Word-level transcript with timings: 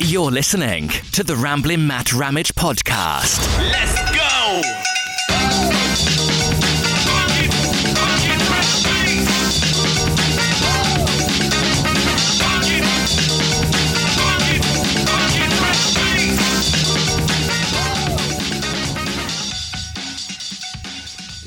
You're 0.00 0.30
listening 0.30 0.88
to 1.12 1.24
the 1.24 1.34
Ramblin' 1.34 1.86
Matt 1.86 2.12
Ramage 2.12 2.54
podcast. 2.54 3.40
Let's 3.72 4.10
go! 4.14 4.75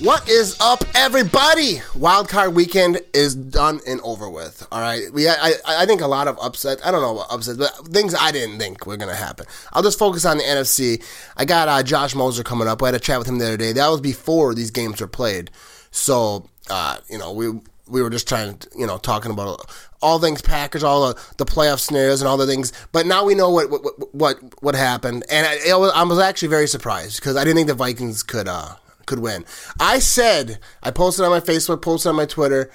What 0.09 0.27
is 0.27 0.57
up, 0.59 0.83
everybody? 0.95 1.75
Wildcard 1.93 2.55
weekend 2.55 2.99
is 3.13 3.35
done 3.35 3.79
and 3.85 4.01
over 4.01 4.27
with. 4.27 4.67
All 4.71 4.81
right, 4.81 5.03
we 5.13 5.29
I, 5.29 5.53
I 5.67 5.85
think 5.85 6.01
a 6.01 6.07
lot 6.07 6.27
of 6.27 6.35
upsets. 6.41 6.83
I 6.83 6.89
don't 6.89 7.03
know 7.03 7.13
what 7.13 7.31
upsets, 7.31 7.59
but 7.59 7.69
things 7.89 8.15
I 8.15 8.31
didn't 8.31 8.57
think 8.57 8.87
were 8.87 8.97
gonna 8.97 9.13
happen. 9.13 9.45
I'll 9.71 9.83
just 9.83 9.99
focus 9.99 10.25
on 10.25 10.37
the 10.37 10.43
NFC. 10.43 11.05
I 11.37 11.45
got 11.45 11.67
uh, 11.67 11.83
Josh 11.83 12.15
Moser 12.15 12.41
coming 12.41 12.67
up. 12.67 12.81
I 12.81 12.87
had 12.87 12.95
a 12.95 12.99
chat 12.99 13.19
with 13.19 13.27
him 13.27 13.37
the 13.37 13.45
other 13.45 13.57
day. 13.57 13.71
That 13.71 13.87
was 13.87 14.01
before 14.01 14.55
these 14.55 14.71
games 14.71 14.99
were 14.99 15.05
played. 15.05 15.51
So 15.91 16.49
uh, 16.71 16.97
you 17.07 17.19
know 17.19 17.31
we 17.31 17.51
we 17.87 18.01
were 18.01 18.09
just 18.09 18.27
trying 18.27 18.57
to 18.57 18.67
you 18.75 18.87
know 18.87 18.97
talking 18.97 19.29
about 19.29 19.71
all 20.01 20.17
things 20.17 20.41
Packers, 20.41 20.83
all 20.83 21.09
the, 21.09 21.21
the 21.37 21.45
playoff 21.45 21.77
scenarios 21.77 22.19
and 22.19 22.27
all 22.27 22.37
the 22.37 22.47
things. 22.47 22.73
But 22.91 23.05
now 23.05 23.25
we 23.25 23.35
know 23.35 23.51
what 23.51 23.69
what 23.69 24.15
what, 24.15 24.63
what 24.63 24.73
happened, 24.73 25.23
and 25.29 25.45
I, 25.45 25.75
was, 25.75 25.91
I 25.93 26.01
was 26.01 26.17
actually 26.17 26.47
very 26.47 26.67
surprised 26.67 27.17
because 27.17 27.35
I 27.35 27.43
didn't 27.43 27.57
think 27.57 27.67
the 27.67 27.75
Vikings 27.75 28.23
could. 28.23 28.47
Uh, 28.47 28.73
could 29.09 29.19
win. 29.19 29.43
I 29.79 29.99
said, 29.99 30.59
I 30.81 30.91
posted 30.91 31.25
on 31.25 31.31
my 31.31 31.41
Facebook, 31.41 31.81
posted 31.81 32.11
on 32.11 32.15
my 32.15 32.25
Twitter 32.25 32.71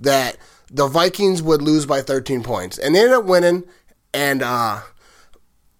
that 0.00 0.36
the 0.68 0.88
Vikings 0.88 1.42
would 1.42 1.62
lose 1.62 1.86
by 1.86 2.02
13 2.02 2.42
points. 2.42 2.78
And 2.78 2.94
they 2.94 3.00
ended 3.00 3.14
up 3.14 3.24
winning. 3.24 3.62
And 4.12 4.42
uh, 4.42 4.80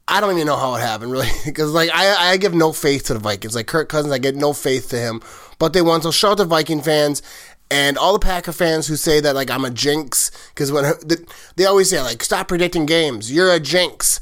I 0.07 0.21
don't 0.21 0.35
even 0.35 0.47
know 0.47 0.57
how 0.57 0.77
it 0.77 0.81
happened, 0.81 1.11
really. 1.11 1.31
Because, 1.45 1.73
like, 1.73 1.91
I, 1.93 2.33
I 2.33 2.37
give 2.37 2.55
no 2.55 2.73
faith 2.73 3.05
to 3.05 3.15
the 3.15 3.21
Vikings. 3.21 3.57
Like, 3.57 3.67
Kirk 3.67 3.89
Cousins, 3.89 4.13
I 4.13 4.19
get 4.19 4.37
no 4.37 4.53
faith 4.53 4.91
to 4.91 4.99
him. 4.99 5.21
But 5.59 5.73
they 5.73 5.83
won. 5.83 6.03
So, 6.03 6.13
shout 6.13 6.33
out 6.33 6.39
to 6.39 6.45
Viking 6.45 6.83
fans. 6.83 7.23
And 7.71 7.97
all 7.97 8.13
the 8.13 8.19
Packer 8.19 8.53
fans 8.53 8.87
who 8.87 8.97
say 8.97 9.21
that, 9.21 9.35
like, 9.35 9.51
I'm 9.51 9.65
a 9.65 9.71
jinx. 9.71 10.31
Because 10.51 10.71
when 10.71 10.93
they 11.57 11.65
always 11.65 11.91
say, 11.91 12.01
like, 12.01 12.23
stop 12.23 12.47
predicting 12.49 12.87
games. 12.87 13.33
You're 13.33 13.53
a 13.53 13.59
jinx. 13.59 14.21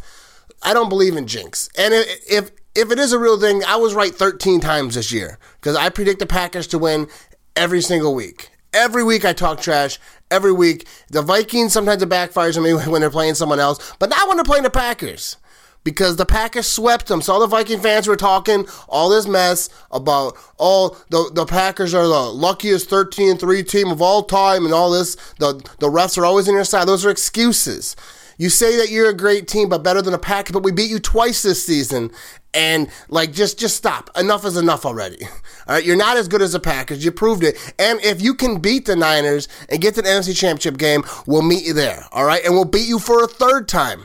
I 0.62 0.72
don't 0.72 0.89
believe 0.89 1.17
in 1.17 1.27
jinx. 1.27 1.69
And 1.77 1.92
if, 1.92 2.30
if 2.30 2.50
if 2.75 2.91
it 2.91 2.98
is 2.98 3.12
a 3.12 3.19
real 3.19 3.39
thing, 3.39 3.62
I 3.65 3.77
was 3.77 3.95
right 3.95 4.15
13 4.15 4.61
times 4.61 4.95
this 4.95 5.12
year 5.12 5.39
because 5.61 5.77
I 5.77 5.89
predict 5.89 6.19
the 6.19 6.27
Packers 6.27 6.67
to 6.69 6.79
win 6.79 7.09
every 7.55 7.83
single 7.83 8.14
week. 8.14 8.51
Every 8.73 9.05
week 9.05 9.25
I 9.25 9.34
talk 9.34 9.61
trash. 9.61 9.98
Every 10.31 10.53
week. 10.53 10.87
The 11.11 11.20
Vikings 11.23 11.75
sometimes 11.75 12.03
it 12.03 12.09
backfires 12.09 12.56
on 12.56 12.62
me 12.62 12.73
when 12.91 13.01
they're 13.01 13.11
playing 13.11 13.34
someone 13.34 13.61
else, 13.61 13.95
but 13.98 14.09
not 14.09 14.29
when 14.29 14.37
they're 14.37 14.45
playing 14.45 14.64
the 14.64 14.70
Packers. 14.70 15.37
Because 15.84 16.14
the 16.14 16.25
Packers 16.25 16.69
swept 16.69 17.09
them. 17.09 17.20
So 17.20 17.33
all 17.33 17.41
the 17.41 17.48
Viking 17.48 17.81
fans 17.81 18.06
were 18.06 18.17
talking 18.17 18.67
all 18.89 19.09
this 19.09 19.27
mess 19.27 19.69
about 19.91 20.36
all 20.57 20.97
the 21.11 21.29
the 21.34 21.45
Packers 21.45 21.92
are 21.92 22.07
the 22.07 22.33
luckiest 22.33 22.89
13 22.89 23.36
3 23.36 23.62
team 23.64 23.89
of 23.89 24.01
all 24.01 24.23
time 24.23 24.64
and 24.64 24.73
all 24.73 24.92
this. 24.92 25.17
The 25.41 25.55
the 25.81 25.89
refs 25.89 26.17
are 26.17 26.25
always 26.25 26.48
on 26.48 26.55
your 26.55 26.64
side. 26.64 26.86
Those 26.86 27.05
are 27.05 27.11
excuses. 27.11 27.97
You 28.38 28.48
say 28.48 28.77
that 28.77 28.91
you're 28.91 29.08
a 29.08 29.14
great 29.14 29.48
team, 29.48 29.69
but 29.69 29.83
better 29.83 30.02
than 30.02 30.14
a 30.14 30.19
Packers, 30.19 30.52
but 30.52 30.62
we 30.62 30.72
beat 30.72 30.91
you 30.91 30.98
twice 30.98 31.42
this 31.42 31.64
season. 31.64 32.11
And 32.55 32.91
like, 33.08 33.33
just 33.33 33.58
just 33.58 33.77
stop. 33.77 34.11
Enough 34.16 34.44
is 34.44 34.56
enough 34.56 34.84
already. 34.84 35.24
All 35.66 35.77
right, 35.77 35.84
you're 35.84 35.97
not 35.97 36.16
as 36.16 36.28
good 36.28 36.42
as 36.42 36.52
the 36.52 36.61
Packers. 36.61 37.05
You 37.05 37.12
proved 37.12 37.44
it. 37.44 37.56
And 37.78 38.00
if 38.00 38.20
you 38.20 38.34
can 38.34 38.58
beat 38.58 38.86
the 38.86 38.97
Niners 38.97 39.48
and 39.69 39.80
get 39.80 39.94
to 39.94 40.02
the 40.02 40.08
NFC 40.08 40.36
Championship 40.36 40.77
game, 40.77 41.02
we'll 41.27 41.42
meet 41.42 41.64
you 41.64 41.72
there. 41.72 42.06
All 42.12 42.24
right, 42.24 42.44
and 42.44 42.55
we'll 42.55 42.64
beat 42.64 42.86
you 42.86 42.98
for 42.98 43.22
a 43.22 43.28
third 43.28 43.69
time. 43.69 44.05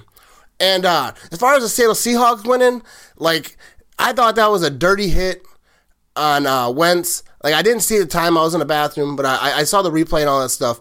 And 0.60 0.86
uh, 0.86 1.14
as 1.32 1.40
far 1.40 1.56
as 1.56 1.64
the 1.64 1.70
Seattle 1.70 1.94
Seahawks 1.94 2.48
winning, 2.48 2.82
like 3.18 3.58
I 4.00 4.14
thought 4.14 4.36
that 4.36 4.50
was 4.50 4.64
a 4.64 4.70
dirty 4.70 5.10
hit 5.10 5.44
on 6.16 6.48
uh, 6.48 6.70
Wentz. 6.70 7.24
Like 7.44 7.54
I 7.54 7.62
didn't 7.62 7.82
see 7.82 8.00
the 8.00 8.06
time. 8.06 8.38
I 8.38 8.42
was 8.42 8.54
in 8.54 8.60
the 8.60 8.66
bathroom, 8.66 9.16
but 9.16 9.26
I, 9.26 9.60
I 9.60 9.64
saw 9.64 9.82
the 9.82 9.92
replay 9.92 10.22
and 10.22 10.30
all 10.30 10.42
that 10.42 10.50
stuff. 10.50 10.80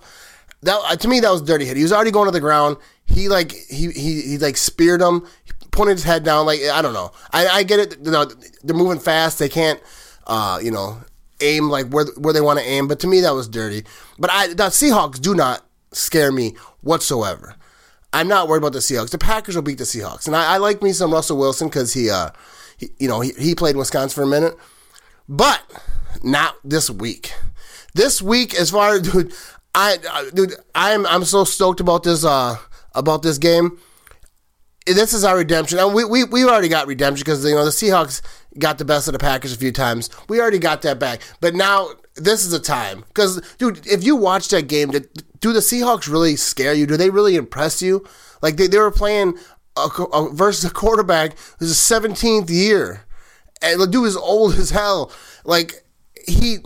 That 0.63 1.01
to 1.01 1.09
me 1.09 1.21
that 1.21 1.31
was 1.31 1.43
a 1.43 1.45
dirty 1.45 1.67
hit. 1.67 1.77
He 1.77 1.83
was 1.83 1.93
already 1.93 2.11
going 2.11 2.27
to 2.27 2.33
the 2.33 2.41
ground. 2.41 2.77
He 3.07 3.29
like 3.29 3.53
he 3.53 3.91
he, 3.91 4.21
he 4.23 4.39
like 4.39 4.57
speared 4.57 5.01
him. 5.01 5.27
Pointed 5.71 5.97
his 5.97 6.05
head 6.05 6.25
down. 6.25 6.47
Like 6.47 6.61
I 6.63 6.83
don't 6.83 6.95
know. 6.95 7.13
I, 7.33 7.47
I 7.49 7.63
get 7.63 7.81
it. 7.81 7.99
You 8.03 8.11
know, 8.11 8.25
they're 8.65 8.77
moving 8.77 8.99
fast. 8.99 9.39
They 9.39 9.49
can't. 9.49 9.81
Uh, 10.27 10.59
you 10.61 10.71
know, 10.71 10.99
aim 11.41 11.69
like 11.69 11.89
where 11.89 12.07
where 12.17 12.33
they 12.33 12.41
want 12.41 12.59
to 12.59 12.65
aim. 12.65 12.89
But 12.89 13.01
to 13.01 13.07
me, 13.07 13.21
that 13.21 13.35
was 13.35 13.49
dirty. 13.49 13.85
But 14.19 14.31
I 14.33 14.49
the 14.49 14.65
Seahawks 14.65 15.21
do 15.21 15.35
not 15.35 15.65
scare 15.93 16.33
me 16.33 16.55
whatsoever. 16.81 17.55
I'm 18.13 18.29
not 18.29 18.49
worried 18.49 18.59
about 18.59 18.73
the 18.73 18.79
Seahawks. 18.79 19.11
The 19.11 19.19
Packers 19.19 19.55
will 19.55 19.63
beat 19.63 19.79
the 19.79 19.85
Seahawks, 19.85 20.27
and 20.27 20.35
I, 20.35 20.55
I 20.55 20.57
like 20.57 20.83
me 20.83 20.93
some 20.93 21.13
Russell 21.13 21.37
Wilson 21.37 21.69
because 21.69 21.93
he, 21.93 22.09
uh, 22.09 22.31
he, 22.79 22.89
you 22.99 23.09
know, 23.09 23.21
he, 23.21 23.33
he 23.39 23.55
played 23.55 23.73
in 23.73 23.79
Wisconsin 23.79 24.15
for 24.15 24.23
a 24.23 24.27
minute, 24.27 24.57
but 25.29 25.63
not 26.23 26.57
this 26.65 26.89
week. 26.89 27.33
This 27.95 28.23
week, 28.23 28.55
as 28.55 28.71
far 28.71 28.95
as 28.95 29.03
dude, 29.13 29.35
I, 29.75 29.99
uh, 30.11 30.31
dude, 30.31 30.55
I'm 30.75 31.07
I'm 31.07 31.25
so 31.25 31.45
stoked 31.45 31.81
about 31.81 32.05
this 32.05 32.25
uh 32.25 32.57
about 32.97 33.23
this 33.23 33.39
game. 33.39 33.79
This 34.87 35.13
is 35.13 35.25
our 35.25 35.37
redemption. 35.37 35.79
And 35.79 35.95
we 35.95 36.05
we 36.05 36.25
we 36.25 36.45
already 36.45 36.69
got 36.69 36.87
redemption 36.87 37.25
because 37.25 37.45
you 37.45 37.55
know 37.55 37.65
the 37.65 37.71
Seahawks 37.71 38.23
got 38.59 38.79
the 38.79 38.85
best 38.85 39.09
of 39.09 39.13
the 39.13 39.19
Packers 39.19 39.53
a 39.53 39.59
few 39.59 39.73
times. 39.73 40.11
We 40.29 40.41
already 40.41 40.59
got 40.59 40.83
that 40.83 40.99
back, 40.99 41.21
but 41.41 41.55
now 41.55 41.91
this 42.15 42.45
is 42.45 42.51
the 42.51 42.61
time 42.61 43.05
because 43.09 43.41
dude, 43.59 43.87
if 43.87 44.05
you 44.05 44.17
watch 44.17 44.49
that 44.49 44.69
game, 44.69 44.91
do 44.91 45.53
the 45.53 45.61
Seahawks 45.61 46.11
really 46.11 46.37
scare 46.37 46.73
you? 46.73 46.87
Do 46.87 46.97
they 46.97 47.11
really 47.11 47.37
impress 47.37 47.83
you? 47.83 48.07
Like 48.43 48.57
they, 48.57 48.69
they 48.69 48.79
were 48.79 48.91
playing 48.91 49.39
a, 49.77 49.89
a, 50.13 50.33
versus 50.33 50.71
a 50.71 50.73
quarterback 50.73 51.37
who's 51.59 51.71
a 51.71 52.01
17th 52.01 52.49
year, 52.49 53.05
and 53.61 53.81
the 53.81 53.87
dude 53.87 54.07
is 54.07 54.17
old 54.17 54.55
as 54.55 54.71
hell. 54.71 55.13
Like 55.45 55.85
he 56.27 56.59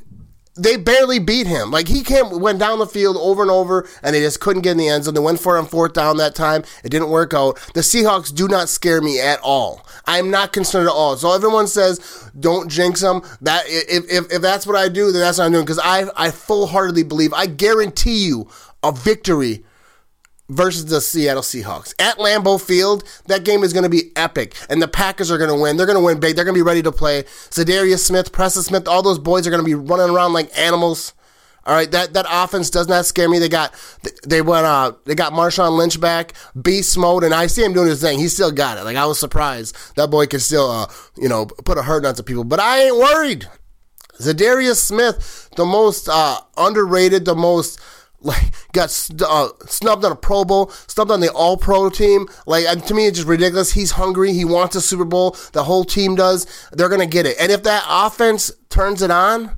they 0.56 0.76
barely 0.76 1.18
beat 1.18 1.46
him. 1.46 1.70
Like 1.70 1.88
he 1.88 2.02
came, 2.02 2.40
went 2.40 2.58
down 2.58 2.78
the 2.78 2.86
field 2.86 3.16
over 3.16 3.42
and 3.42 3.50
over, 3.50 3.88
and 4.02 4.14
they 4.14 4.20
just 4.20 4.40
couldn't 4.40 4.62
get 4.62 4.72
in 4.72 4.78
the 4.78 4.88
end 4.88 5.04
zone. 5.04 5.14
They 5.14 5.20
went 5.20 5.40
for 5.40 5.56
it 5.56 5.60
on 5.60 5.66
fourth 5.66 5.92
down 5.92 6.16
that 6.18 6.34
time. 6.34 6.64
It 6.84 6.90
didn't 6.90 7.10
work 7.10 7.32
out. 7.34 7.56
The 7.74 7.80
Seahawks 7.80 8.34
do 8.34 8.48
not 8.48 8.68
scare 8.68 9.00
me 9.00 9.20
at 9.20 9.40
all. 9.40 9.86
I'm 10.06 10.30
not 10.30 10.52
concerned 10.52 10.88
at 10.88 10.92
all. 10.92 11.16
So 11.16 11.32
everyone 11.32 11.66
says 11.66 12.30
don't 12.38 12.68
jinx 12.70 13.00
them. 13.00 13.22
That 13.40 13.64
if 13.66 14.10
if, 14.10 14.32
if 14.32 14.42
that's 14.42 14.66
what 14.66 14.76
I 14.76 14.88
do, 14.88 15.12
then 15.12 15.20
that's 15.20 15.38
what 15.38 15.44
I'm 15.44 15.52
doing. 15.52 15.64
Because 15.64 15.80
I 15.82 16.04
I 16.16 16.30
full 16.30 16.66
heartedly 16.66 17.04
believe. 17.04 17.32
I 17.32 17.46
guarantee 17.46 18.26
you 18.26 18.48
a 18.82 18.92
victory 18.92 19.64
versus 20.50 20.86
the 20.86 21.00
Seattle 21.00 21.42
Seahawks 21.42 21.94
at 21.98 22.18
Lambeau 22.18 22.60
Field. 22.60 23.04
That 23.26 23.44
game 23.44 23.62
is 23.62 23.72
going 23.72 23.84
to 23.84 23.88
be 23.88 24.12
epic, 24.16 24.54
and 24.68 24.82
the 24.82 24.88
Packers 24.88 25.30
are 25.30 25.38
going 25.38 25.50
to 25.50 25.60
win. 25.60 25.76
They're 25.76 25.86
going 25.86 25.98
to 25.98 26.04
win 26.04 26.20
big. 26.20 26.36
They're 26.36 26.44
going 26.44 26.54
to 26.54 26.58
be 26.58 26.66
ready 26.66 26.82
to 26.82 26.92
play. 26.92 27.22
Za'Darius 27.22 28.00
Smith, 28.00 28.32
Preston 28.32 28.62
Smith, 28.62 28.88
all 28.88 29.02
those 29.02 29.18
boys 29.18 29.46
are 29.46 29.50
going 29.50 29.62
to 29.62 29.66
be 29.66 29.74
running 29.74 30.14
around 30.14 30.32
like 30.32 30.50
animals. 30.58 31.14
All 31.66 31.74
right, 31.74 31.90
that 31.90 32.14
that 32.14 32.26
offense 32.28 32.70
does 32.70 32.88
not 32.88 33.04
scare 33.04 33.28
me. 33.28 33.38
They 33.38 33.48
got 33.48 33.74
they 34.26 34.40
went 34.40 34.64
uh 34.64 34.92
they 35.04 35.14
got 35.14 35.34
Marshawn 35.34 35.76
Lynch 35.76 36.00
back, 36.00 36.32
beast 36.60 36.96
mode, 36.96 37.22
and 37.22 37.34
I 37.34 37.48
see 37.48 37.62
him 37.62 37.74
doing 37.74 37.86
his 37.86 38.00
thing. 38.00 38.18
He 38.18 38.28
still 38.28 38.50
got 38.50 38.78
it. 38.78 38.84
Like 38.84 38.96
I 38.96 39.04
was 39.04 39.20
surprised 39.20 39.76
that 39.96 40.10
boy 40.10 40.26
can 40.26 40.40
still 40.40 40.70
uh 40.70 40.86
you 41.18 41.28
know 41.28 41.44
put 41.46 41.76
a 41.76 41.82
hurt 41.82 42.06
on 42.06 42.16
some 42.16 42.24
people, 42.24 42.44
but 42.44 42.60
I 42.60 42.84
ain't 42.84 42.96
worried. 42.96 43.46
Za'Darius 44.18 44.76
Smith, 44.76 45.50
the 45.56 45.66
most 45.66 46.08
uh 46.08 46.40
underrated, 46.56 47.26
the 47.26 47.34
most 47.34 47.78
like 48.20 48.52
got 48.72 49.10
uh, 49.26 49.48
snubbed 49.66 50.04
on 50.04 50.12
a 50.12 50.16
Pro 50.16 50.44
Bowl, 50.44 50.70
snubbed 50.70 51.10
on 51.10 51.20
the 51.20 51.32
All 51.32 51.56
Pro 51.56 51.88
team. 51.90 52.26
Like 52.46 52.84
to 52.86 52.94
me, 52.94 53.06
it's 53.06 53.18
just 53.18 53.28
ridiculous. 53.28 53.72
He's 53.72 53.92
hungry. 53.92 54.32
He 54.32 54.44
wants 54.44 54.76
a 54.76 54.80
Super 54.80 55.04
Bowl. 55.04 55.36
The 55.52 55.64
whole 55.64 55.84
team 55.84 56.14
does. 56.14 56.46
They're 56.72 56.88
gonna 56.88 57.06
get 57.06 57.26
it. 57.26 57.36
And 57.40 57.50
if 57.50 57.62
that 57.64 57.84
offense 57.88 58.50
turns 58.68 59.02
it 59.02 59.10
on, 59.10 59.56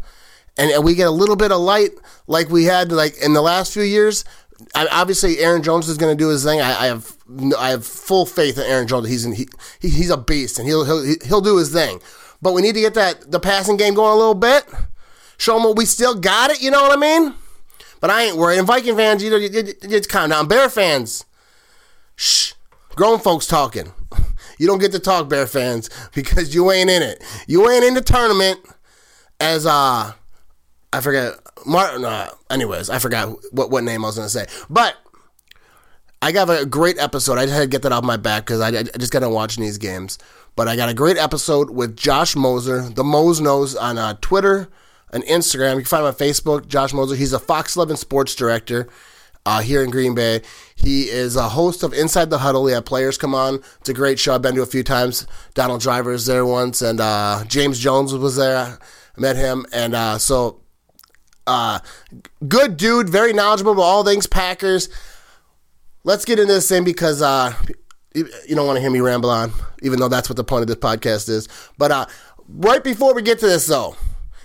and, 0.56 0.70
and 0.70 0.84
we 0.84 0.94
get 0.94 1.06
a 1.06 1.12
little 1.12 1.36
bit 1.36 1.50
of 1.50 1.60
light 1.60 1.90
like 2.26 2.48
we 2.50 2.64
had 2.64 2.92
like 2.92 3.16
in 3.22 3.32
the 3.32 3.42
last 3.42 3.72
few 3.72 3.82
years, 3.82 4.24
I, 4.74 4.86
obviously 4.90 5.38
Aaron 5.38 5.62
Jones 5.62 5.88
is 5.88 5.98
gonna 5.98 6.14
do 6.14 6.28
his 6.28 6.44
thing. 6.44 6.60
I, 6.60 6.82
I, 6.82 6.86
have 6.86 7.16
I 7.58 7.70
have 7.70 7.86
full 7.86 8.26
faith 8.26 8.58
in 8.58 8.64
Aaron 8.64 8.86
Jones. 8.86 9.08
He's 9.08 9.24
in, 9.24 9.32
he, 9.32 9.48
he 9.80 9.88
he's 9.88 10.10
a 10.10 10.16
beast, 10.16 10.58
and 10.58 10.68
he'll 10.68 10.84
he'll 10.84 11.16
he'll 11.24 11.40
do 11.40 11.56
his 11.56 11.72
thing. 11.72 12.00
But 12.40 12.52
we 12.52 12.62
need 12.62 12.74
to 12.74 12.80
get 12.80 12.94
that 12.94 13.30
the 13.30 13.40
passing 13.40 13.76
game 13.76 13.94
going 13.94 14.12
a 14.12 14.16
little 14.16 14.34
bit. 14.34 14.64
Show 15.38 15.54
them 15.54 15.64
what 15.64 15.76
we 15.76 15.86
still 15.86 16.14
got 16.14 16.50
it. 16.50 16.62
You 16.62 16.70
know 16.70 16.82
what 16.82 16.96
I 16.96 17.00
mean? 17.00 17.34
But 18.02 18.10
I 18.10 18.24
ain't 18.24 18.36
worried. 18.36 18.58
And 18.58 18.66
Viking 18.66 18.96
fans, 18.96 19.22
you 19.22 19.30
know, 19.30 19.36
you, 19.36 19.48
you, 19.48 19.74
you 19.88 20.00
calm 20.02 20.30
down. 20.30 20.48
Bear 20.48 20.68
fans, 20.68 21.24
shh, 22.16 22.52
grown 22.90 23.18
folks 23.18 23.46
talking. 23.46 23.94
You 24.58 24.68
don't 24.68 24.78
get 24.78 24.92
to 24.92 25.00
talk, 25.00 25.28
Bear 25.28 25.46
fans, 25.48 25.90
because 26.14 26.54
you 26.54 26.70
ain't 26.70 26.88
in 26.88 27.02
it. 27.02 27.24
You 27.48 27.68
ain't 27.68 27.82
in 27.84 27.94
the 27.94 28.00
tournament 28.00 28.60
as 29.40 29.66
uh, 29.66 30.12
I 30.92 31.00
forget 31.00 31.34
Martin. 31.66 32.04
Uh, 32.04 32.28
anyways, 32.48 32.88
I 32.88 33.00
forgot 33.00 33.34
what 33.50 33.70
what 33.70 33.82
name 33.82 34.04
I 34.04 34.08
was 34.08 34.16
gonna 34.16 34.28
say, 34.28 34.46
but. 34.70 34.94
I 36.24 36.30
got 36.30 36.48
a 36.48 36.64
great 36.64 37.00
episode. 37.00 37.36
I 37.36 37.46
just 37.46 37.54
had 37.54 37.62
to 37.62 37.66
get 37.66 37.82
that 37.82 37.90
off 37.90 38.04
my 38.04 38.16
back 38.16 38.46
because 38.46 38.60
I, 38.60 38.68
I 38.68 38.82
just 38.84 39.12
got 39.12 39.20
to 39.20 39.28
watch 39.28 39.56
these 39.56 39.76
games. 39.76 40.20
But 40.54 40.68
I 40.68 40.76
got 40.76 40.88
a 40.88 40.94
great 40.94 41.16
episode 41.16 41.70
with 41.70 41.96
Josh 41.96 42.36
Moser, 42.36 42.88
the 42.88 43.02
Mose 43.02 43.40
Knows, 43.40 43.74
on 43.74 43.98
uh, 43.98 44.14
Twitter, 44.20 44.68
and 45.12 45.22
Instagram. 45.24 45.72
You 45.76 45.76
can 45.80 45.84
find 45.86 46.00
him 46.02 46.06
on 46.08 46.14
Facebook, 46.14 46.66
Josh 46.66 46.92
Moser. 46.92 47.14
He's 47.14 47.32
a 47.32 47.38
Fox 47.38 47.76
11 47.76 47.96
sports 47.96 48.34
director. 48.34 48.88
uh, 49.44 49.60
here 49.60 49.82
in 49.82 49.90
Green 49.90 50.14
Bay. 50.14 50.40
He 50.74 51.04
is 51.08 51.36
a 51.36 51.48
host 51.48 51.82
of 51.82 51.92
Inside 51.92 52.30
the 52.30 52.38
Huddle. 52.38 52.62
We 52.62 52.72
have 52.72 52.84
players 52.84 53.18
come 53.18 53.34
on. 53.34 53.56
It's 53.80 53.88
a 53.88 53.94
great 53.94 54.18
show. 54.18 54.34
I've 54.34 54.42
been 54.42 54.54
to 54.54 54.62
a 54.62 54.66
few 54.66 54.82
times. 54.82 55.26
Donald 55.54 55.80
Driver 55.80 56.12
is 56.12 56.26
there 56.26 56.46
once, 56.46 56.82
and 56.82 57.00
uh, 57.00 57.44
James 57.46 57.78
Jones 57.78 58.14
was 58.14 58.36
there. 58.36 58.78
I 59.16 59.20
met 59.20 59.36
him, 59.36 59.66
and 59.72 59.94
uh, 59.94 60.18
so 60.18 60.60
uh, 61.46 61.80
good 62.46 62.76
dude, 62.76 63.08
very 63.08 63.32
knowledgeable 63.32 63.72
about 63.72 63.82
all 63.82 64.04
things 64.04 64.26
Packers. 64.26 64.88
Let's 66.04 66.24
get 66.24 66.38
into 66.38 66.54
this 66.54 66.68
thing 66.68 66.84
because 66.84 67.22
uh, 67.22 67.52
you 68.14 68.26
don't 68.54 68.66
want 68.66 68.76
to 68.76 68.80
hear 68.80 68.90
me 68.90 69.00
ramble 69.00 69.30
on, 69.30 69.52
even 69.82 69.98
though 69.98 70.08
that's 70.08 70.28
what 70.28 70.36
the 70.36 70.44
point 70.44 70.62
of 70.62 70.68
this 70.68 70.76
podcast 70.76 71.28
is. 71.28 71.48
But 71.78 71.90
uh, 71.90 72.06
right 72.48 72.82
before 72.82 73.14
we 73.14 73.22
get 73.22 73.38
to 73.40 73.46
this, 73.46 73.66
though, 73.66 73.96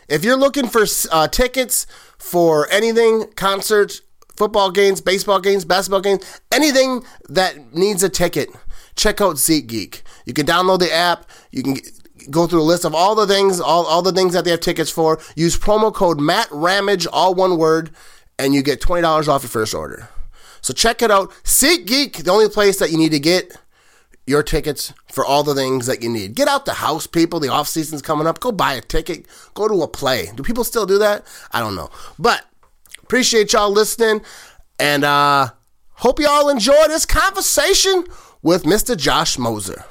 if 0.07 0.23
you're 0.23 0.37
looking 0.37 0.67
for 0.67 0.85
uh, 1.11 1.27
tickets 1.27 1.85
for 2.17 2.67
anything, 2.71 3.31
concerts, 3.35 4.01
football 4.35 4.71
games, 4.71 5.01
baseball 5.01 5.39
games, 5.39 5.65
basketball 5.65 6.01
games, 6.01 6.41
anything 6.51 7.03
that 7.29 7.73
needs 7.73 8.03
a 8.03 8.09
ticket, 8.09 8.49
check 8.95 9.19
out 9.21 9.35
SeatGeek. 9.35 10.01
You 10.25 10.33
can 10.33 10.45
download 10.45 10.79
the 10.79 10.93
app. 10.93 11.29
You 11.51 11.63
can 11.63 11.77
go 12.29 12.47
through 12.47 12.61
a 12.61 12.63
list 12.63 12.85
of 12.85 12.93
all 12.93 13.15
the 13.15 13.27
things, 13.27 13.59
all, 13.59 13.85
all 13.85 14.01
the 14.01 14.11
things 14.11 14.33
that 14.33 14.45
they 14.45 14.51
have 14.51 14.59
tickets 14.59 14.89
for. 14.89 15.19
Use 15.35 15.57
promo 15.57 15.93
code 15.93 16.19
Matt 16.19 16.47
Ramage, 16.51 17.07
all 17.07 17.33
one 17.33 17.57
word, 17.57 17.91
and 18.39 18.53
you 18.53 18.61
get 18.61 18.81
$20 18.81 19.27
off 19.27 19.43
your 19.43 19.49
first 19.49 19.73
order. 19.73 20.09
So 20.61 20.73
check 20.73 21.01
it 21.01 21.11
out. 21.11 21.31
SeatGeek, 21.43 22.23
the 22.23 22.31
only 22.31 22.49
place 22.49 22.79
that 22.79 22.91
you 22.91 22.97
need 22.97 23.11
to 23.11 23.19
get 23.19 23.55
your 24.25 24.43
tickets 24.43 24.93
for 25.17 25.25
all 25.25 25.41
the 25.41 25.55
things 25.55 25.87
that 25.87 26.03
you 26.03 26.09
need. 26.09 26.35
Get 26.35 26.47
out 26.47 26.65
the 26.65 26.73
house, 26.73 27.07
people. 27.07 27.39
The 27.39 27.49
off 27.49 27.67
season's 27.67 28.03
coming 28.03 28.27
up. 28.27 28.39
Go 28.39 28.51
buy 28.51 28.73
a 28.73 28.81
ticket. 28.81 29.25
Go 29.55 29.67
to 29.67 29.81
a 29.81 29.87
play. 29.87 30.29
Do 30.35 30.43
people 30.43 30.63
still 30.63 30.85
do 30.85 30.99
that? 30.99 31.25
I 31.51 31.59
don't 31.59 31.73
know. 31.73 31.89
But 32.19 32.45
appreciate 33.01 33.51
y'all 33.51 33.71
listening. 33.71 34.21
And 34.77 35.03
uh 35.03 35.47
hope 35.93 36.19
y'all 36.19 36.49
enjoy 36.49 36.87
this 36.87 37.07
conversation 37.07 38.05
with 38.43 38.61
Mr. 38.61 38.95
Josh 38.95 39.39
Moser. 39.39 39.85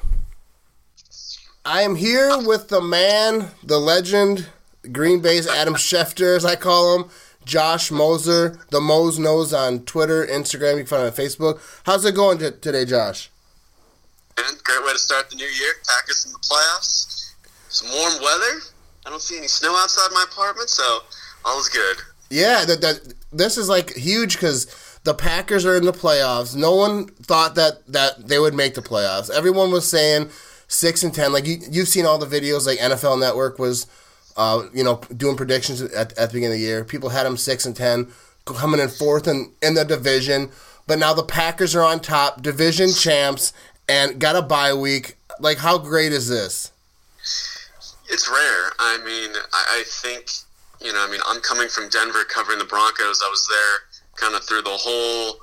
I 1.65 1.81
am 1.81 1.95
here 1.95 2.37
with 2.37 2.69
the 2.69 2.79
man, 2.79 3.49
the 3.61 3.79
legend, 3.79 4.47
Green 4.93 5.19
Bay's 5.19 5.45
Adam 5.45 5.73
Schefter, 5.73 6.37
as 6.37 6.45
I 6.45 6.55
call 6.55 6.97
him. 6.97 7.09
Josh 7.43 7.91
Moser, 7.91 8.57
the 8.69 8.79
Mose 8.79 9.19
Knows 9.19 9.53
on 9.53 9.83
Twitter, 9.83 10.25
Instagram. 10.25 10.77
You 10.77 10.77
can 10.77 10.85
find 10.85 11.01
him 11.01 11.07
on 11.07 11.11
Facebook. 11.11 11.59
How's 11.83 12.05
it 12.05 12.15
going 12.15 12.37
t- 12.37 12.51
today, 12.61 12.85
Josh? 12.85 13.29
Great 14.37 14.85
way 14.85 14.91
to 14.93 14.99
start 14.99 15.29
the 15.29 15.35
new 15.35 15.45
year. 15.45 15.73
Packers 15.87 16.25
in 16.25 16.31
the 16.31 16.39
playoffs. 16.39 17.33
Some 17.69 17.89
warm 17.89 18.13
weather. 18.21 18.61
I 19.05 19.09
don't 19.09 19.21
see 19.21 19.37
any 19.37 19.47
snow 19.47 19.75
outside 19.75 20.09
my 20.13 20.25
apartment, 20.29 20.69
so 20.69 20.99
all 21.45 21.59
is 21.59 21.69
good. 21.69 21.97
Yeah, 22.29 22.65
that, 22.65 22.81
that 22.81 23.13
this 23.31 23.57
is 23.57 23.69
like 23.69 23.95
huge 23.95 24.33
because 24.33 24.99
the 25.03 25.13
Packers 25.13 25.65
are 25.65 25.75
in 25.75 25.85
the 25.85 25.93
playoffs. 25.93 26.55
No 26.55 26.75
one 26.75 27.07
thought 27.07 27.55
that 27.55 27.87
that 27.87 28.27
they 28.27 28.39
would 28.39 28.53
make 28.53 28.75
the 28.75 28.81
playoffs. 28.81 29.31
Everyone 29.31 29.71
was 29.71 29.89
saying 29.89 30.29
six 30.67 31.01
and 31.03 31.13
ten. 31.13 31.31
Like 31.31 31.47
you, 31.47 31.57
you've 31.69 31.87
seen 31.87 32.05
all 32.05 32.17
the 32.17 32.25
videos. 32.25 32.67
Like 32.67 32.79
NFL 32.79 33.19
Network 33.19 33.57
was, 33.57 33.87
uh, 34.35 34.63
you 34.73 34.83
know, 34.83 35.01
doing 35.15 35.37
predictions 35.37 35.81
at, 35.81 35.93
at 35.93 36.29
the 36.29 36.33
beginning 36.33 36.45
of 36.47 36.59
the 36.59 36.59
year. 36.59 36.83
People 36.83 37.09
had 37.09 37.25
them 37.25 37.37
six 37.37 37.65
and 37.65 37.75
ten, 37.75 38.09
coming 38.45 38.79
in 38.79 38.89
fourth 38.89 39.27
in, 39.27 39.53
in 39.61 39.73
the 39.73 39.85
division. 39.85 40.51
But 40.85 40.99
now 40.99 41.13
the 41.13 41.23
Packers 41.23 41.75
are 41.75 41.83
on 41.83 41.99
top, 41.99 42.41
division 42.41 42.91
champs, 42.93 43.51
and 43.87 44.19
got 44.19 44.35
a 44.35 44.41
bye 44.41 44.73
week. 44.73 45.15
Like, 45.39 45.57
how 45.57 45.77
great 45.77 46.11
is 46.11 46.27
this? 46.27 46.71
It's 48.09 48.29
rare. 48.29 48.71
I 48.79 48.97
mean, 48.99 49.31
I, 49.53 49.79
I 49.79 49.83
think 49.85 50.29
you 50.81 50.93
know. 50.93 51.05
I 51.05 51.11
mean, 51.11 51.21
I'm 51.27 51.41
coming 51.41 51.67
from 51.67 51.89
Denver, 51.89 52.23
covering 52.23 52.59
the 52.59 52.65
Broncos. 52.65 53.21
I 53.25 53.29
was 53.29 53.47
there 53.47 54.01
kind 54.15 54.35
of 54.35 54.43
through 54.47 54.61
the 54.63 54.69
whole 54.69 55.39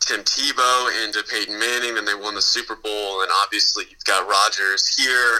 Tim 0.00 0.20
Tebow 0.20 1.04
into 1.04 1.22
Peyton 1.22 1.58
Manning, 1.58 1.98
and 1.98 2.06
they 2.06 2.14
won 2.14 2.34
the 2.34 2.42
Super 2.42 2.76
Bowl. 2.76 3.22
And 3.22 3.30
obviously, 3.44 3.84
you've 3.90 4.04
got 4.04 4.28
Rodgers 4.28 4.96
here, 4.96 5.38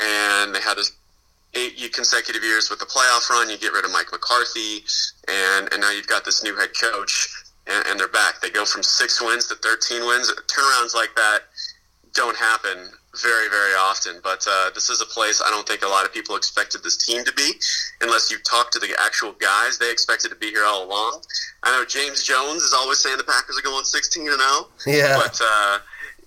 and 0.00 0.54
they 0.54 0.60
had 0.60 0.76
this 0.76 0.92
eight 1.54 1.92
consecutive 1.92 2.44
years 2.44 2.70
with 2.70 2.78
the 2.78 2.86
playoff 2.86 3.28
run. 3.30 3.50
You 3.50 3.58
get 3.58 3.72
rid 3.72 3.84
of 3.84 3.92
Mike 3.92 4.10
McCarthy, 4.12 4.84
and 5.28 5.72
and 5.72 5.80
now 5.80 5.92
you've 5.92 6.08
got 6.08 6.24
this 6.24 6.42
new 6.42 6.56
head 6.56 6.70
coach, 6.80 7.28
and, 7.68 7.86
and 7.86 8.00
they're 8.00 8.08
back. 8.08 8.40
They 8.40 8.50
go 8.50 8.64
from 8.64 8.82
six 8.82 9.22
wins 9.22 9.46
to 9.46 9.54
13 9.54 10.04
wins. 10.06 10.32
Turnarounds 10.48 10.94
like 10.94 11.14
that 11.14 11.40
don't 12.14 12.36
happen 12.36 12.90
very, 13.22 13.48
very 13.48 13.74
often. 13.74 14.20
But 14.22 14.46
uh, 14.48 14.70
this 14.74 14.88
is 14.88 15.00
a 15.00 15.06
place 15.06 15.42
I 15.44 15.50
don't 15.50 15.66
think 15.66 15.82
a 15.82 15.88
lot 15.88 16.04
of 16.04 16.12
people 16.12 16.36
expected 16.36 16.82
this 16.82 16.96
team 16.96 17.24
to 17.24 17.32
be, 17.32 17.52
unless 18.00 18.30
you 18.30 18.38
talk 18.38 18.70
to 18.72 18.78
the 18.78 18.94
actual 19.00 19.32
guys. 19.32 19.78
They 19.78 19.90
expected 19.90 20.28
to 20.30 20.36
be 20.36 20.50
here 20.50 20.64
all 20.64 20.84
along. 20.84 21.22
I 21.62 21.72
know 21.72 21.84
James 21.84 22.22
Jones 22.22 22.62
is 22.62 22.74
always 22.74 22.98
saying 22.98 23.18
the 23.18 23.24
Packers 23.24 23.58
are 23.58 23.62
going 23.62 23.84
16 23.84 24.28
and 24.28 24.40
0. 24.40 24.68
Yeah. 24.86 25.16
But 25.16 25.40
uh, 25.42 25.78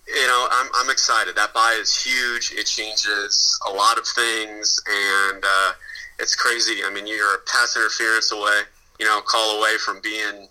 you 0.08 0.28
know, 0.28 0.48
I'm 0.52 0.70
I'm 0.76 0.90
excited. 0.90 1.36
That 1.36 1.54
buy 1.54 1.78
is 1.80 1.96
huge. 1.96 2.52
It 2.54 2.66
changes 2.66 3.60
a 3.68 3.72
lot 3.72 3.98
of 3.98 4.06
things, 4.06 4.82
and 4.88 5.44
uh, 5.44 5.72
it's 6.20 6.36
crazy. 6.36 6.84
I 6.86 6.90
mean, 6.90 7.08
you're 7.08 7.36
a 7.36 7.40
pass 7.46 7.76
interference 7.76 8.32
away, 8.32 8.62
you 9.00 9.06
know, 9.06 9.22
call 9.22 9.60
away 9.60 9.78
from 9.78 10.02
being 10.02 10.48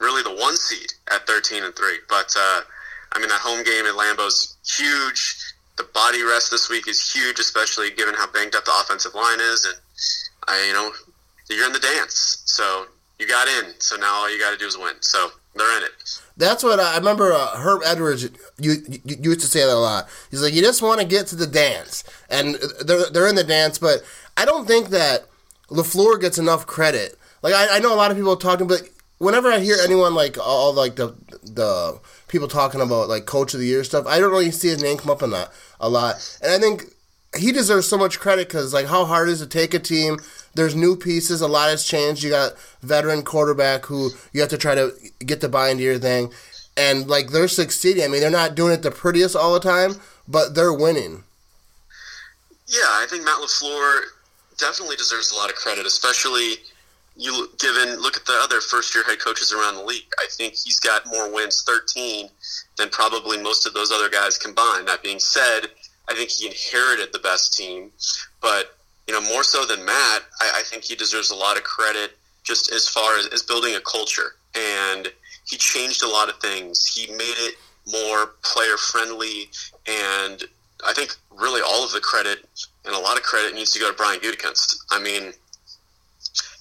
really 0.00 0.22
the 0.22 0.34
one 0.34 0.56
seed 0.56 0.92
at 1.12 1.26
13 1.26 1.64
and 1.64 1.74
three. 1.74 1.98
But 2.08 2.34
uh, 2.38 2.60
I 3.12 3.18
mean, 3.18 3.28
that 3.28 3.40
home 3.40 3.62
game 3.64 3.86
at 3.86 3.94
Lambeau's 3.94 4.56
huge. 4.66 5.36
The 5.76 5.84
body 5.94 6.22
rest 6.22 6.50
this 6.50 6.68
week 6.68 6.88
is 6.88 7.10
huge, 7.10 7.38
especially 7.38 7.90
given 7.90 8.14
how 8.14 8.26
banged 8.30 8.54
up 8.54 8.64
the 8.64 8.72
offensive 8.80 9.14
line 9.14 9.40
is. 9.40 9.64
And 9.64 9.76
I, 10.48 10.66
you 10.66 10.72
know, 10.72 10.92
you're 11.48 11.66
in 11.66 11.72
the 11.72 11.78
dance, 11.78 12.42
so 12.44 12.86
you 13.18 13.28
got 13.28 13.48
in. 13.48 13.74
So 13.78 13.96
now 13.96 14.14
all 14.14 14.30
you 14.32 14.40
got 14.40 14.50
to 14.50 14.58
do 14.58 14.66
is 14.66 14.76
win. 14.76 14.94
So 15.00 15.30
they're 15.54 15.78
in 15.78 15.84
it. 15.84 16.20
That's 16.36 16.62
what 16.62 16.80
I, 16.80 16.96
remember. 16.96 17.32
Uh, 17.32 17.56
Herm 17.56 17.80
Edwards 17.84 18.22
you, 18.22 18.30
you, 18.58 18.72
you 19.04 19.16
used 19.22 19.40
to 19.40 19.46
say 19.46 19.60
that 19.60 19.74
a 19.74 19.74
lot. 19.74 20.08
He's 20.30 20.42
like, 20.42 20.54
you 20.54 20.62
just 20.62 20.82
want 20.82 21.00
to 21.00 21.06
get 21.06 21.26
to 21.28 21.36
the 21.36 21.46
dance, 21.46 22.04
and 22.30 22.56
they're 22.84 23.10
they're 23.10 23.28
in 23.28 23.34
the 23.34 23.44
dance. 23.44 23.78
But 23.78 24.02
I 24.36 24.44
don't 24.44 24.66
think 24.66 24.88
that 24.88 25.26
Lafleur 25.68 26.20
gets 26.20 26.38
enough 26.38 26.66
credit. 26.66 27.18
Like 27.42 27.54
I, 27.54 27.76
I 27.76 27.78
know 27.80 27.92
a 27.92 27.96
lot 27.96 28.10
of 28.10 28.16
people 28.16 28.36
talking, 28.36 28.66
but 28.66 28.88
whenever 29.18 29.50
I 29.50 29.58
hear 29.58 29.76
anyone 29.82 30.14
like 30.14 30.38
all 30.38 30.72
like 30.72 30.96
the 30.96 31.14
the 31.42 32.00
people 32.28 32.48
talking 32.48 32.80
about 32.80 33.08
like 33.08 33.26
coach 33.26 33.54
of 33.54 33.60
the 33.60 33.66
year 33.66 33.84
stuff, 33.84 34.06
I 34.06 34.18
don't 34.18 34.30
really 34.30 34.50
see 34.50 34.68
his 34.68 34.82
name 34.82 34.98
come 34.98 35.10
up 35.10 35.22
in 35.22 35.30
that 35.30 35.50
a 35.80 35.88
lot. 35.88 36.38
And 36.42 36.52
I 36.52 36.58
think 36.58 36.84
he 37.36 37.52
deserves 37.52 37.88
so 37.88 37.98
much 37.98 38.20
credit 38.20 38.48
because 38.48 38.72
like 38.72 38.86
how 38.86 39.04
hard 39.04 39.28
it 39.28 39.32
is 39.32 39.40
to 39.40 39.46
take 39.46 39.74
a 39.74 39.78
team. 39.78 40.18
There's 40.54 40.74
new 40.74 40.96
pieces. 40.96 41.40
A 41.40 41.48
lot 41.48 41.68
has 41.68 41.84
changed. 41.84 42.22
You 42.22 42.30
got 42.30 42.52
veteran 42.82 43.22
quarterback 43.22 43.86
who 43.86 44.10
you 44.32 44.40
have 44.40 44.50
to 44.50 44.58
try 44.58 44.74
to 44.74 44.92
get 45.20 45.40
to 45.42 45.48
buy 45.48 45.68
into 45.68 45.82
your 45.82 45.98
thing, 45.98 46.32
and 46.76 47.08
like 47.08 47.30
they're 47.30 47.48
succeeding. 47.48 48.04
I 48.04 48.08
mean, 48.08 48.20
they're 48.20 48.30
not 48.30 48.54
doing 48.54 48.72
it 48.72 48.82
the 48.82 48.90
prettiest 48.90 49.36
all 49.36 49.54
the 49.54 49.60
time, 49.60 49.96
but 50.26 50.54
they're 50.54 50.72
winning. 50.72 51.24
Yeah, 52.66 52.80
I 52.82 53.06
think 53.08 53.24
Matt 53.24 53.40
Lafleur 53.40 54.00
definitely 54.58 54.96
deserves 54.96 55.30
a 55.30 55.36
lot 55.36 55.48
of 55.48 55.56
credit, 55.56 55.86
especially 55.86 56.56
you 57.18 57.48
given 57.58 58.00
look 58.00 58.16
at 58.16 58.24
the 58.24 58.38
other 58.42 58.60
first 58.60 58.94
year 58.94 59.02
head 59.04 59.18
coaches 59.18 59.52
around 59.52 59.74
the 59.74 59.82
league. 59.82 60.06
I 60.20 60.26
think 60.30 60.54
he's 60.54 60.78
got 60.78 61.06
more 61.06 61.32
wins, 61.32 61.62
13, 61.66 62.28
than 62.76 62.88
probably 62.90 63.36
most 63.42 63.66
of 63.66 63.74
those 63.74 63.90
other 63.90 64.08
guys 64.08 64.38
combined. 64.38 64.86
That 64.86 65.02
being 65.02 65.18
said, 65.18 65.62
I 66.08 66.14
think 66.14 66.30
he 66.30 66.46
inherited 66.46 67.12
the 67.12 67.18
best 67.18 67.58
team, 67.58 67.90
but 68.40 68.76
you 69.08 69.14
know 69.14 69.20
more 69.20 69.42
so 69.42 69.66
than 69.66 69.84
Matt, 69.84 70.22
I, 70.40 70.58
I 70.58 70.62
think 70.62 70.84
he 70.84 70.94
deserves 70.94 71.30
a 71.30 71.34
lot 71.34 71.56
of 71.56 71.64
credit 71.64 72.16
just 72.44 72.72
as 72.72 72.88
far 72.88 73.18
as, 73.18 73.26
as 73.26 73.42
building 73.42 73.74
a 73.74 73.80
culture. 73.80 74.36
And 74.54 75.08
he 75.44 75.56
changed 75.56 76.04
a 76.04 76.08
lot 76.08 76.28
of 76.28 76.36
things. 76.36 76.86
He 76.86 77.10
made 77.12 77.34
it 77.38 77.56
more 77.90 78.34
player 78.42 78.76
friendly, 78.76 79.50
and 79.86 80.44
I 80.86 80.92
think 80.92 81.16
really 81.36 81.62
all 81.66 81.84
of 81.84 81.90
the 81.92 82.00
credit 82.00 82.46
and 82.84 82.94
a 82.94 82.98
lot 82.98 83.16
of 83.16 83.24
credit 83.24 83.54
needs 83.54 83.72
to 83.72 83.80
go 83.80 83.90
to 83.90 83.96
Brian 83.96 84.20
Gutekunst. 84.20 84.84
I 84.90 85.00
mean 85.00 85.32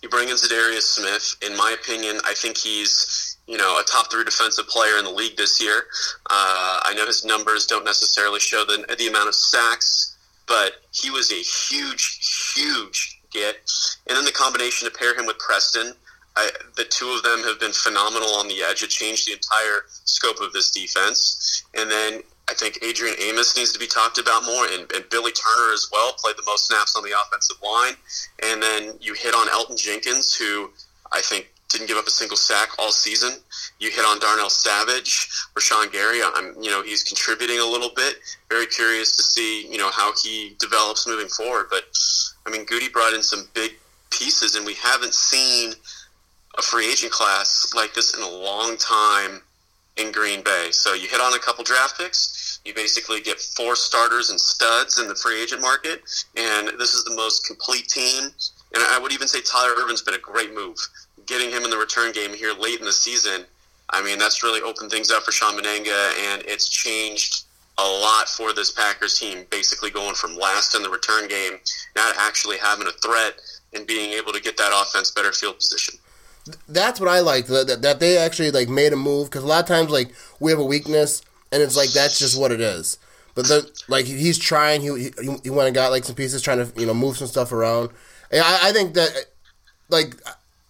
you 0.01 0.09
bring 0.09 0.29
in 0.29 0.35
Za'Darius 0.35 0.83
Smith. 0.83 1.35
In 1.41 1.55
my 1.57 1.75
opinion, 1.79 2.19
I 2.25 2.33
think 2.33 2.57
he's 2.57 3.37
you 3.47 3.57
know 3.57 3.79
a 3.79 3.83
top 3.83 4.11
three 4.11 4.23
defensive 4.23 4.67
player 4.67 4.97
in 4.97 5.05
the 5.05 5.11
league 5.11 5.37
this 5.37 5.61
year. 5.61 5.83
Uh, 6.29 6.79
I 6.83 6.93
know 6.95 7.05
his 7.05 7.25
numbers 7.25 7.65
don't 7.65 7.85
necessarily 7.85 8.39
show 8.39 8.63
the 8.65 8.85
the 8.97 9.07
amount 9.07 9.29
of 9.29 9.35
sacks, 9.35 10.17
but 10.47 10.73
he 10.91 11.09
was 11.09 11.31
a 11.31 11.35
huge, 11.35 12.53
huge 12.55 13.21
get. 13.31 13.57
And 14.07 14.17
then 14.17 14.25
the 14.25 14.31
combination 14.31 14.89
to 14.89 14.97
pair 14.97 15.17
him 15.17 15.25
with 15.25 15.37
Preston. 15.39 15.93
I, 16.35 16.51
the 16.75 16.85
two 16.85 17.09
of 17.09 17.23
them 17.23 17.43
have 17.43 17.59
been 17.59 17.73
phenomenal 17.73 18.29
on 18.35 18.47
the 18.47 18.61
edge. 18.61 18.83
It 18.83 18.89
changed 18.91 19.27
the 19.27 19.33
entire 19.33 19.85
scope 20.05 20.39
of 20.39 20.53
this 20.53 20.69
defense. 20.69 21.63
And 21.73 21.89
then 21.89 22.21
I 22.49 22.53
think 22.53 22.79
Adrian 22.81 23.15
Amos 23.19 23.57
needs 23.57 23.73
to 23.73 23.79
be 23.79 23.87
talked 23.87 24.17
about 24.17 24.45
more, 24.45 24.65
and, 24.65 24.89
and, 24.93 25.09
Billy 25.09 25.31
Turner 25.33 25.73
as 25.73 25.89
well 25.91 26.13
played 26.13 26.37
the 26.37 26.43
most 26.45 26.67
snaps 26.67 26.95
on 26.95 27.03
the 27.03 27.11
offensive 27.11 27.57
line. 27.61 27.93
And 28.41 28.63
then 28.63 28.93
you 29.01 29.13
hit 29.13 29.35
on 29.35 29.47
Elgton 29.47 29.77
Jenkins, 29.77 30.33
who 30.33 30.71
I 31.11 31.21
think 31.21 31.49
didn't 31.69 31.87
give 31.87 31.97
up 31.97 32.07
a 32.07 32.11
single 32.11 32.37
sack 32.37 32.69
all 32.79 32.91
season. 32.91 33.33
You 33.79 33.89
hit 33.89 34.05
on 34.05 34.19
Darnell 34.19 34.49
Savage, 34.49 35.29
Rashan 35.55 35.91
Gary. 35.91 36.21
I'm, 36.23 36.55
you 36.61 36.69
know, 36.69 36.81
he's 36.81 37.03
contributing 37.03 37.59
a 37.59 37.65
little 37.65 37.91
bit. 37.95 38.15
Very 38.49 38.65
curious 38.67 39.17
to 39.17 39.23
see, 39.23 39.67
you 39.69 39.77
know, 39.77 39.91
how 39.91 40.13
he 40.23 40.55
develops 40.59 41.05
moving 41.05 41.27
forward. 41.27 41.67
But 41.69 41.83
I 42.45 42.49
mean, 42.49 42.65
Goody 42.65 42.87
brought 42.87 43.13
in 43.13 43.21
some 43.21 43.47
big 43.53 43.71
pieces, 44.09 44.55
and 44.55 44.65
we 44.65 44.75
haven't 44.75 45.13
seen 45.13 45.73
a 46.57 46.61
free 46.61 46.89
agent 46.89 47.11
class 47.11 47.73
like 47.75 47.93
this 47.93 48.15
in 48.15 48.23
a 48.23 48.29
long 48.29 48.77
time 48.77 49.41
in 49.97 50.11
Green 50.11 50.41
Bay. 50.41 50.69
So 50.71 50.93
you 50.93 51.07
hit 51.07 51.19
on 51.19 51.33
a 51.33 51.39
couple 51.39 51.63
draft 51.63 51.97
picks. 51.97 52.59
You 52.65 52.73
basically 52.73 53.21
get 53.21 53.39
four 53.39 53.75
starters 53.75 54.29
and 54.29 54.39
studs 54.39 54.99
in 54.99 55.07
the 55.07 55.15
free 55.15 55.41
agent 55.41 55.61
market, 55.61 56.01
and 56.35 56.69
this 56.79 56.93
is 56.93 57.03
the 57.03 57.15
most 57.15 57.45
complete 57.45 57.87
team. 57.87 58.25
And 58.73 58.83
I 58.83 58.99
would 58.99 59.13
even 59.13 59.27
say 59.27 59.39
Tyler 59.41 59.75
Ervin's 59.81 60.01
been 60.01 60.15
a 60.15 60.19
great 60.19 60.53
move. 60.53 60.77
Getting 61.25 61.49
him 61.49 61.63
in 61.63 61.69
the 61.69 61.77
return 61.77 62.11
game 62.11 62.33
here 62.33 62.53
late 62.53 62.79
in 62.79 62.85
the 62.85 62.91
season, 62.91 63.45
I 63.89 64.03
mean, 64.03 64.19
that's 64.19 64.43
really 64.43 64.61
opened 64.61 64.91
things 64.91 65.11
up 65.11 65.23
for 65.23 65.31
Shawn 65.31 65.57
Mennenga, 65.57 66.33
and 66.33 66.43
it's 66.45 66.67
changed 66.67 67.45
a 67.77 67.83
lot 67.83 68.27
for 68.27 68.53
this 68.53 68.71
Packers 68.71 69.17
team. 69.17 69.45
Basically, 69.49 69.89
going 69.89 70.15
from 70.15 70.35
last 70.35 70.75
in 70.75 70.83
the 70.83 70.89
return 70.89 71.27
game 71.27 71.53
now 71.95 72.11
to 72.11 72.19
actually 72.19 72.57
having 72.57 72.87
a 72.87 72.91
threat 72.91 73.35
and 73.73 73.87
being 73.87 74.11
able 74.13 74.33
to 74.33 74.41
get 74.41 74.57
that 74.57 74.71
offense 74.73 75.11
better 75.11 75.31
field 75.31 75.55
position 75.55 75.99
that's 76.67 76.99
what 76.99 77.09
I 77.09 77.19
like 77.19 77.47
that, 77.47 77.81
that 77.81 77.99
they 77.99 78.17
actually 78.17 78.51
like 78.51 78.69
made 78.69 78.93
a 78.93 78.97
move 78.97 79.29
because 79.29 79.43
a 79.43 79.47
lot 79.47 79.61
of 79.61 79.67
times 79.67 79.89
like 79.89 80.13
we 80.39 80.51
have 80.51 80.59
a 80.59 80.65
weakness 80.65 81.21
and 81.51 81.61
it's 81.61 81.75
like 81.75 81.91
that's 81.91 82.19
just 82.19 82.39
what 82.39 82.51
it 82.51 82.61
is. 82.61 82.97
But 83.35 83.47
then 83.47 83.63
like 83.87 84.05
he's 84.05 84.37
trying, 84.39 84.81
he 84.81 85.11
he, 85.21 85.37
he 85.43 85.49
went 85.49 85.67
and 85.67 85.75
got 85.75 85.91
like 85.91 86.03
some 86.03 86.15
pieces, 86.15 86.41
trying 86.41 86.65
to 86.65 86.79
you 86.79 86.87
know 86.87 86.93
move 86.93 87.17
some 87.17 87.27
stuff 87.27 87.51
around. 87.51 87.91
And 88.31 88.41
I, 88.41 88.69
I 88.69 88.71
think 88.71 88.93
that 88.95 89.15
like 89.89 90.15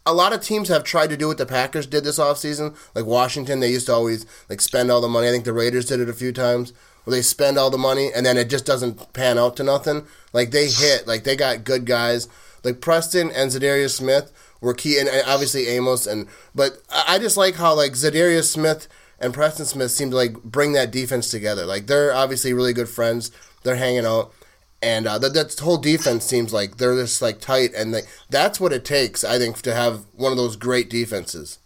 a 0.05 0.13
lot 0.13 0.33
of 0.33 0.41
teams 0.41 0.69
have 0.69 0.83
tried 0.83 1.09
to 1.09 1.17
do 1.17 1.27
what 1.27 1.37
the 1.37 1.45
Packers 1.45 1.87
did 1.87 2.03
this 2.03 2.19
offseason. 2.19 2.75
Like 2.95 3.05
Washington, 3.05 3.59
they 3.59 3.71
used 3.71 3.87
to 3.87 3.93
always 3.93 4.25
like 4.49 4.61
spend 4.61 4.91
all 4.91 5.01
the 5.01 5.07
money. 5.07 5.27
I 5.27 5.31
think 5.31 5.45
the 5.45 5.53
Raiders 5.53 5.85
did 5.85 5.99
it 5.99 6.09
a 6.09 6.13
few 6.13 6.31
times 6.31 6.73
where 7.03 7.15
they 7.15 7.21
spend 7.21 7.57
all 7.57 7.69
the 7.69 7.77
money 7.77 8.11
and 8.13 8.25
then 8.25 8.37
it 8.37 8.49
just 8.49 8.65
doesn't 8.65 9.13
pan 9.13 9.37
out 9.37 9.55
to 9.57 9.63
nothing. 9.63 10.05
Like 10.33 10.51
they 10.51 10.67
hit, 10.67 11.07
like 11.07 11.23
they 11.23 11.35
got 11.35 11.63
good 11.63 11.85
guys. 11.85 12.27
Like 12.63 12.81
Preston 12.81 13.31
and 13.31 13.51
Za'Darius 13.51 13.95
Smith 13.95 14.31
were 14.61 14.73
key, 14.73 14.99
and 14.99 15.09
obviously 15.25 15.67
Amos. 15.67 16.07
And 16.07 16.27
but 16.55 16.81
I 16.89 17.19
just 17.19 17.37
like 17.37 17.55
how 17.55 17.73
like 17.73 17.93
Za'Darius 17.93 18.51
Smith 18.51 18.87
and 19.19 19.33
Preston 19.33 19.65
Smith 19.65 19.91
seem 19.91 20.11
to 20.11 20.15
like 20.15 20.41
bring 20.43 20.73
that 20.73 20.91
defense 20.91 21.29
together. 21.29 21.65
Like 21.65 21.87
they're 21.87 22.13
obviously 22.13 22.53
really 22.53 22.73
good 22.73 22.89
friends. 22.89 23.31
They're 23.63 23.75
hanging 23.75 24.05
out, 24.05 24.33
and 24.81 25.07
uh, 25.07 25.17
that 25.19 25.33
that 25.33 25.59
whole 25.59 25.77
defense 25.77 26.25
seems 26.25 26.53
like 26.53 26.77
they're 26.77 26.95
just 26.95 27.21
like 27.21 27.39
tight, 27.39 27.73
and 27.75 27.91
like 27.91 28.07
that's 28.29 28.59
what 28.59 28.73
it 28.73 28.85
takes, 28.85 29.23
I 29.23 29.37
think, 29.37 29.61
to 29.63 29.73
have 29.73 30.05
one 30.15 30.31
of 30.31 30.37
those 30.37 30.55
great 30.55 30.89
defenses. 30.89 31.59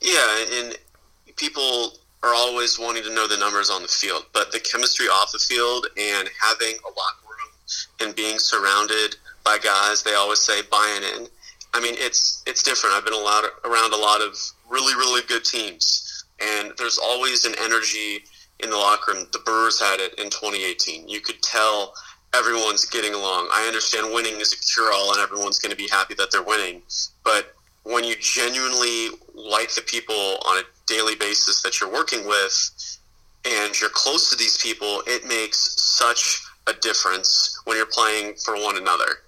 Yeah, 0.00 0.44
and 0.54 0.78
people 1.36 1.92
are 2.22 2.34
always 2.34 2.78
wanting 2.78 3.04
to 3.04 3.14
know 3.14 3.28
the 3.28 3.36
numbers 3.36 3.70
on 3.70 3.82
the 3.82 3.88
field, 3.88 4.26
but 4.32 4.50
the 4.52 4.60
chemistry 4.60 5.06
off 5.06 5.32
the 5.32 5.38
field 5.38 5.86
and 5.96 6.28
having 6.40 6.76
a 6.84 6.88
locker 6.88 7.28
room 7.28 7.52
and 8.00 8.16
being 8.16 8.38
surrounded 8.38 9.16
by 9.48 9.56
guys 9.56 10.02
they 10.02 10.14
always 10.14 10.40
say 10.40 10.60
buying 10.70 11.02
in 11.14 11.28
I 11.74 11.80
mean, 11.80 11.94
it's 11.98 12.42
it's 12.46 12.62
different. 12.62 12.96
I've 12.96 13.04
been 13.04 13.14
a 13.14 13.16
lot 13.16 13.44
around 13.64 13.92
a 13.92 13.96
lot 13.96 14.20
of 14.20 14.36
really 14.68 14.94
really 14.94 15.22
good 15.28 15.44
teams, 15.44 16.24
and 16.40 16.72
there's 16.78 16.98
always 16.98 17.44
an 17.44 17.54
energy 17.62 18.24
in 18.60 18.70
the 18.70 18.76
locker 18.76 19.12
room. 19.12 19.26
The 19.32 19.38
Brewers 19.40 19.80
had 19.80 20.00
it 20.00 20.14
in 20.18 20.30
2018. 20.30 21.08
You 21.08 21.20
could 21.20 21.40
tell 21.42 21.92
everyone's 22.34 22.84
getting 22.84 23.14
along. 23.14 23.48
I 23.52 23.66
understand 23.66 24.12
winning 24.12 24.40
is 24.40 24.52
a 24.52 24.56
cure 24.56 24.92
all, 24.92 25.12
and 25.12 25.20
everyone's 25.20 25.58
going 25.58 25.70
to 25.70 25.76
be 25.76 25.88
happy 25.88 26.14
that 26.14 26.30
they're 26.32 26.42
winning. 26.42 26.82
But 27.22 27.54
when 27.84 28.04
you 28.04 28.16
genuinely 28.16 29.10
like 29.34 29.74
the 29.74 29.82
people 29.82 30.38
on 30.46 30.58
a 30.58 30.62
daily 30.86 31.14
basis 31.14 31.62
that 31.62 31.80
you're 31.80 31.92
working 31.92 32.26
with, 32.26 32.98
and 33.44 33.78
you're 33.80 33.90
close 33.90 34.30
to 34.30 34.36
these 34.36 34.56
people, 34.58 35.02
it 35.06 35.26
makes 35.26 35.80
such 35.80 36.42
a 36.66 36.72
difference 36.72 37.60
when 37.64 37.76
you're 37.76 37.86
playing 37.86 38.34
for 38.44 38.56
one 38.56 38.76
another. 38.76 39.18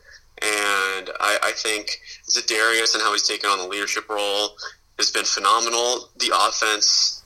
And 0.43 1.11
I, 1.21 1.39
I 1.43 1.53
think 1.53 2.01
Za'Darius 2.29 2.95
and 2.95 3.03
how 3.03 3.13
he's 3.13 3.29
taken 3.29 3.51
on 3.51 3.59
the 3.59 3.67
leadership 3.67 4.09
role 4.09 4.57
has 4.99 5.11
been 5.11 5.25
phenomenal. 5.25 6.11
The 6.19 6.33
offense, 6.35 7.23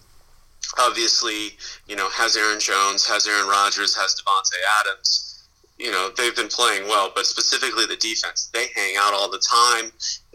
obviously, 0.80 1.56
you 1.86 1.96
know, 1.96 2.08
has 2.10 2.36
Aaron 2.36 2.60
Jones, 2.60 3.06
has 3.06 3.26
Aaron 3.26 3.48
Rodgers, 3.48 3.96
has 3.96 4.16
Davante 4.16 4.58
Adams. 4.80 5.46
You 5.78 5.90
know, 5.90 6.10
they've 6.16 6.34
been 6.34 6.48
playing 6.48 6.88
well, 6.88 7.12
but 7.14 7.26
specifically 7.26 7.86
the 7.86 7.96
defense, 7.96 8.50
they 8.52 8.66
hang 8.74 8.94
out 8.98 9.12
all 9.12 9.30
the 9.30 9.42
time. 9.50 9.92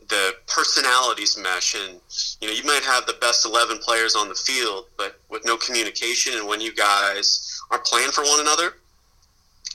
The 0.09 0.33
personalities 0.48 1.38
mesh, 1.38 1.75
and 1.75 2.00
you 2.41 2.48
know, 2.48 2.53
you 2.53 2.63
might 2.63 2.83
have 2.83 3.05
the 3.05 3.13
best 3.21 3.45
eleven 3.45 3.77
players 3.77 4.15
on 4.15 4.27
the 4.27 4.36
field, 4.36 4.86
but 4.98 5.19
with 5.29 5.45
no 5.45 5.55
communication, 5.55 6.33
and 6.36 6.48
when 6.48 6.59
you 6.59 6.74
guys 6.74 7.62
aren't 7.69 7.86
playing 7.86 8.09
for 8.09 8.24
one 8.24 8.39
another, 8.39 8.74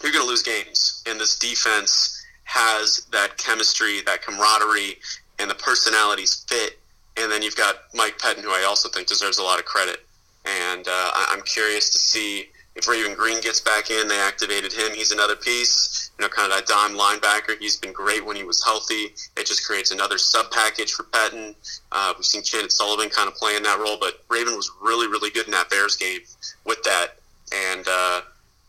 you're 0.02 0.12
going 0.12 0.25
to 0.25 0.28
lose 0.28 0.42
games. 0.42 1.04
And 1.06 1.20
this 1.20 1.38
defense 1.38 2.13
has 2.44 3.06
that 3.10 3.36
chemistry, 3.36 4.00
that 4.02 4.22
camaraderie, 4.22 4.98
and 5.38 5.50
the 5.50 5.54
personalities 5.54 6.44
fit. 6.48 6.78
And 7.16 7.30
then 7.30 7.42
you've 7.42 7.56
got 7.56 7.76
Mike 7.94 8.18
Pettine, 8.18 8.42
who 8.42 8.50
I 8.50 8.64
also 8.64 8.88
think 8.88 9.08
deserves 9.08 9.38
a 9.38 9.42
lot 9.42 9.58
of 9.58 9.64
credit. 9.64 10.04
And 10.44 10.86
uh, 10.86 11.10
I'm 11.14 11.42
curious 11.42 11.90
to 11.90 11.98
see 11.98 12.48
if 12.76 12.88
Raven 12.88 13.14
Greene 13.14 13.40
gets 13.40 13.60
back 13.60 13.90
in. 13.90 14.08
They 14.08 14.18
activated 14.18 14.72
him. 14.72 14.92
He's 14.92 15.12
another 15.12 15.36
piece, 15.36 16.10
you 16.18 16.24
know, 16.24 16.28
kind 16.28 16.50
of 16.50 16.58
that 16.58 16.66
dime 16.66 16.96
linebacker. 16.96 17.56
He's 17.58 17.76
been 17.76 17.92
great 17.92 18.24
when 18.24 18.36
he 18.36 18.44
was 18.44 18.62
healthy. 18.64 19.14
It 19.36 19.46
just 19.46 19.64
creates 19.66 19.90
another 19.90 20.18
sub 20.18 20.50
package 20.50 20.92
for 20.92 21.04
Pettine. 21.04 21.54
Uh, 21.92 22.12
we've 22.16 22.24
seen 22.24 22.42
Chandon 22.42 22.70
Sullivan 22.70 23.08
kind 23.10 23.28
of 23.28 23.34
playing 23.36 23.62
that 23.62 23.78
role, 23.78 23.96
but 23.98 24.24
Raven 24.28 24.56
was 24.56 24.70
really, 24.82 25.06
really 25.06 25.30
good 25.30 25.46
in 25.46 25.52
that 25.52 25.70
Bears 25.70 25.96
game 25.96 26.20
with 26.64 26.82
that. 26.82 27.16
And 27.54 27.86
uh, 27.88 28.20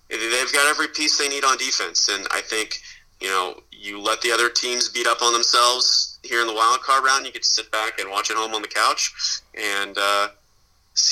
they've 0.09 0.53
got 0.53 0.69
every 0.69 0.87
piece 0.87 1.17
they 1.17 1.27
need 1.27 1.43
on 1.43 1.57
defense. 1.57 2.09
And 2.09 2.27
I 2.31 2.41
think– 2.41 2.79
you 3.21 3.27
know, 3.27 3.61
you 3.71 3.99
let 4.01 4.21
the 4.21 4.31
other 4.31 4.49
teams 4.49 4.89
beat 4.89 5.07
up 5.07 5.21
on 5.21 5.33
themselves 5.33 6.19
here 6.23 6.41
in 6.41 6.47
the 6.47 6.53
wild 6.53 6.81
card 6.81 7.03
round. 7.03 7.25
You 7.25 7.31
get 7.31 7.43
to 7.43 7.49
sit 7.49 7.71
back 7.71 7.99
and 7.99 8.09
watch 8.09 8.31
at 8.31 8.37
home 8.37 8.53
on 8.53 8.61
the 8.61 8.67
couch 8.67 9.13
and 9.53 9.97
uh, 9.97 10.27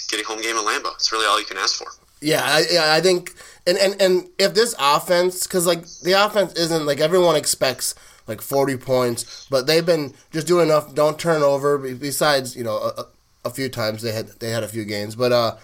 get 0.09 0.21
a 0.21 0.23
home 0.25 0.41
game 0.41 0.55
at 0.55 0.63
Lambeau. 0.63 0.93
It's 0.95 1.11
really 1.11 1.25
all 1.25 1.39
you 1.39 1.45
can 1.45 1.57
ask 1.57 1.77
for. 1.77 1.87
Yeah, 2.21 2.41
I, 2.43 2.63
yeah, 2.71 2.93
I 2.93 3.01
think, 3.01 3.33
and, 3.67 3.77
and 3.77 4.01
and 4.01 4.29
if 4.39 4.53
this 4.53 4.73
offense, 4.79 5.45
because 5.45 5.67
like 5.67 5.85
the 6.03 6.13
offense 6.13 6.53
isn't 6.53 6.85
like 6.85 6.99
everyone 6.99 7.35
expects 7.35 7.95
like 8.27 8.41
forty 8.41 8.77
points, 8.77 9.45
but 9.49 9.67
they've 9.67 9.85
been 9.85 10.13
just 10.31 10.47
doing 10.47 10.67
enough. 10.67 10.95
Don't 10.95 11.19
turn 11.19 11.41
over. 11.41 11.77
Besides, 11.77 12.55
you 12.55 12.63
know, 12.63 12.77
a, 12.77 13.05
a 13.43 13.49
few 13.49 13.67
times 13.67 14.01
they 14.01 14.13
had 14.13 14.27
they 14.39 14.51
had 14.51 14.63
a 14.63 14.69
few 14.69 14.85
games, 14.85 15.15
but 15.15 15.33
uh, 15.33 15.57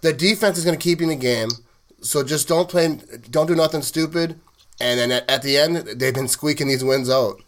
the 0.00 0.12
defense 0.12 0.56
is 0.56 0.64
going 0.64 0.78
to 0.78 0.82
keep 0.82 1.00
you 1.00 1.10
in 1.10 1.18
the 1.18 1.24
game. 1.24 1.48
So 2.00 2.22
just 2.22 2.46
don't 2.46 2.68
play, 2.68 2.96
don't 3.28 3.46
do 3.46 3.56
nothing 3.56 3.82
stupid 3.82 4.38
and 4.80 4.98
then 4.98 5.12
at, 5.12 5.30
at 5.30 5.42
the 5.42 5.56
end, 5.56 5.76
they've 5.76 6.14
been 6.14 6.28
squeaking 6.28 6.68
these 6.68 6.84
wins 6.84 7.10
out. 7.10 7.40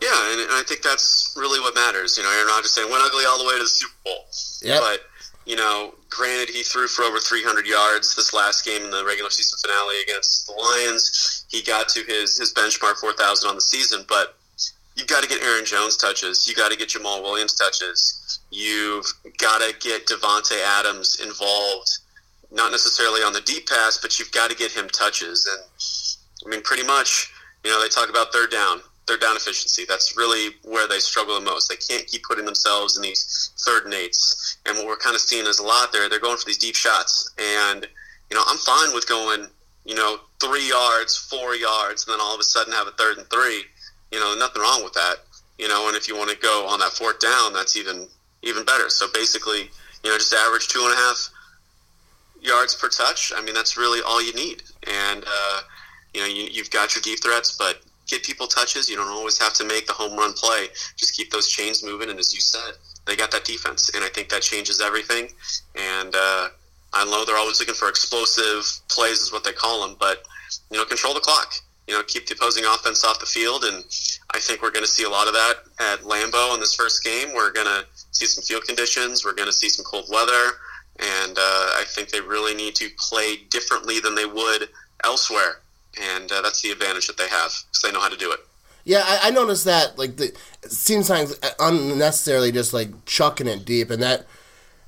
Yeah, 0.00 0.32
and, 0.32 0.40
and 0.40 0.50
I 0.52 0.62
think 0.66 0.82
that's 0.82 1.34
really 1.36 1.60
what 1.60 1.74
matters. 1.74 2.16
You 2.16 2.24
know, 2.24 2.30
Aaron 2.30 2.48
Rodgers 2.48 2.72
saying 2.72 2.90
went 2.90 3.02
ugly 3.04 3.24
all 3.24 3.38
the 3.38 3.44
way 3.44 3.54
to 3.54 3.62
the 3.62 3.68
Super 3.68 3.94
Bowl. 4.04 4.24
Yep. 4.62 4.80
But 4.80 5.00
you 5.46 5.56
know, 5.56 5.94
granted, 6.08 6.50
he 6.50 6.62
threw 6.62 6.86
for 6.86 7.02
over 7.02 7.18
300 7.18 7.66
yards 7.66 8.14
this 8.14 8.32
last 8.32 8.64
game 8.64 8.82
in 8.82 8.90
the 8.90 9.04
regular 9.04 9.30
season 9.30 9.58
finale 9.60 10.02
against 10.02 10.46
the 10.46 10.54
Lions. 10.54 11.44
He 11.48 11.62
got 11.62 11.88
to 11.90 12.04
his 12.04 12.38
his 12.38 12.52
benchmark 12.52 12.96
4,000 12.98 13.48
on 13.48 13.54
the 13.54 13.60
season, 13.60 14.04
but 14.08 14.36
you've 14.96 15.08
got 15.08 15.22
to 15.22 15.28
get 15.28 15.42
Aaron 15.42 15.64
Jones 15.64 15.96
touches. 15.96 16.46
You 16.48 16.54
got 16.54 16.70
to 16.70 16.76
get 16.76 16.88
Jamaal 16.88 17.22
Williams 17.22 17.54
touches. 17.54 18.40
You've 18.50 19.06
got 19.38 19.58
to 19.58 19.74
get 19.80 20.06
Davante 20.06 20.60
Adams 20.78 21.20
involved, 21.20 21.98
not 22.50 22.70
necessarily 22.70 23.22
on 23.22 23.32
the 23.32 23.40
deep 23.40 23.68
pass, 23.68 23.98
but 23.98 24.18
you've 24.18 24.32
got 24.32 24.50
to 24.50 24.56
get 24.56 24.70
him 24.70 24.88
touches. 24.90 25.48
And 25.50 25.62
I 26.44 26.48
mean, 26.48 26.62
pretty 26.62 26.84
much, 26.84 27.32
you 27.64 27.70
know, 27.70 27.80
they 27.80 27.88
talk 27.88 28.08
about 28.08 28.32
third 28.32 28.50
down, 28.50 28.80
third 29.06 29.20
down 29.20 29.36
efficiency. 29.36 29.84
That's 29.88 30.16
really 30.16 30.54
where 30.64 30.88
they 30.88 30.98
struggle 30.98 31.34
the 31.34 31.44
most. 31.44 31.68
They 31.68 31.76
can't 31.76 32.06
keep 32.06 32.22
putting 32.24 32.44
themselves 32.44 32.96
in 32.96 33.02
these 33.02 33.50
third 33.64 33.84
and 33.84 33.94
eights. 33.94 34.58
And 34.66 34.76
what 34.76 34.86
we're 34.86 34.96
kind 34.96 35.14
of 35.14 35.20
seeing 35.20 35.46
is 35.46 35.58
a 35.58 35.64
lot 35.64 35.92
there. 35.92 36.08
They're 36.08 36.20
going 36.20 36.36
for 36.36 36.46
these 36.46 36.58
deep 36.58 36.74
shots. 36.74 37.32
And, 37.38 37.86
you 38.30 38.36
know, 38.36 38.42
I'm 38.46 38.58
fine 38.58 38.94
with 38.94 39.08
going, 39.08 39.46
you 39.84 39.94
know, 39.94 40.18
three 40.40 40.68
yards, 40.68 41.16
four 41.16 41.54
yards, 41.54 42.06
and 42.06 42.12
then 42.12 42.20
all 42.20 42.34
of 42.34 42.40
a 42.40 42.44
sudden 42.44 42.72
have 42.72 42.86
a 42.86 42.92
third 42.92 43.18
and 43.18 43.28
three. 43.28 43.64
You 44.10 44.20
know, 44.20 44.34
nothing 44.38 44.62
wrong 44.62 44.84
with 44.84 44.94
that. 44.94 45.16
You 45.58 45.68
know, 45.68 45.88
and 45.88 45.96
if 45.96 46.08
you 46.08 46.16
want 46.16 46.30
to 46.30 46.36
go 46.36 46.66
on 46.66 46.80
that 46.80 46.92
fourth 46.92 47.20
down, 47.20 47.52
that's 47.52 47.76
even 47.76 48.08
even 48.42 48.64
better. 48.64 48.88
So 48.88 49.06
basically, 49.12 49.70
you 50.02 50.10
know, 50.10 50.18
just 50.18 50.32
average 50.34 50.68
two 50.68 50.80
and 50.80 50.92
a 50.92 50.96
half 50.96 51.30
yards 52.40 52.74
per 52.74 52.88
touch. 52.88 53.32
I 53.36 53.42
mean, 53.42 53.54
that's 53.54 53.76
really 53.76 54.00
all 54.02 54.20
you 54.20 54.32
need. 54.32 54.62
And 54.88 55.24
uh, 55.24 55.60
you 56.14 56.20
know, 56.20 56.26
you, 56.26 56.48
you've 56.50 56.70
got 56.70 56.94
your 56.94 57.02
deep 57.02 57.22
threats, 57.22 57.56
but 57.56 57.80
get 58.06 58.22
people 58.22 58.46
touches. 58.46 58.88
You 58.88 58.96
don't 58.96 59.08
always 59.08 59.38
have 59.38 59.54
to 59.54 59.64
make 59.64 59.86
the 59.86 59.92
home 59.92 60.16
run 60.16 60.32
play. 60.34 60.66
Just 60.96 61.16
keep 61.16 61.30
those 61.30 61.48
chains 61.48 61.82
moving. 61.84 62.10
And 62.10 62.18
as 62.18 62.34
you 62.34 62.40
said, 62.40 62.74
they 63.06 63.16
got 63.16 63.30
that 63.32 63.44
defense, 63.44 63.90
and 63.94 64.04
I 64.04 64.08
think 64.08 64.28
that 64.28 64.42
changes 64.42 64.80
everything. 64.80 65.28
And 65.74 66.14
uh, 66.14 66.48
I 66.92 67.04
know 67.04 67.24
they're 67.24 67.36
always 67.36 67.58
looking 67.58 67.74
for 67.74 67.88
explosive 67.88 68.64
plays, 68.88 69.20
is 69.20 69.32
what 69.32 69.44
they 69.44 69.52
call 69.52 69.86
them, 69.86 69.96
but 69.98 70.22
you 70.70 70.78
know, 70.78 70.84
control 70.84 71.14
the 71.14 71.20
clock. 71.20 71.54
You 71.88 71.94
know, 71.94 72.02
keep 72.04 72.26
the 72.26 72.34
opposing 72.34 72.64
offense 72.64 73.04
off 73.04 73.18
the 73.18 73.26
field, 73.26 73.64
and 73.64 73.82
I 74.30 74.38
think 74.38 74.62
we're 74.62 74.70
going 74.70 74.84
to 74.84 74.90
see 74.90 75.02
a 75.02 75.08
lot 75.08 75.26
of 75.26 75.34
that 75.34 75.54
at 75.80 76.00
Lambeau 76.02 76.54
in 76.54 76.60
this 76.60 76.74
first 76.74 77.02
game. 77.02 77.34
We're 77.34 77.50
going 77.50 77.66
to 77.66 77.84
see 78.12 78.26
some 78.26 78.44
field 78.44 78.64
conditions. 78.64 79.24
We're 79.24 79.34
going 79.34 79.48
to 79.48 79.52
see 79.52 79.68
some 79.68 79.84
cold 79.84 80.06
weather, 80.08 80.52
and 81.00 81.36
uh, 81.36 81.70
I 81.74 81.84
think 81.88 82.10
they 82.10 82.20
really 82.20 82.54
need 82.54 82.76
to 82.76 82.88
play 82.98 83.38
differently 83.50 83.98
than 83.98 84.14
they 84.14 84.26
would 84.26 84.68
elsewhere 85.02 85.61
and 86.00 86.30
uh, 86.30 86.40
that's 86.42 86.62
the 86.62 86.70
advantage 86.70 87.06
that 87.06 87.16
they 87.18 87.28
have 87.28 87.52
because 87.68 87.82
they 87.82 87.92
know 87.92 88.00
how 88.00 88.08
to 88.08 88.16
do 88.16 88.32
it. 88.32 88.40
Yeah, 88.84 89.02
I, 89.04 89.28
I 89.28 89.30
noticed 89.30 89.64
that. 89.66 89.98
Like 89.98 90.16
the 90.16 90.32
seems 90.68 91.06
sometimes 91.06 91.38
unnecessarily 91.60 92.52
just 92.52 92.72
like 92.72 93.04
chucking 93.06 93.46
it 93.46 93.64
deep, 93.64 93.90
and 93.90 94.02
that 94.02 94.26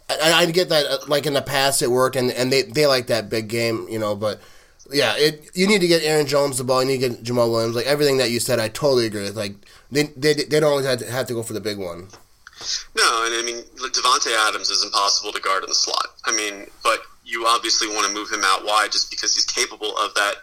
I, 0.08 0.32
I 0.32 0.46
get 0.50 0.68
that. 0.68 0.86
uh, 0.86 0.98
Like 1.06 1.26
in 1.26 1.34
the 1.34 1.42
past, 1.42 1.82
it 1.82 1.90
worked, 1.90 2.16
and 2.16 2.30
and 2.30 2.52
they 2.52 2.62
they 2.62 2.86
like 2.86 3.06
that 3.06 3.30
big 3.30 3.48
game, 3.48 3.86
you 3.88 3.98
know. 3.98 4.16
But 4.16 4.40
yeah, 4.90 5.14
it 5.16 5.48
you 5.54 5.66
need 5.68 5.80
to 5.80 5.86
get 5.86 6.02
Aaron 6.02 6.26
Jones 6.26 6.58
the 6.58 6.64
ball. 6.64 6.82
You 6.82 6.88
need 6.88 7.00
to 7.00 7.08
get 7.08 7.24
Jamaal 7.24 7.50
Williams. 7.50 7.76
Like 7.76 7.86
everything 7.86 8.18
that 8.18 8.30
you 8.30 8.40
said, 8.40 8.58
I 8.58 8.68
totally 8.68 9.06
agree 9.06 9.22
with. 9.22 9.36
Like 9.36 9.54
they 9.92 10.04
they, 10.16 10.34
they 10.34 10.60
don't 10.60 10.70
always 10.70 10.86
have 10.86 10.98
to, 10.98 11.10
have 11.10 11.26
to 11.28 11.34
go 11.34 11.42
for 11.42 11.52
the 11.52 11.60
big 11.60 11.78
one. 11.78 12.08
No, 12.96 13.24
and 13.26 13.34
I 13.34 13.42
mean 13.44 13.62
Davante 13.76 14.34
Adams 14.48 14.70
is 14.70 14.84
impossible 14.84 15.32
to 15.32 15.40
guard 15.40 15.62
in 15.64 15.68
the 15.68 15.74
slot. 15.74 16.06
I 16.24 16.32
mean, 16.34 16.66
but 16.82 17.00
you 17.24 17.46
obviously 17.46 17.88
want 17.88 18.06
to 18.06 18.12
move 18.12 18.30
him 18.30 18.42
out 18.44 18.64
wide 18.64 18.92
just 18.92 19.10
because 19.10 19.34
he's 19.34 19.44
capable 19.44 19.96
of 19.96 20.14
that 20.14 20.36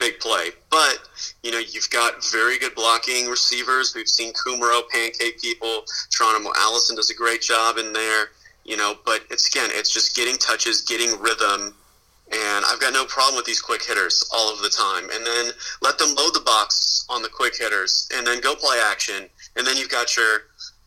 big 0.00 0.18
play. 0.18 0.50
But 0.70 0.98
you 1.44 1.52
know, 1.52 1.58
you've 1.58 1.90
got 1.90 2.24
very 2.32 2.58
good 2.58 2.74
blocking 2.74 3.28
receivers. 3.28 3.94
We've 3.94 4.08
seen 4.08 4.32
Kumaro 4.32 4.82
pancake 4.88 5.40
people. 5.40 5.84
Geronimo 6.10 6.50
Allison 6.58 6.96
does 6.96 7.10
a 7.10 7.14
great 7.14 7.42
job 7.42 7.76
in 7.78 7.92
there. 7.92 8.30
You 8.64 8.76
know, 8.76 8.94
but 9.06 9.22
it's 9.30 9.48
again, 9.48 9.70
it's 9.72 9.92
just 9.92 10.16
getting 10.16 10.36
touches, 10.36 10.82
getting 10.82 11.20
rhythm. 11.20 11.74
And 12.32 12.64
I've 12.64 12.80
got 12.80 12.92
no 12.92 13.04
problem 13.06 13.36
with 13.36 13.44
these 13.44 13.60
quick 13.60 13.84
hitters 13.84 14.28
all 14.32 14.52
of 14.52 14.60
the 14.62 14.68
time. 14.68 15.10
And 15.12 15.26
then 15.26 15.52
let 15.82 15.98
them 15.98 16.14
load 16.14 16.32
the 16.34 16.42
box 16.44 17.04
on 17.08 17.22
the 17.22 17.28
quick 17.28 17.56
hitters 17.58 18.08
and 18.14 18.24
then 18.26 18.40
go 18.40 18.54
play 18.54 18.80
action. 18.84 19.28
And 19.56 19.66
then 19.66 19.76
you've 19.76 19.88
got 19.88 20.16
your 20.16 20.42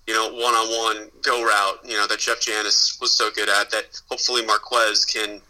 you 0.07 0.13
know, 0.13 0.27
one 0.33 0.53
on 0.53 0.67
one 0.99 1.09
go 1.21 1.43
route, 1.43 1.79
you 1.85 1.95
know, 1.95 2.07
that 2.07 2.19
Jeff 2.19 2.41
Janis 2.41 2.97
was 2.99 3.15
so 3.17 3.31
good 3.31 3.49
at 3.49 3.71
that 3.71 3.85
hopefully 4.09 4.45
Marquez 4.45 5.05
can 5.05 5.41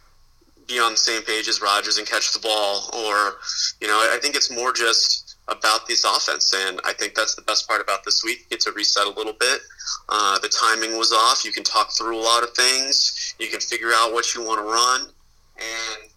be 0.67 0.79
on 0.79 0.91
the 0.91 0.97
same 0.97 1.23
page 1.23 1.47
as 1.47 1.61
Rodgers 1.61 1.97
and 1.97 2.07
catch 2.07 2.33
the 2.33 2.39
ball. 2.39 2.89
Or, 2.93 3.35
you 3.81 3.87
know, 3.87 3.97
I 3.97 4.19
think 4.21 4.35
it's 4.35 4.51
more 4.51 4.73
just 4.73 5.37
about 5.47 5.87
this 5.87 6.03
offense. 6.03 6.53
And 6.53 6.79
I 6.85 6.93
think 6.93 7.15
that's 7.15 7.35
the 7.35 7.41
best 7.41 7.67
part 7.67 7.81
about 7.81 8.03
this 8.03 8.23
week. 8.23 8.49
Get 8.49 8.61
to 8.61 8.71
reset 8.71 9.05
a 9.07 9.11
little 9.11 9.33
bit. 9.33 9.59
Uh, 10.09 10.39
the 10.39 10.49
timing 10.49 10.97
was 10.97 11.11
off. 11.11 11.43
You 11.43 11.51
can 11.51 11.63
talk 11.63 11.91
through 11.91 12.17
a 12.17 12.21
lot 12.21 12.43
of 12.43 12.51
things. 12.51 13.35
You 13.39 13.49
can 13.49 13.59
figure 13.59 13.91
out 13.93 14.13
what 14.13 14.33
you 14.33 14.43
want 14.43 14.59
to 14.59 14.65
run. 14.65 15.09
And 15.57 16.09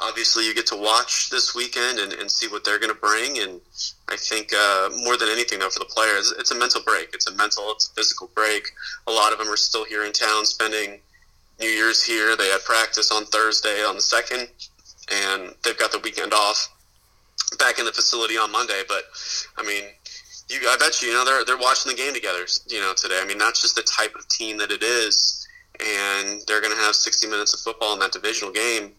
obviously 0.00 0.46
you 0.46 0.54
get 0.54 0.66
to 0.66 0.76
watch 0.76 1.30
this 1.30 1.54
weekend 1.54 1.98
and, 1.98 2.12
and 2.12 2.30
see 2.30 2.48
what 2.48 2.64
they're 2.64 2.78
going 2.78 2.92
to 2.92 3.00
bring. 3.00 3.38
And 3.38 3.60
I 4.08 4.16
think 4.16 4.52
uh, 4.56 4.90
more 5.04 5.16
than 5.16 5.28
anything, 5.28 5.60
though, 5.60 5.70
for 5.70 5.78
the 5.78 5.84
players, 5.86 6.32
it's 6.38 6.50
a 6.50 6.54
mental 6.54 6.82
break. 6.82 7.10
It's 7.14 7.28
a 7.28 7.34
mental, 7.34 7.70
it's 7.70 7.88
a 7.88 7.94
physical 7.94 8.30
break. 8.34 8.68
A 9.06 9.12
lot 9.12 9.32
of 9.32 9.38
them 9.38 9.48
are 9.48 9.56
still 9.56 9.84
here 9.84 10.04
in 10.04 10.12
town 10.12 10.44
spending 10.44 11.00
New 11.60 11.68
Year's 11.68 12.02
here. 12.02 12.36
They 12.36 12.48
had 12.48 12.62
practice 12.64 13.10
on 13.10 13.24
Thursday 13.26 13.84
on 13.84 13.96
the 13.96 14.02
second, 14.02 14.48
and 15.12 15.54
they've 15.64 15.78
got 15.78 15.92
the 15.92 15.98
weekend 16.00 16.32
off. 16.32 16.68
Back 17.58 17.78
in 17.78 17.84
the 17.84 17.92
facility 17.92 18.38
on 18.38 18.50
Monday, 18.50 18.82
but 18.88 19.04
I 19.58 19.62
mean, 19.62 19.84
you, 20.48 20.60
I 20.68 20.76
bet 20.78 21.02
you, 21.02 21.08
you 21.08 21.14
know, 21.14 21.24
they're 21.24 21.44
they're 21.44 21.58
watching 21.58 21.92
the 21.92 21.96
game 21.96 22.14
together, 22.14 22.46
you 22.68 22.80
know, 22.80 22.94
today. 22.94 23.20
I 23.22 23.26
mean, 23.26 23.36
that's 23.36 23.60
just 23.60 23.76
the 23.76 23.82
type 23.82 24.14
of 24.14 24.26
team 24.28 24.56
that 24.58 24.70
it 24.70 24.82
is, 24.82 25.46
and 25.80 26.40
they're 26.46 26.60
going 26.60 26.74
to 26.74 26.80
have 26.80 26.94
60 26.94 27.26
minutes 27.28 27.54
of 27.54 27.60
football 27.60 27.94
in 27.94 27.98
that 28.00 28.12
divisional 28.12 28.52
game. 28.52 28.92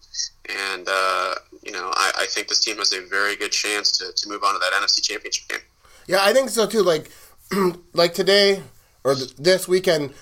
And, 0.49 0.87
uh, 0.89 1.35
you 1.61 1.71
know, 1.71 1.91
I, 1.95 2.11
I 2.19 2.25
think 2.25 2.47
this 2.47 2.59
team 2.59 2.77
has 2.77 2.93
a 2.93 3.05
very 3.07 3.35
good 3.35 3.51
chance 3.51 3.91
to, 3.99 4.11
to 4.13 4.29
move 4.29 4.43
on 4.43 4.53
to 4.53 4.59
that 4.59 4.73
NFC 4.73 5.01
championship 5.01 5.47
game. 5.47 5.59
Yeah, 6.07 6.19
I 6.21 6.33
think 6.33 6.49
so 6.49 6.65
too. 6.65 6.83
Like, 6.83 7.09
like 7.93 8.13
today 8.13 8.63
or 9.03 9.15
th- 9.15 9.35
this 9.35 9.67
weekend, 9.67 10.13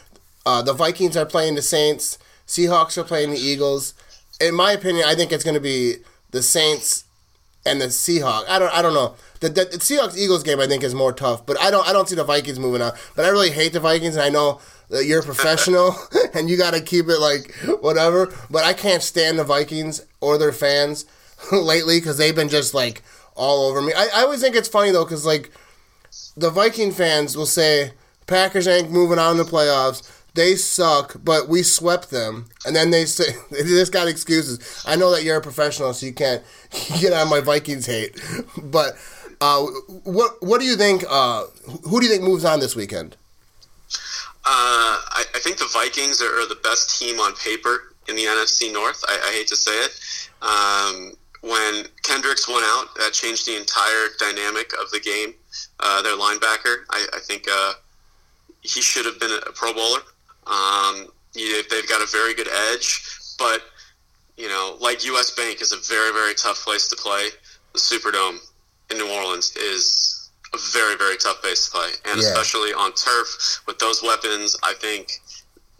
uh, 0.45 0.61
the 0.61 0.73
Vikings 0.73 1.17
are 1.17 1.25
playing 1.25 1.55
the 1.55 1.61
Saints. 1.61 2.17
Seahawks 2.47 2.97
are 2.97 3.03
playing 3.03 3.31
the 3.31 3.37
Eagles. 3.37 3.93
In 4.39 4.55
my 4.55 4.71
opinion, 4.71 5.05
I 5.07 5.15
think 5.15 5.31
it's 5.31 5.43
going 5.43 5.55
to 5.55 5.61
be 5.61 5.97
the 6.31 6.41
Saints 6.41 7.05
and 7.65 7.79
the 7.79 7.87
Seahawks. 7.87 8.49
I 8.49 8.59
don't. 8.59 8.73
I 8.73 8.81
don't 8.81 8.93
know. 8.93 9.15
The, 9.39 9.49
the, 9.49 9.65
the 9.65 9.77
Seahawks 9.77 10.17
Eagles 10.17 10.43
game 10.43 10.59
I 10.59 10.67
think 10.67 10.83
is 10.83 10.95
more 10.95 11.13
tough, 11.13 11.45
but 11.45 11.59
I 11.59 11.71
don't. 11.71 11.87
I 11.87 11.93
don't 11.93 12.09
see 12.09 12.15
the 12.15 12.23
Vikings 12.23 12.59
moving 12.59 12.81
on. 12.81 12.93
But 13.15 13.25
I 13.25 13.29
really 13.29 13.51
hate 13.51 13.73
the 13.73 13.79
Vikings, 13.79 14.15
and 14.15 14.23
I 14.23 14.29
know 14.29 14.59
that 14.89 15.05
you're 15.05 15.21
a 15.21 15.23
professional 15.23 15.95
and 16.33 16.49
you 16.49 16.57
got 16.57 16.73
to 16.73 16.81
keep 16.81 17.07
it 17.07 17.19
like 17.19 17.53
whatever. 17.81 18.33
But 18.49 18.63
I 18.63 18.73
can't 18.73 19.03
stand 19.03 19.39
the 19.39 19.43
Vikings 19.43 20.05
or 20.19 20.37
their 20.37 20.51
fans 20.51 21.05
lately 21.51 21.99
because 21.99 22.17
they've 22.17 22.35
been 22.35 22.49
just 22.49 22.73
like 22.73 23.01
all 23.35 23.67
over 23.67 23.81
me. 23.81 23.93
I, 23.93 24.07
I 24.13 24.21
always 24.21 24.41
think 24.41 24.55
it's 24.55 24.67
funny 24.67 24.91
though 24.91 25.05
because 25.05 25.25
like 25.25 25.51
the 26.35 26.49
Viking 26.49 26.91
fans 26.91 27.35
will 27.35 27.45
say 27.45 27.93
Packers 28.27 28.67
ain't 28.67 28.91
moving 28.91 29.19
on 29.19 29.31
in 29.31 29.37
the 29.37 29.49
playoffs. 29.49 30.07
They 30.33 30.55
suck, 30.55 31.17
but 31.23 31.49
we 31.49 31.61
swept 31.61 32.09
them. 32.09 32.47
And 32.65 32.75
then 32.75 32.91
they 32.91 33.05
say 33.05 33.33
they 33.51 33.63
just 33.63 33.91
got 33.91 34.07
excuses. 34.07 34.83
I 34.85 34.95
know 34.95 35.11
that 35.11 35.23
you're 35.23 35.37
a 35.37 35.41
professional, 35.41 35.93
so 35.93 36.05
you 36.05 36.13
can't 36.13 36.43
get 36.99 37.13
on 37.13 37.29
my 37.29 37.41
Vikings 37.41 37.85
hate. 37.85 38.19
But 38.63 38.95
uh, 39.41 39.65
what 40.03 40.41
what 40.41 40.61
do 40.61 40.67
you 40.67 40.75
think? 40.75 41.03
Uh, 41.09 41.45
who 41.83 41.99
do 41.99 42.05
you 42.05 42.11
think 42.11 42.23
moves 42.23 42.45
on 42.45 42.59
this 42.59 42.75
weekend? 42.75 43.17
Uh, 44.43 44.97
I, 45.11 45.23
I 45.35 45.39
think 45.39 45.57
the 45.57 45.69
Vikings 45.71 46.21
are, 46.21 46.41
are 46.41 46.47
the 46.47 46.59
best 46.63 46.99
team 46.99 47.19
on 47.19 47.33
paper 47.35 47.93
in 48.07 48.15
the 48.15 48.23
NFC 48.23 48.71
North. 48.71 49.03
I, 49.07 49.19
I 49.29 49.31
hate 49.33 49.47
to 49.47 49.55
say 49.55 49.71
it. 49.71 49.99
Um, 50.41 51.13
when 51.41 51.85
Kendricks 52.03 52.47
went 52.47 52.63
out, 52.63 52.87
that 52.97 53.13
changed 53.13 53.47
the 53.47 53.57
entire 53.57 54.07
dynamic 54.19 54.71
of 54.81 54.89
the 54.91 54.99
game. 54.99 55.33
Uh, 55.79 56.01
their 56.01 56.15
linebacker, 56.15 56.85
I, 56.89 57.07
I 57.13 57.19
think 57.19 57.47
uh, 57.51 57.73
he 58.61 58.81
should 58.81 59.05
have 59.05 59.19
been 59.19 59.31
a 59.31 59.51
Pro 59.51 59.73
Bowler. 59.73 60.01
Um, 60.47 61.07
you, 61.33 61.63
they've 61.69 61.87
got 61.87 62.01
a 62.01 62.07
very 62.11 62.33
good 62.33 62.47
edge, 62.71 63.01
but 63.37 63.61
you 64.37 64.47
know, 64.47 64.77
like 64.79 65.05
U.S. 65.05 65.31
Bank 65.31 65.61
is 65.61 65.71
a 65.71 65.77
very, 65.87 66.11
very 66.11 66.33
tough 66.33 66.63
place 66.63 66.87
to 66.89 66.95
play. 66.95 67.29
The 67.73 67.79
Superdome 67.79 68.37
in 68.89 68.97
New 68.97 69.09
Orleans 69.09 69.55
is 69.55 70.29
a 70.53 70.57
very, 70.73 70.95
very 70.97 71.15
tough 71.17 71.41
place 71.41 71.65
to 71.67 71.71
play, 71.71 71.89
and 72.05 72.19
Yeah. 72.21 72.27
especially 72.27 72.73
on 72.73 72.93
turf 72.93 73.61
with 73.67 73.79
those 73.79 74.01
weapons, 74.03 74.57
I 74.63 74.73
think 74.73 75.11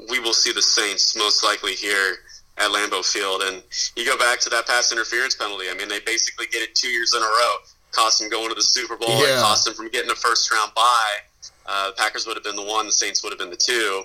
we 0.09 0.19
will 0.19 0.33
see 0.33 0.53
the 0.53 0.61
Saints 0.61 1.15
most 1.15 1.43
likely 1.43 1.73
here 1.75 2.17
at 2.57 2.69
Lambeau 2.71 3.03
Field. 3.03 3.41
And 3.43 3.61
you 3.95 4.05
go 4.05 4.17
back 4.17 4.39
to 4.41 4.49
that 4.49 4.67
pass 4.67 4.91
interference 4.91 5.35
penalty. 5.35 5.69
I 5.69 5.73
mean, 5.73 5.87
they 5.89 5.99
basically 5.99 6.47
get 6.47 6.61
it 6.61 6.73
two 6.75 6.87
years 6.89 7.13
in 7.13 7.21
a 7.21 7.25
row, 7.25 7.55
cost 7.91 8.19
them 8.19 8.29
going 8.29 8.49
to 8.49 8.55
the 8.55 8.61
Super 8.63 8.95
Bowl, 8.95 9.09
Yeah. 9.21 9.33
and 9.33 9.41
cost 9.41 9.65
them 9.65 9.73
from 9.73 9.89
getting 9.89 10.09
a 10.11 10.15
first 10.15 10.51
round 10.51 10.71
bye. 10.75 11.17
Uh, 11.65 11.87
the 11.87 11.93
Packers 11.93 12.25
would 12.27 12.35
have 12.37 12.43
been 12.43 12.55
the 12.55 12.63
one, 12.63 12.85
the 12.85 12.91
Saints 12.91 13.23
would 13.23 13.31
have 13.31 13.39
been 13.39 13.49
the 13.49 13.55
two. 13.57 14.03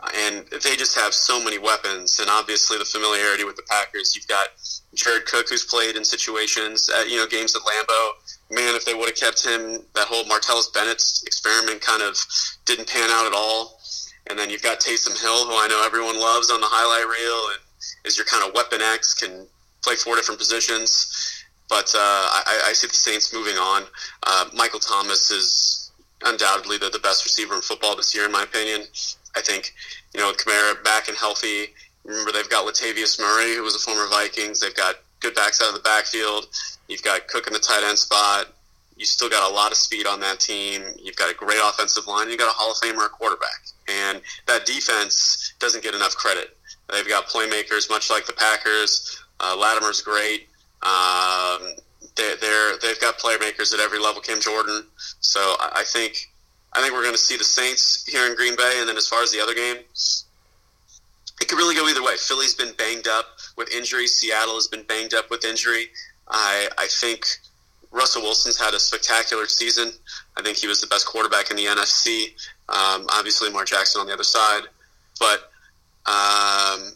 Uh, 0.00 0.10
And 0.14 0.46
they 0.62 0.76
just 0.76 0.94
have 0.98 1.14
so 1.14 1.42
many 1.42 1.58
weapons, 1.58 2.18
and 2.20 2.28
obviously 2.28 2.78
the 2.78 2.84
familiarity 2.84 3.44
with 3.44 3.56
the 3.56 3.62
Packers. 3.68 4.14
You've 4.14 4.28
got 4.28 4.48
Jared 4.94 5.26
Cook, 5.26 5.48
who's 5.48 5.64
played 5.64 5.96
in 5.96 6.04
situations, 6.04 6.88
at, 6.88 7.08
you 7.08 7.16
know, 7.16 7.26
games 7.26 7.54
at 7.56 7.62
Lambeau. 7.62 8.10
Man, 8.50 8.74
if 8.74 8.84
they 8.84 8.94
would 8.94 9.08
have 9.08 9.16
kept 9.16 9.44
him, 9.44 9.84
that 9.94 10.06
whole 10.06 10.24
Martellus 10.24 10.72
Bennett 10.72 11.02
experiment 11.26 11.80
kind 11.80 12.02
of 12.02 12.16
didn't 12.64 12.88
pan 12.88 13.10
out 13.10 13.26
at 13.26 13.32
all. 13.32 13.80
And 14.28 14.38
then 14.38 14.50
you've 14.50 14.62
got 14.62 14.80
Taysom 14.80 15.20
Hill, 15.20 15.46
who 15.46 15.54
I 15.54 15.66
know 15.68 15.82
everyone 15.84 16.18
loves 16.18 16.50
on 16.50 16.60
the 16.60 16.66
highlight 16.68 17.06
reel, 17.06 17.52
and 17.52 17.60
is 18.04 18.16
your 18.16 18.26
kind 18.26 18.46
of 18.46 18.54
weapon 18.54 18.80
X, 18.82 19.14
can 19.14 19.46
play 19.82 19.94
four 19.94 20.16
different 20.16 20.38
positions. 20.38 21.44
But 21.68 21.92
uh, 21.94 21.98
I, 21.98 22.62
I 22.68 22.72
see 22.72 22.86
the 22.86 22.94
Saints 22.94 23.32
moving 23.32 23.56
on. 23.56 23.84
Uh, 24.22 24.46
Michael 24.54 24.80
Thomas 24.80 25.30
is 25.30 25.90
undoubtedly 26.24 26.78
the, 26.78 26.90
the 26.90 26.98
best 27.00 27.24
receiver 27.24 27.54
in 27.54 27.60
football 27.60 27.96
this 27.96 28.14
year, 28.14 28.24
in 28.26 28.32
my 28.32 28.42
opinion. 28.42 28.82
I 29.36 29.40
think, 29.42 29.74
you 30.14 30.20
know, 30.20 30.32
Kamara 30.32 30.82
back 30.82 31.08
and 31.08 31.16
healthy. 31.16 31.74
Remember, 32.04 32.32
they've 32.32 32.48
got 32.48 32.66
Latavius 32.66 33.20
Murray, 33.20 33.54
who 33.54 33.62
was 33.62 33.74
a 33.74 33.78
former 33.78 34.08
Vikings. 34.08 34.60
They've 34.60 34.74
got 34.74 34.96
good 35.20 35.34
backs 35.34 35.60
out 35.60 35.68
of 35.68 35.74
the 35.74 35.80
backfield. 35.80 36.46
You've 36.88 37.02
got 37.02 37.28
Cook 37.28 37.46
in 37.46 37.52
the 37.52 37.58
tight 37.58 37.82
end 37.84 37.98
spot. 37.98 38.46
You 38.96 39.04
still 39.04 39.28
got 39.28 39.50
a 39.50 39.54
lot 39.54 39.72
of 39.72 39.76
speed 39.76 40.06
on 40.06 40.20
that 40.20 40.40
team. 40.40 40.82
You've 41.02 41.16
got 41.16 41.30
a 41.30 41.34
great 41.34 41.60
offensive 41.62 42.06
line. 42.06 42.28
You've 42.28 42.38
got 42.38 42.48
a 42.48 42.56
Hall 42.56 42.70
of 42.70 42.78
Famer 42.78 43.10
quarterback. 43.10 43.66
And 43.88 44.22
that 44.46 44.64
defense 44.64 45.52
doesn't 45.58 45.82
get 45.82 45.94
enough 45.94 46.16
credit. 46.16 46.56
They've 46.90 47.06
got 47.06 47.26
playmakers, 47.26 47.90
much 47.90 48.10
like 48.10 48.26
the 48.26 48.32
Packers. 48.32 49.22
Uh, 49.40 49.56
Lattimore's 49.56 50.00
great. 50.00 50.48
Um, 50.82 51.74
they're, 52.14 52.36
they're 52.36 52.78
they've 52.78 53.00
got 53.00 53.18
playmakers 53.18 53.74
at 53.74 53.80
every 53.80 53.98
level. 53.98 54.22
Cam 54.22 54.40
Jordan. 54.40 54.84
So 55.20 55.40
I 55.60 55.82
think 55.84 56.30
I 56.76 56.80
think 56.82 56.92
we're 56.92 57.02
going 57.02 57.14
to 57.14 57.18
see 57.20 57.36
the 57.36 57.44
Saints 57.44 58.04
here 58.06 58.26
in 58.26 58.34
Green 58.36 58.54
Bay. 58.56 58.74
And 58.78 58.88
then 58.88 58.96
as 58.96 59.08
far 59.08 59.22
as 59.22 59.32
the 59.32 59.40
other 59.40 59.54
game, 59.54 59.76
it 61.40 61.48
could 61.48 61.56
really 61.58 61.74
go 61.74 61.88
either 61.88 62.02
way. 62.02 62.16
Philly's 62.16 62.54
been 62.54 62.72
banged 62.74 63.08
up 63.08 63.26
with 63.56 63.72
injury. 63.74 64.06
Seattle 64.06 64.54
has 64.54 64.66
been 64.66 64.82
banged 64.84 65.14
up 65.14 65.30
with 65.30 65.44
injury. 65.44 65.88
I 66.28 66.68
I 66.78 66.86
think 66.88 67.26
Russell 67.92 68.22
Wilson's 68.22 68.58
had 68.58 68.74
a 68.74 68.80
spectacular 68.80 69.46
season. 69.46 69.92
I 70.36 70.42
think 70.42 70.58
he 70.58 70.66
was 70.66 70.80
the 70.80 70.86
best 70.88 71.06
quarterback 71.06 71.50
in 71.50 71.56
the 71.56 71.64
NFC. 71.64 72.34
Um, 72.68 73.06
obviously, 73.10 73.50
Mark 73.50 73.66
Jackson 73.68 74.00
on 74.00 74.06
the 74.06 74.12
other 74.12 74.24
side, 74.24 74.62
but 75.20 75.50
um, 76.06 76.92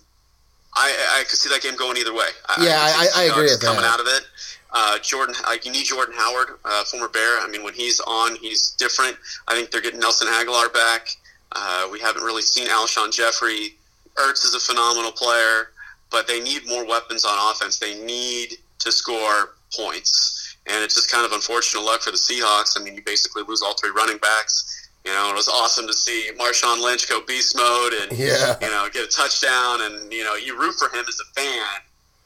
I, 0.74 1.18
I 1.20 1.24
could 1.28 1.38
see 1.38 1.48
that 1.50 1.62
game 1.62 1.76
going 1.76 1.96
either 1.96 2.12
way. 2.12 2.28
Yeah, 2.60 2.84
could 2.84 3.12
see 3.12 3.20
I- 3.20 3.22
I 3.22 3.24
agree 3.30 3.44
with 3.44 3.60
coming 3.62 3.82
that. 3.82 3.94
out 3.94 4.00
of 4.00 4.06
it. 4.06 4.22
Uh, 4.72 4.98
Jordan, 5.00 5.34
like 5.46 5.64
you 5.64 5.72
need 5.72 5.84
Jordan 5.84 6.14
Howard, 6.16 6.58
uh, 6.64 6.84
former 6.84 7.08
Bear. 7.08 7.40
I 7.40 7.48
mean, 7.48 7.62
when 7.64 7.74
he's 7.74 8.00
on, 8.00 8.36
he's 8.36 8.70
different. 8.72 9.16
I 9.48 9.54
think 9.54 9.70
they're 9.70 9.80
getting 9.80 10.00
Nelson 10.00 10.28
Agholor 10.28 10.72
back. 10.72 11.08
Uh, 11.52 11.88
we 11.90 11.98
haven't 11.98 12.22
really 12.22 12.42
seen 12.42 12.68
Alshon 12.68 13.12
Jeffery. 13.12 13.74
Ertz 14.16 14.44
is 14.44 14.54
a 14.54 14.60
phenomenal 14.60 15.10
player, 15.12 15.70
but 16.10 16.28
they 16.28 16.40
need 16.40 16.66
more 16.68 16.86
weapons 16.86 17.24
on 17.24 17.50
offense. 17.50 17.78
They 17.78 18.00
need 18.04 18.58
to 18.80 18.92
score 18.92 19.54
points. 19.76 20.36
and 20.66 20.84
it's 20.84 20.94
just 20.94 21.10
kind 21.10 21.24
of 21.26 21.32
unfortunate 21.32 21.82
luck 21.82 22.02
for 22.02 22.10
the 22.12 22.16
Seahawks. 22.16 22.78
I 22.78 22.84
mean, 22.84 22.94
you 22.94 23.02
basically 23.04 23.42
lose 23.48 23.62
all 23.62 23.74
three 23.74 23.90
running 23.90 24.18
backs. 24.18 24.88
You 25.04 25.12
know, 25.12 25.30
it 25.30 25.34
was 25.34 25.48
awesome 25.48 25.86
to 25.86 25.92
see 25.94 26.30
Marshawn 26.38 26.80
Lynch 26.82 27.08
go 27.08 27.22
beast 27.26 27.56
mode 27.56 27.92
and 27.94 28.12
Yeah. 28.18 28.56
you 28.60 28.68
know 28.68 28.88
get 28.92 29.04
a 29.04 29.08
touchdown, 29.08 29.80
and 29.82 30.12
you 30.12 30.22
know 30.22 30.34
you 30.36 30.56
root 30.60 30.74
for 30.74 30.88
him 30.94 31.04
as 31.08 31.18
a 31.20 31.40
fan, 31.40 31.66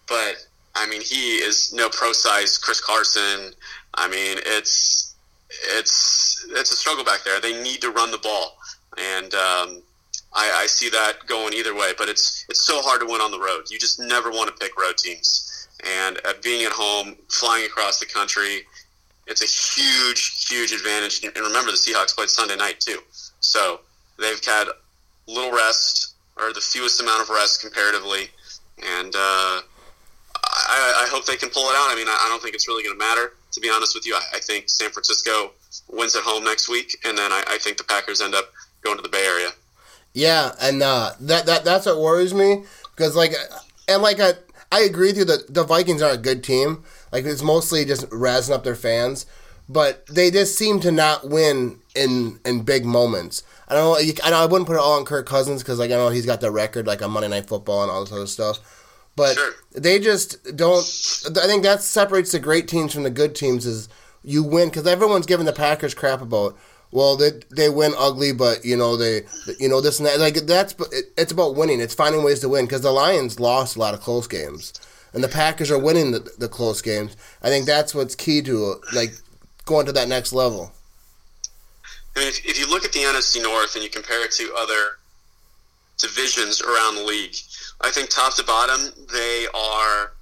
but 0.09 0.45
I 0.75 0.87
mean 0.87 1.01
he 1.01 1.37
is 1.37 1.73
no 1.73 1.89
pro 1.89 2.13
size 2.13 2.59
Chris 2.59 2.81
Carson. 2.81 3.53
I 3.95 4.09
mean 4.09 4.39
it's 4.45 5.15
it's 5.77 6.47
it's 6.51 6.73
a 6.73 6.77
struggle 6.77 7.05
back 7.05 7.25
there. 7.25 7.41
They 7.41 7.63
need 7.63 7.81
to 7.83 7.91
run 7.91 8.11
the 8.11 8.19
ball, 8.19 8.57
and 8.99 9.33
um, 9.35 9.83
I, 10.33 10.63
I 10.63 10.67
see 10.67 10.89
that 10.91 11.27
going 11.27 11.55
either 11.55 11.75
way. 11.75 11.93
But 11.97 12.09
it's 12.09 12.45
it's 12.49 12.65
so 12.65 12.81
hard 12.83 13.01
to 13.01 13.07
win 13.07 13.21
on 13.21 13.31
the 13.31 13.39
road. 13.39 13.71
You 13.71 13.79
just 13.79 14.01
never 14.01 14.31
want 14.31 14.49
to 14.49 14.57
pick 14.57 14.79
road 14.79 14.97
teams. 14.99 15.51
And 16.01 16.19
being 16.43 16.65
at 16.65 16.73
home, 16.73 17.17
flying 17.29 17.67
across 17.67 17.99
the 17.99 18.07
country, 18.07 18.63
it's 19.27 19.43
a 19.43 19.47
huge, 19.47 20.49
huge 20.49 20.73
advantage. 20.73 21.23
And 21.23 21.37
remember, 21.37 21.71
the 21.71 21.77
Seahawks 21.77 22.15
played 22.15 22.31
Sunday 22.31 22.57
night 22.57 22.81
too, 22.81 23.01
so 23.41 23.81
they've 24.19 24.43
had 24.45 24.69
little 25.27 25.53
rest 25.53 26.15
or 26.37 26.53
the 26.53 26.61
fewest 26.61 27.01
amount 27.01 27.23
of 27.23 27.29
rest 27.29 27.61
comparatively. 27.61 28.29
And 28.83 29.15
uh, 29.17 29.61
I, 30.55 31.05
I 31.07 31.11
hope 31.11 31.27
they 31.27 31.37
can 31.37 31.51
pull 31.51 31.65
it 31.65 31.75
out. 31.75 31.91
I 31.91 31.97
mean, 31.97 32.09
I, 32.09 32.17
I 32.27 32.29
don't 32.29 32.41
think 32.43 32.55
it's 32.55 32.69
really 32.69 32.85
going 32.85 32.99
to 32.99 33.05
matter. 33.05 33.33
To 33.53 33.61
be 33.61 33.71
honest 33.71 33.95
with 33.95 34.07
you, 34.07 34.15
I, 34.15 34.37
I 34.37 34.41
think 34.41 34.69
San 34.69 34.91
Francisco 34.91 35.53
wins 35.91 36.15
at 36.17 36.23
home 36.23 36.45
next 36.45 36.69
week, 36.69 36.97
and 37.05 37.19
then 37.19 37.33
I, 37.33 37.59
think 37.61 37.77
the 37.77 37.85
Packers 37.85 38.21
end 38.21 38.35
up 38.35 38.53
going 38.83 38.97
to 38.97 39.03
the 39.03 39.09
Bay 39.09 39.25
Area. 39.27 39.51
Yeah, 40.13 40.53
and 40.61 40.83
uh, 40.83 41.13
that 41.21 41.47
that 41.47 41.65
that's 41.65 41.87
what 41.87 41.99
worries 41.99 42.33
me 42.33 42.65
because 42.95 43.17
like 43.17 43.33
and 43.89 44.01
like 44.01 44.21
I 44.21 44.35
I 44.71 44.83
agree 44.83 45.09
with 45.09 45.19
you 45.19 45.25
that 45.25 45.53
the 45.53 45.65
Vikings 45.65 46.03
are 46.03 46.13
a 46.13 46.17
good 46.17 46.45
team. 46.45 46.85
Like 47.11 47.25
it's 47.25 47.43
mostly 47.43 47.85
just 47.85 48.09
razzing 48.11 48.53
up 48.53 48.63
their 48.63 48.77
fans, 48.77 49.27
but 49.69 50.07
they 50.07 50.31
just 50.31 50.57
seem 50.57 50.79
to 50.81 50.93
not 50.93 51.29
win 51.29 51.81
in 51.97 52.39
in 52.45 52.63
big 52.63 52.85
moments. 52.85 53.43
I 53.67 53.75
don't 53.75 54.01
know 54.01 54.37
I 54.37 54.47
wouldn't 54.47 54.69
put 54.69 54.77
it 54.77 54.81
all 54.81 54.99
on 54.99 55.05
Kirk 55.05 55.27
Cousins 55.27 55.63
because 55.63 55.81
like 55.81 55.91
I 55.91 55.95
know 55.95 56.11
he's 56.11 56.27
got 56.27 56.41
the 56.41 56.53
record 56.53 56.87
like 56.87 57.03
on 57.03 57.11
Monday 57.11 57.29
Night 57.29 57.49
Football 57.49 57.83
and 57.83 57.91
all 57.91 58.05
this 58.05 58.13
other 58.13 58.27
stuff. 58.27 58.61
But 59.17 59.37
Sure. 59.37 59.53
they 59.73 59.99
just 59.99 60.57
don't. 60.57 60.85
I 61.41 61.47
think 61.47 61.63
that 61.63 61.83
separates 61.83 62.33
the 62.33 62.41
great 62.41 62.67
teams 62.69 62.93
from 62.93 63.05
the 63.05 63.11
good 63.11 63.35
teams 63.35 63.65
is 63.65 63.89
you 64.25 64.43
win 64.43 64.69
because 64.71 64.87
everyone's 64.87 65.27
giving 65.27 65.47
the 65.47 65.53
Packers 65.53 65.95
crap 65.95 66.21
about. 66.21 66.57
Well, 66.91 67.17
they 67.17 67.33
they 67.51 67.69
win 67.69 67.93
ugly, 67.99 68.33
but 68.33 68.65
you 68.65 68.77
know 68.77 68.97
they 68.97 69.23
you 69.59 69.69
know 69.69 69.81
this 69.81 69.99
and 69.99 70.07
that. 70.07 70.19
Like 70.21 70.35
that's 70.47 70.75
it, 70.93 71.13
it's 71.17 71.33
about 71.33 71.55
winning. 71.57 71.81
It's 71.81 71.95
finding 71.95 72.25
ways 72.25 72.41
to 72.41 72.49
win 72.49 72.65
because 72.67 72.83
the 72.83 72.91
Lions 72.93 73.39
lost 73.41 73.77
a 73.77 73.79
lot 73.81 73.95
of 73.95 74.01
close 74.01 74.27
games, 74.27 74.73
and 75.13 75.23
the 75.23 75.29
Packers 75.29 75.71
are 75.71 75.79
winning 75.79 76.13
the, 76.13 76.21
the 76.39 76.49
close 76.49 76.83
games. 76.83 77.17
I 77.43 77.49
think 77.49 77.67
that's 77.67 77.95
what's 77.95 78.15
key 78.15 78.43
to 78.43 78.81
like 78.93 79.13
going 79.65 79.87
to 79.87 79.93
that 79.93 80.09
next 80.09 80.33
level. 80.33 80.73
I 82.17 82.21
mean, 82.21 82.29
if, 82.29 82.45
if 82.47 82.59
you 82.61 82.69
look 82.71 82.85
at 82.85 82.93
the 82.93 83.01
NFC 83.01 83.43
North 83.43 83.75
and 83.75 83.83
you 83.83 83.91
compare 83.91 84.25
it 84.25 84.31
to 84.33 84.55
other 84.57 84.99
divisions 85.99 86.63
around 86.63 86.95
the 86.97 87.03
league, 87.03 87.35
I 87.85 87.91
think 87.91 88.09
top 88.09 88.35
to 88.37 88.45
bottom 88.45 88.93
they 89.13 89.47
are 89.55 90.13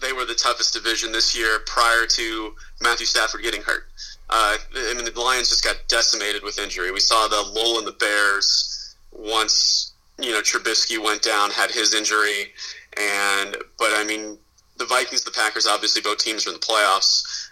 they 0.00 0.12
were 0.12 0.24
the 0.24 0.34
toughest 0.34 0.74
division 0.74 1.12
this 1.12 1.36
year 1.36 1.60
prior 1.66 2.06
to 2.06 2.54
Matthew 2.80 3.06
Stafford 3.06 3.42
getting 3.42 3.62
hurt. 3.62 3.84
Uh, 4.30 4.56
I 4.74 4.94
mean, 4.94 5.04
the 5.04 5.20
Lions 5.20 5.48
just 5.48 5.64
got 5.64 5.76
decimated 5.88 6.42
with 6.42 6.58
injury. 6.58 6.90
We 6.90 7.00
saw 7.00 7.28
the 7.28 7.42
lull 7.54 7.78
in 7.78 7.84
the 7.84 7.92
Bears 7.92 8.94
once 9.12 9.92
you 10.18 10.32
know 10.32 10.40
Trubisky 10.40 11.02
went 11.02 11.22
down, 11.22 11.50
had 11.50 11.70
his 11.70 11.94
injury, 11.94 12.52
and 12.98 13.56
but 13.78 13.88
I 13.92 14.04
mean, 14.04 14.38
the 14.78 14.86
Vikings, 14.86 15.24
the 15.24 15.30
Packers, 15.30 15.66
obviously 15.66 16.02
both 16.02 16.18
teams 16.18 16.46
are 16.46 16.50
in 16.50 16.54
the 16.54 16.60
playoffs 16.60 17.48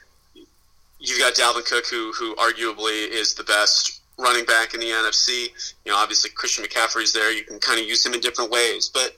you've 0.99 1.19
got 1.19 1.35
Dalvin 1.35 1.65
Cook, 1.65 1.87
who 1.87 2.13
who 2.13 2.35
arguably 2.37 3.09
is 3.09 3.35
the 3.35 3.45
best 3.45 3.98
running 4.19 4.45
back 4.45 4.75
in 4.75 4.81
the 4.81 4.87
NFC. 4.87 5.49
You 5.85 5.93
know, 5.93 5.99
obviously 5.99 6.31
Christian 6.31 6.65
McCaffrey's 6.65 7.13
there. 7.13 7.33
You 7.33 7.45
can 7.45 7.59
kind 7.61 7.81
of 7.81 7.87
use 7.87 8.05
him 8.05 8.15
in 8.15 8.21
different 8.21 8.51
ways, 8.51 8.91
but 8.93 9.17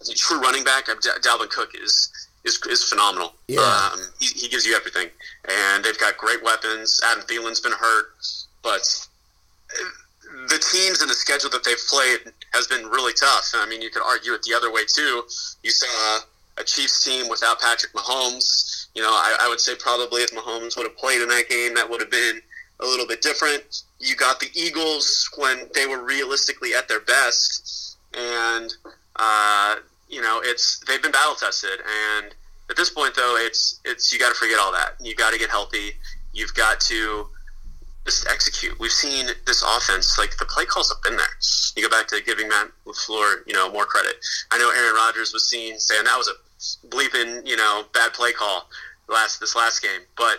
as 0.00 0.08
a 0.08 0.14
true 0.14 0.40
running 0.40 0.64
back, 0.64 0.88
uh, 0.88 0.94
Dalvin 0.94 1.50
Cook 1.50 1.72
is 1.74 2.10
is 2.44 2.60
is 2.70 2.84
phenomenal. 2.84 3.34
Yeah. 3.48 3.60
Um, 3.60 4.00
he, 4.20 4.26
he 4.26 4.48
gives 4.48 4.64
you 4.64 4.74
everything, 4.74 5.08
and 5.48 5.84
they've 5.84 5.98
got 5.98 6.16
great 6.16 6.42
weapons. 6.42 7.00
Adam 7.04 7.24
Thielen's 7.24 7.60
been 7.60 7.72
hurt, 7.72 8.06
but 8.62 9.08
the 10.48 10.58
teams 10.72 11.00
and 11.00 11.10
the 11.10 11.14
schedule 11.14 11.50
that 11.50 11.64
they've 11.64 11.86
played 11.88 12.32
has 12.52 12.66
been 12.66 12.86
really 12.86 13.12
tough. 13.12 13.50
I 13.54 13.66
mean, 13.68 13.82
you 13.82 13.90
could 13.90 14.02
argue 14.02 14.32
it 14.34 14.42
the 14.42 14.54
other 14.54 14.72
way 14.72 14.82
too. 14.86 15.24
You 15.62 15.70
saw 15.70 16.20
a 16.58 16.64
Chiefs 16.64 17.04
team 17.04 17.28
without 17.28 17.60
Patrick 17.60 17.92
Mahomes. 17.92 18.86
You 18.94 19.02
know, 19.02 19.10
I, 19.10 19.36
I 19.42 19.48
would 19.48 19.60
say 19.60 19.74
probably 19.78 20.22
if 20.22 20.30
Mahomes 20.32 20.76
would 20.76 20.86
have 20.86 20.96
played 20.96 21.22
in 21.22 21.28
that 21.28 21.48
game, 21.48 21.74
that 21.74 21.88
would 21.88 22.00
have 22.00 22.10
been 22.10 22.40
a 22.80 22.86
little 22.86 23.06
bit 23.06 23.22
different. 23.22 23.82
You 23.98 24.16
got 24.16 24.40
the 24.40 24.48
Eagles 24.54 25.28
when 25.36 25.68
they 25.74 25.86
were 25.86 26.04
realistically 26.04 26.74
at 26.74 26.88
their 26.88 27.00
best, 27.00 27.96
and 28.14 28.72
uh, 29.16 29.76
you 30.08 30.22
know, 30.22 30.40
it's 30.44 30.80
they've 30.86 31.02
been 31.02 31.12
battle 31.12 31.34
tested. 31.34 31.80
And 32.16 32.34
at 32.70 32.76
this 32.76 32.90
point, 32.90 33.14
though, 33.14 33.36
it's 33.38 33.80
it's 33.84 34.12
you 34.12 34.18
got 34.18 34.28
to 34.28 34.34
forget 34.34 34.58
all 34.58 34.72
that. 34.72 34.94
You 35.00 35.14
got 35.14 35.32
to 35.32 35.38
get 35.38 35.50
healthy. 35.50 35.92
You've 36.32 36.54
got 36.54 36.80
to 36.80 37.28
just 38.04 38.26
execute. 38.28 38.78
We've 38.78 38.90
seen 38.90 39.26
this 39.46 39.62
offense, 39.62 40.16
like 40.18 40.36
the 40.38 40.46
play 40.46 40.64
calls 40.64 40.90
have 40.90 41.02
been 41.02 41.16
there. 41.16 41.26
You 41.76 41.82
go 41.82 41.90
back 41.90 42.06
to 42.08 42.22
giving 42.24 42.48
Matt 42.48 42.68
LaFleur, 42.86 43.46
you 43.46 43.52
know, 43.52 43.70
more 43.70 43.84
credit. 43.84 44.14
I 44.50 44.58
know 44.58 44.70
Aaron 44.70 44.94
Rodgers 44.94 45.32
was 45.32 45.48
seen 45.48 45.78
saying 45.78 46.04
that 46.04 46.16
was 46.16 46.28
a 46.28 46.86
bleeping, 46.88 47.46
you 47.46 47.56
know, 47.56 47.84
bad 47.92 48.14
play 48.14 48.32
call 48.32 48.68
last 49.08 49.40
this 49.40 49.54
last 49.54 49.82
game, 49.82 50.00
but 50.16 50.38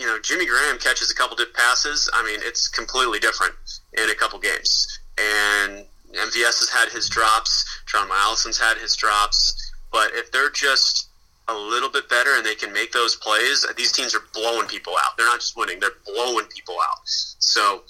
you 0.00 0.06
know, 0.06 0.18
Jimmy 0.18 0.46
Graham 0.46 0.78
catches 0.78 1.10
a 1.10 1.14
couple 1.14 1.36
dip 1.36 1.52
passes. 1.54 2.08
I 2.14 2.24
mean, 2.24 2.40
it's 2.42 2.68
completely 2.68 3.18
different 3.18 3.54
in 3.92 4.08
a 4.08 4.14
couple 4.14 4.38
games. 4.38 4.98
And 5.18 5.84
MVS 6.12 6.58
has 6.60 6.70
had 6.70 6.88
his 6.88 7.08
drops. 7.08 7.66
John 7.86 8.08
Allison's 8.10 8.58
had 8.58 8.78
his 8.78 8.96
drops. 8.96 9.70
But 9.92 10.12
if 10.14 10.32
they're 10.32 10.50
just 10.50 11.08
a 11.48 11.54
little 11.54 11.90
bit 11.90 12.08
better 12.08 12.30
and 12.36 12.46
they 12.46 12.54
can 12.54 12.72
make 12.72 12.92
those 12.92 13.16
plays, 13.16 13.66
these 13.76 13.92
teams 13.92 14.14
are 14.14 14.22
blowing 14.32 14.66
people 14.68 14.94
out. 15.04 15.16
They're 15.18 15.26
not 15.26 15.40
just 15.40 15.56
winning; 15.56 15.80
they're 15.80 15.90
blowing 16.06 16.46
people 16.46 16.76
out. 16.88 17.00
So, 17.04 17.82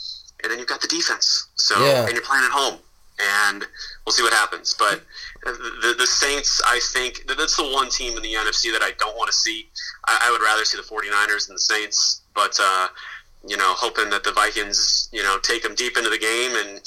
and 0.42 0.50
then 0.50 0.58
you've 0.58 0.68
got 0.68 0.80
the 0.80 0.88
defense. 0.88 1.46
So, 1.56 1.78
Yeah. 1.84 2.04
and 2.06 2.12
you're 2.12 2.22
playing 2.24 2.44
at 2.44 2.50
home, 2.50 2.78
and 3.20 3.64
we'll 4.04 4.12
see 4.14 4.22
what 4.22 4.32
happens. 4.32 4.74
But 4.78 5.02
the, 5.44 5.94
the 5.98 6.06
Saints, 6.06 6.60
I 6.66 6.80
think 6.92 7.24
that's 7.26 7.56
the 7.56 7.64
one 7.64 7.88
team 7.88 8.16
in 8.16 8.22
the 8.22 8.34
NFC 8.34 8.72
that 8.72 8.82
I 8.82 8.92
don't 8.98 9.16
want 9.16 9.30
to 9.30 9.36
see. 9.36 9.68
I, 10.06 10.18
I 10.22 10.30
would 10.30 10.42
rather 10.42 10.64
see 10.64 10.76
the 10.76 10.82
49ers 10.82 11.46
than 11.46 11.54
the 11.54 11.60
Saints. 11.60 12.22
But 12.34 12.58
uh, 12.60 12.88
you 13.46 13.56
know, 13.56 13.72
hoping 13.74 14.10
that 14.10 14.24
the 14.24 14.32
Vikings, 14.32 15.08
you 15.12 15.22
know, 15.22 15.38
take 15.42 15.62
them 15.62 15.74
deep 15.74 15.96
into 15.96 16.10
the 16.10 16.18
game 16.18 16.52
and 16.56 16.80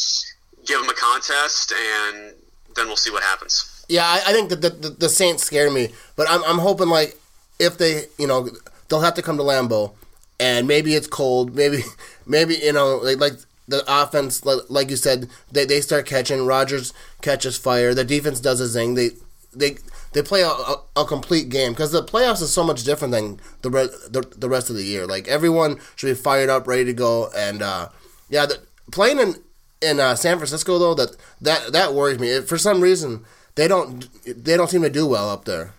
give 0.65 0.79
them 0.79 0.89
a 0.89 0.93
contest, 0.93 1.71
and 1.71 2.33
then 2.75 2.87
we'll 2.87 2.95
see 2.95 3.11
what 3.11 3.23
happens. 3.23 3.85
Yeah, 3.89 4.05
I, 4.05 4.21
I 4.27 4.33
think 4.33 4.49
that 4.49 4.61
the, 4.61 4.69
the, 4.69 4.89
the 4.89 5.09
Saints 5.09 5.43
scare 5.43 5.69
me, 5.69 5.89
but 6.15 6.29
I'm, 6.29 6.43
I'm 6.43 6.59
hoping 6.59 6.87
like 6.87 7.17
if 7.59 7.77
they, 7.77 8.05
you 8.17 8.27
know, 8.27 8.49
they'll 8.87 9.01
have 9.01 9.15
to 9.15 9.21
come 9.21 9.37
to 9.37 9.43
Lambeau, 9.43 9.93
and 10.39 10.67
maybe 10.67 10.93
it's 10.95 11.07
cold, 11.07 11.55
maybe, 11.55 11.83
maybe 12.25 12.55
you 12.55 12.73
know, 12.73 12.97
like 12.97 13.19
like 13.19 13.33
the 13.67 13.83
offense, 13.87 14.45
like, 14.45 14.89
you 14.89 14.95
said, 14.95 15.29
they, 15.51 15.65
they 15.65 15.81
start 15.81 16.05
catching. 16.05 16.45
Rodgers 16.45 16.93
catches 17.21 17.57
fire. 17.57 17.93
The 17.93 18.03
defense 18.03 18.39
does 18.39 18.59
his 18.59 18.73
thing. 18.73 18.95
They 18.95 19.11
they 19.55 19.77
they 20.13 20.21
play 20.21 20.41
a, 20.41 20.49
a, 20.49 20.83
a 20.95 21.05
complete 21.05 21.49
game 21.49 21.73
because 21.73 21.91
the 21.91 22.03
playoffs 22.03 22.41
is 22.41 22.53
so 22.53 22.63
much 22.63 22.83
different 22.83 23.13
than 23.13 23.39
the, 23.61 23.69
re- 23.69 23.89
the 24.09 24.21
the 24.35 24.49
rest 24.49 24.69
of 24.69 24.75
the 24.75 24.83
year. 24.83 25.05
Like 25.05 25.27
everyone 25.27 25.79
should 25.95 26.07
be 26.07 26.13
fired 26.13 26.49
up, 26.49 26.67
ready 26.67 26.85
to 26.85 26.93
go, 26.93 27.29
and 27.35 27.61
uh, 27.61 27.89
yeah, 28.29 28.45
the, 28.45 28.59
playing 28.91 29.19
in 29.19 29.35
in 29.81 29.99
uh, 29.99 30.15
San 30.15 30.37
Francisco 30.37 30.77
though 30.79 30.93
that 30.95 31.15
that 31.41 31.71
that 31.71 31.93
worries 31.93 32.19
me. 32.19 32.41
For 32.41 32.57
some 32.57 32.81
reason, 32.81 33.25
they 33.55 33.67
don't 33.67 34.07
they 34.25 34.57
don't 34.57 34.69
seem 34.69 34.81
to 34.81 34.89
do 34.89 35.07
well 35.07 35.29
up 35.29 35.45
there. 35.45 35.73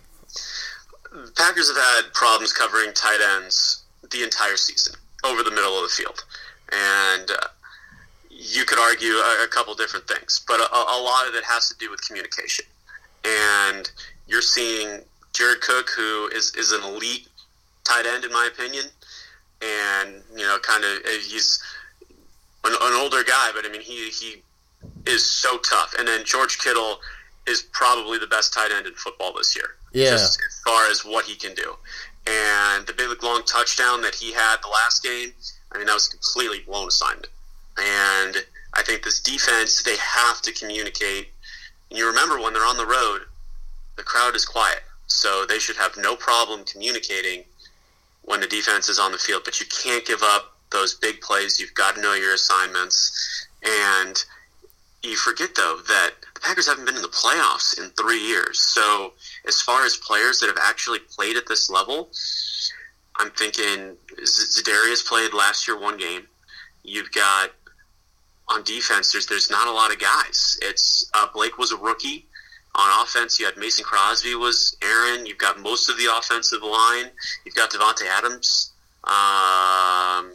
The 1.11 1.31
Packers 1.35 1.69
have 1.69 1.77
had 1.77 2.13
problems 2.13 2.51
covering 2.53 2.93
tight 2.93 3.19
ends 3.37 3.83
the 4.11 4.23
entire 4.23 4.57
season 4.57 4.95
over 5.23 5.43
the 5.43 5.51
middle 5.51 5.75
of 5.75 5.83
the 5.83 5.89
field, 5.89 6.23
and 6.71 7.31
uh, 7.31 7.47
you 8.37 8.65
could 8.65 8.79
argue 8.79 9.13
a, 9.13 9.43
a 9.43 9.47
couple 9.47 9.73
different 9.75 10.07
things, 10.07 10.43
but 10.47 10.59
a, 10.59 10.75
a 10.75 10.99
lot 11.01 11.27
of 11.27 11.35
it 11.35 11.43
has 11.45 11.69
to 11.69 11.77
do 11.77 11.89
with 11.89 12.05
communication. 12.05 12.65
And 13.23 13.89
you're 14.27 14.41
seeing 14.41 15.01
Jared 15.33 15.61
Cook, 15.61 15.89
who 15.95 16.27
is 16.27 16.53
is 16.55 16.71
an 16.71 16.83
elite 16.83 17.27
tight 17.83 18.05
end 18.05 18.25
in 18.25 18.31
my 18.31 18.49
opinion, 18.51 18.85
and 19.61 20.21
you 20.35 20.43
know, 20.43 20.57
kind 20.61 20.83
of 20.83 20.91
eh, 21.05 21.19
he's 21.27 21.61
an, 22.65 22.73
an 22.73 22.93
older 23.01 23.23
guy, 23.23 23.51
but 23.55 23.65
I 23.65 23.69
mean, 23.69 23.81
he 23.81 24.09
he 24.09 24.43
is 25.05 25.25
so 25.25 25.57
tough. 25.59 25.93
And 25.97 26.07
then 26.07 26.25
George 26.25 26.59
Kittle 26.59 26.99
is 27.47 27.61
probably 27.71 28.17
the 28.17 28.27
best 28.27 28.53
tight 28.53 28.71
end 28.71 28.85
in 28.85 28.93
football 28.93 29.33
this 29.33 29.55
year. 29.55 29.75
Yeah. 29.93 30.11
Just 30.11 30.39
as 30.45 30.61
far 30.65 30.89
as 30.89 31.05
what 31.05 31.25
he 31.25 31.35
can 31.35 31.53
do. 31.53 31.75
And 32.27 32.87
the 32.87 32.93
big 32.93 33.23
long 33.23 33.43
touchdown 33.43 34.01
that 34.01 34.15
he 34.15 34.33
had 34.33 34.57
the 34.63 34.67
last 34.67 35.03
game, 35.03 35.31
I 35.71 35.77
mean, 35.77 35.85
that 35.85 35.93
was 35.93 36.07
a 36.07 36.11
completely 36.11 36.65
blown 36.65 36.87
assignment. 36.87 37.27
And 37.77 38.37
I 38.73 38.83
think 38.83 39.03
this 39.03 39.19
defense, 39.19 39.83
they 39.83 39.97
have 39.97 40.41
to 40.43 40.51
communicate. 40.51 41.29
And 41.89 41.99
you 41.99 42.07
remember 42.07 42.39
when 42.39 42.53
they're 42.53 42.65
on 42.65 42.77
the 42.77 42.85
road, 42.85 43.21
the 43.95 44.03
crowd 44.03 44.35
is 44.35 44.45
quiet. 44.45 44.83
So 45.07 45.45
they 45.45 45.59
should 45.59 45.77
have 45.77 45.95
no 45.97 46.15
problem 46.15 46.65
communicating 46.65 47.43
when 48.23 48.41
the 48.41 48.47
defense 48.47 48.89
is 48.89 48.99
on 48.99 49.11
the 49.11 49.17
field, 49.17 49.43
but 49.45 49.59
you 49.59 49.65
can't 49.67 50.05
give 50.05 50.23
up 50.23 50.55
those 50.71 50.95
big 50.95 51.21
plays. 51.21 51.59
You've 51.59 51.73
got 51.73 51.95
to 51.95 52.01
know 52.01 52.13
your 52.13 52.33
assignments. 52.33 53.47
And 53.63 54.23
you 55.03 55.15
forget, 55.15 55.55
though, 55.55 55.79
that 55.87 56.11
the 56.33 56.39
Packers 56.39 56.67
haven't 56.67 56.85
been 56.85 56.95
in 56.95 57.01
the 57.01 57.07
playoffs 57.07 57.77
in 57.77 57.89
three 57.91 58.19
years. 58.19 58.59
So, 58.59 59.13
as 59.47 59.61
far 59.61 59.85
as 59.85 59.95
players 59.97 60.39
that 60.39 60.47
have 60.47 60.57
actually 60.61 60.99
played 60.99 61.37
at 61.37 61.47
this 61.47 61.69
level, 61.69 62.09
I'm 63.17 63.29
thinking 63.31 63.95
Za'Darius 64.21 65.05
played 65.05 65.33
last 65.33 65.67
year 65.67 65.79
one 65.79 65.97
game. 65.97 66.23
You've 66.83 67.11
got 67.11 67.51
on 68.49 68.63
defense. 68.63 69.11
There's 69.11 69.25
there's 69.27 69.49
not 69.49 69.67
a 69.67 69.71
lot 69.71 69.91
of 69.91 69.99
guys. 69.99 70.57
It's 70.61 71.09
uh, 71.13 71.27
Blake 71.33 71.57
was 71.57 71.71
a 71.71 71.77
rookie. 71.77 72.25
On 72.77 73.03
offense, 73.03 73.39
you 73.39 73.45
had 73.45 73.55
Mason 73.55 73.85
Crosby 73.85 74.35
was 74.35 74.75
Aaron. 74.81 75.25
You've 75.25 75.37
got 75.37 75.59
most 75.59 75.87
of 75.89 75.97
the 75.97 76.13
offensive 76.17 76.61
line. 76.61 77.05
You've 77.45 77.55
got 77.55 77.71
Davante 77.71 78.05
Adams. 78.05 78.71
Um, 79.05 80.33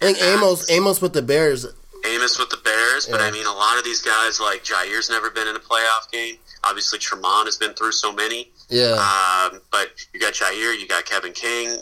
I 0.00 0.12
think 0.12 0.18
Amos 0.20 0.70
Amos 0.70 1.00
with 1.00 1.12
the 1.12 1.22
Bears. 1.22 1.66
Amos 2.04 2.38
with 2.38 2.50
the 2.50 2.56
Bears, 2.58 3.06
but 3.06 3.20
Yeah. 3.20 3.26
I 3.26 3.30
mean, 3.30 3.46
a 3.46 3.52
lot 3.52 3.78
of 3.78 3.84
these 3.84 4.02
guys 4.02 4.38
like 4.40 4.62
Jaire's 4.64 5.08
never 5.10 5.30
been 5.30 5.48
in 5.48 5.56
a 5.56 5.60
playoff 5.60 6.10
game. 6.10 6.36
Obviously, 6.64 6.98
Tramon 6.98 7.46
has 7.46 7.56
been 7.56 7.74
through 7.74 7.92
so 7.92 8.12
many. 8.12 8.50
Yeah. 8.68 8.92
Um, 8.94 9.60
but 9.70 9.90
you 10.12 10.20
got 10.20 10.34
Jair, 10.34 10.78
you 10.78 10.86
got 10.88 11.04
Kevin 11.04 11.32
King, 11.32 11.78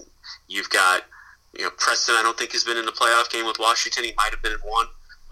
you've 0.49 0.71
got 0.71 1.03
you 1.57 1.65
know 1.65 1.71
Preston. 1.79 2.15
I 2.17 2.23
don't 2.23 2.37
think 2.39 2.53
has 2.53 2.65
been 2.65 2.77
in 2.77 2.85
the 2.85 2.93
playoff 2.93 3.31
game 3.31 3.47
with 3.47 3.59
Washington. 3.59 4.05
He 4.05 4.13
might 4.17 4.31
have 4.31 4.43
been 4.43 4.53
in 4.53 4.59
one. 4.61 4.87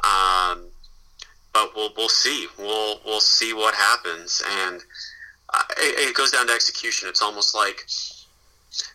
Um, 0.05 0.67
but 1.53 1.75
we'll 1.77 1.93
we'll 1.97 2.09
see. 2.09 2.47
We'll 2.59 3.01
we'll 3.05 3.21
see 3.21 3.53
what 3.53 3.75
happens, 3.75 4.43
and 4.63 4.81
uh, 5.53 5.63
it, 5.79 6.09
it 6.09 6.15
goes 6.15 6.31
down 6.31 6.47
to 6.47 6.53
execution. 6.53 7.09
It's 7.09 7.23
almost 7.23 7.55
like 7.55 7.87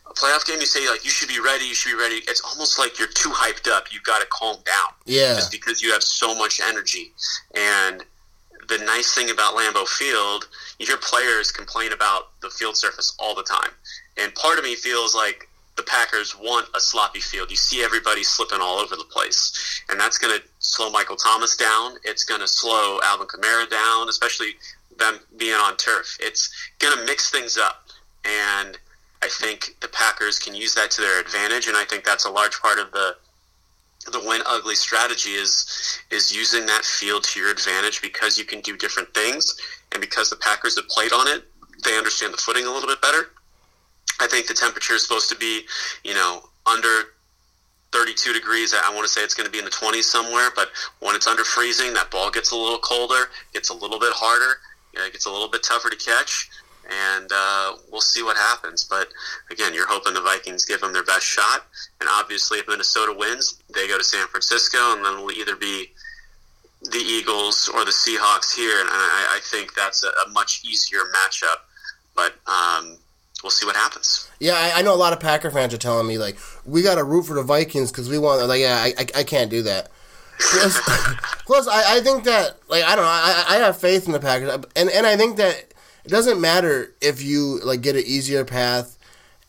a 0.09 0.13
playoff 0.13 0.45
game. 0.45 0.59
You 0.59 0.65
say 0.65 0.89
like 0.89 1.05
you 1.05 1.11
should 1.11 1.29
be 1.29 1.39
ready. 1.39 1.65
You 1.65 1.75
should 1.75 1.91
be 1.91 2.01
ready. 2.01 2.21
It's 2.27 2.41
almost 2.41 2.79
like 2.79 2.97
you're 2.97 3.07
too 3.09 3.29
hyped 3.29 3.69
up. 3.69 3.93
You've 3.93 4.03
got 4.03 4.19
to 4.19 4.27
calm 4.29 4.57
down 4.65 4.93
yeah. 5.05 5.35
just 5.35 5.51
because 5.51 5.81
you 5.81 5.91
have 5.93 6.03
so 6.03 6.35
much 6.35 6.59
energy. 6.59 7.11
And 7.55 8.03
the 8.67 8.79
nice 8.79 9.13
thing 9.13 9.29
about 9.29 9.55
Lambeau 9.55 9.87
Field, 9.87 10.47
you 10.79 10.85
hear 10.85 10.97
players 10.97 11.51
complain 11.51 11.93
about 11.93 12.29
the 12.41 12.49
field 12.49 12.75
surface 12.75 13.15
all 13.19 13.35
the 13.35 13.43
time. 13.43 13.71
And 14.17 14.33
part 14.35 14.57
of 14.57 14.63
me 14.63 14.75
feels 14.75 15.15
like 15.15 15.47
the 15.77 15.83
Packers 15.83 16.35
want 16.35 16.67
a 16.75 16.79
sloppy 16.79 17.19
field. 17.19 17.49
You 17.49 17.55
see 17.55 17.83
everybody 17.83 18.23
slipping 18.23 18.59
all 18.61 18.79
over 18.79 18.95
the 18.95 19.05
place. 19.05 19.83
And 19.89 19.99
that's 19.99 20.17
going 20.17 20.37
to 20.37 20.43
slow 20.67 20.89
Michael 20.89 21.15
Thomas 21.15 21.55
down. 21.55 21.95
It's 22.03 22.23
going 22.23 22.41
to 22.41 22.47
slow 22.47 22.99
Alvin 23.03 23.27
Kamara 23.27 23.69
down, 23.69 24.09
especially 24.09 24.55
them 24.97 25.19
being 25.37 25.53
on 25.53 25.77
turf. 25.77 26.17
It's 26.19 26.51
going 26.79 26.97
to 26.97 27.05
mix 27.05 27.31
things 27.31 27.57
up. 27.57 27.87
And 28.25 28.77
I 29.23 29.29
think 29.29 29.77
the 29.79 29.87
Packers 29.87 30.37
can 30.37 30.53
use 30.53 30.75
that 30.75 30.91
to 30.91 31.01
their 31.01 31.21
advantage. 31.21 31.67
And 31.67 31.77
I 31.77 31.85
think 31.85 32.03
that's 32.03 32.25
a 32.25 32.29
large 32.29 32.59
part 32.61 32.79
of 32.79 32.91
the 32.91 33.15
the 34.11 34.21
win 34.25 34.41
ugly 34.45 34.75
strategy 34.75 35.31
is 35.31 35.99
is 36.11 36.33
using 36.33 36.65
that 36.65 36.85
field 36.85 37.25
to 37.25 37.41
your 37.41 37.51
advantage 37.51 38.01
because 38.01 38.37
you 38.37 38.45
can 38.45 38.61
do 38.61 38.77
different 38.77 39.13
things 39.13 39.57
and 39.91 39.99
because 39.99 40.29
the 40.29 40.37
Packers 40.37 40.77
have 40.77 40.87
played 40.87 41.11
on 41.11 41.27
it, 41.27 41.43
they 41.83 41.97
understand 41.97 42.33
the 42.33 42.37
footing 42.37 42.65
a 42.65 42.71
little 42.71 42.87
bit 42.87 43.01
better. 43.01 43.31
I 44.21 44.27
think 44.27 44.47
the 44.47 44.53
temperature 44.53 44.93
is 44.93 45.03
supposed 45.03 45.27
to 45.29 45.35
be, 45.35 45.63
you 46.05 46.13
know, 46.13 46.43
under 46.65 47.15
32 47.91 48.33
degrees. 48.33 48.73
I 48.73 48.93
want 48.93 49.05
to 49.05 49.11
say 49.11 49.21
it's 49.21 49.33
going 49.33 49.45
to 49.45 49.51
be 49.51 49.59
in 49.59 49.65
the 49.65 49.71
20s 49.71 50.03
somewhere, 50.03 50.49
but 50.55 50.69
when 50.99 51.15
it's 51.15 51.27
under 51.27 51.43
freezing, 51.43 51.93
that 51.93 52.11
ball 52.11 52.29
gets 52.29 52.51
a 52.51 52.55
little 52.55 52.79
colder, 52.79 53.29
gets 53.53 53.69
a 53.69 53.73
little 53.73 53.99
bit 53.99 54.13
harder, 54.13 54.59
you 54.93 54.99
know, 54.99 55.05
it 55.05 55.13
gets 55.13 55.25
a 55.25 55.31
little 55.31 55.49
bit 55.49 55.63
tougher 55.63 55.89
to 55.89 55.95
catch, 55.95 56.49
and 56.89 57.29
uh, 57.33 57.73
we'll 57.91 58.01
see 58.01 58.23
what 58.23 58.37
happens. 58.37 58.83
But 58.83 59.09
again, 59.51 59.73
you're 59.73 59.87
hoping 59.87 60.13
the 60.13 60.21
Vikings 60.21 60.65
give 60.65 60.81
them 60.81 60.93
their 60.93 61.03
best 61.03 61.25
shot, 61.25 61.65
and 61.99 62.09
obviously, 62.11 62.59
if 62.59 62.67
Minnesota 62.67 63.13
wins, 63.17 63.61
they 63.73 63.87
go 63.87 63.97
to 63.97 64.03
San 64.03 64.27
Francisco, 64.27 64.77
and 64.93 65.05
then 65.05 65.13
it'll 65.13 65.31
either 65.31 65.55
be 65.55 65.91
the 66.83 66.99
Eagles 66.99 67.69
or 67.73 67.85
the 67.85 67.91
Seahawks 67.91 68.55
here, 68.55 68.79
and 68.79 68.89
I, 68.91 69.37
I 69.37 69.39
think 69.43 69.73
that's 69.73 70.03
a, 70.03 70.07
a 70.07 70.29
much 70.31 70.61
easier 70.63 70.99
matchup. 71.15 71.61
But 72.15 72.33
we'll 72.47 72.53
see 73.57 73.65
what 73.65 73.75
happens. 73.75 74.29
Yeah, 74.39 74.53
I, 74.53 74.79
I 74.79 74.81
know 74.81 74.93
a 74.93 74.95
lot 74.97 75.13
of 75.13 75.19
Packer 75.19 75.51
fans 75.51 75.73
are 75.73 75.77
telling 75.77 76.07
me 76.07 76.17
like 76.17 76.37
we 76.65 76.81
got 76.81 76.95
to 76.95 77.03
root 77.03 77.23
for 77.23 77.33
the 77.33 77.43
Vikings 77.43 77.91
because 77.91 78.09
we 78.09 78.17
want. 78.17 78.45
Like, 78.47 78.61
yeah, 78.61 78.77
I, 78.77 78.93
I, 78.97 79.19
I 79.19 79.23
can't 79.23 79.49
do 79.49 79.63
that. 79.63 79.89
Plus, 80.39 80.79
plus 81.45 81.67
I, 81.67 81.97
I 81.97 81.99
think 82.01 82.23
that 82.25 82.57
like 82.69 82.83
I 82.83 82.95
don't 82.95 83.05
know. 83.05 83.11
I, 83.11 83.45
I 83.49 83.55
have 83.57 83.79
faith 83.79 84.05
in 84.05 84.11
the 84.11 84.19
Packers, 84.19 84.65
and 84.75 84.89
and 84.89 85.05
I 85.05 85.17
think 85.17 85.37
that 85.37 85.73
it 86.05 86.09
doesn't 86.09 86.39
matter 86.39 86.93
if 87.01 87.23
you 87.23 87.59
like 87.63 87.81
get 87.81 87.95
an 87.95 88.03
easier 88.05 88.45
path, 88.45 88.97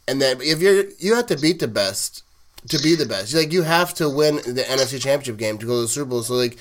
and 0.07 0.21
that 0.23 0.40
if 0.42 0.61
you're 0.61 0.85
you 0.99 1.14
have 1.14 1.27
to 1.27 1.37
beat 1.37 1.59
the 1.59 1.68
best 1.68 2.23
to 2.68 2.79
be 2.83 2.94
the 2.94 3.07
best. 3.07 3.35
Like 3.35 3.53
you 3.53 3.62
have 3.62 3.94
to 3.94 4.09
win 4.09 4.37
the 4.37 4.64
NFC 4.68 5.01
Championship 5.01 5.37
game 5.37 5.59
to 5.59 5.66
go 5.66 5.77
to 5.77 5.83
the 5.83 5.88
Super 5.88 6.11
Bowl. 6.11 6.23
So 6.23 6.35
like, 6.35 6.59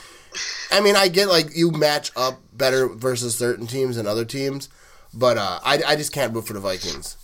I 0.72 0.82
mean, 0.82 0.96
I 0.96 1.08
get 1.08 1.28
like 1.28 1.56
you 1.56 1.72
match 1.72 2.12
up 2.16 2.40
better 2.54 2.88
versus 2.88 3.38
certain 3.38 3.68
teams 3.68 3.96
than 3.96 4.08
other 4.08 4.26
teams, 4.26 4.70
but 5.14 5.38
uh, 5.38 5.60
I 5.64 5.82
I 5.88 5.96
just 5.96 6.12
can't 6.12 6.34
root 6.34 6.48
for 6.48 6.54
the 6.54 6.60
Vikings. 6.60 7.18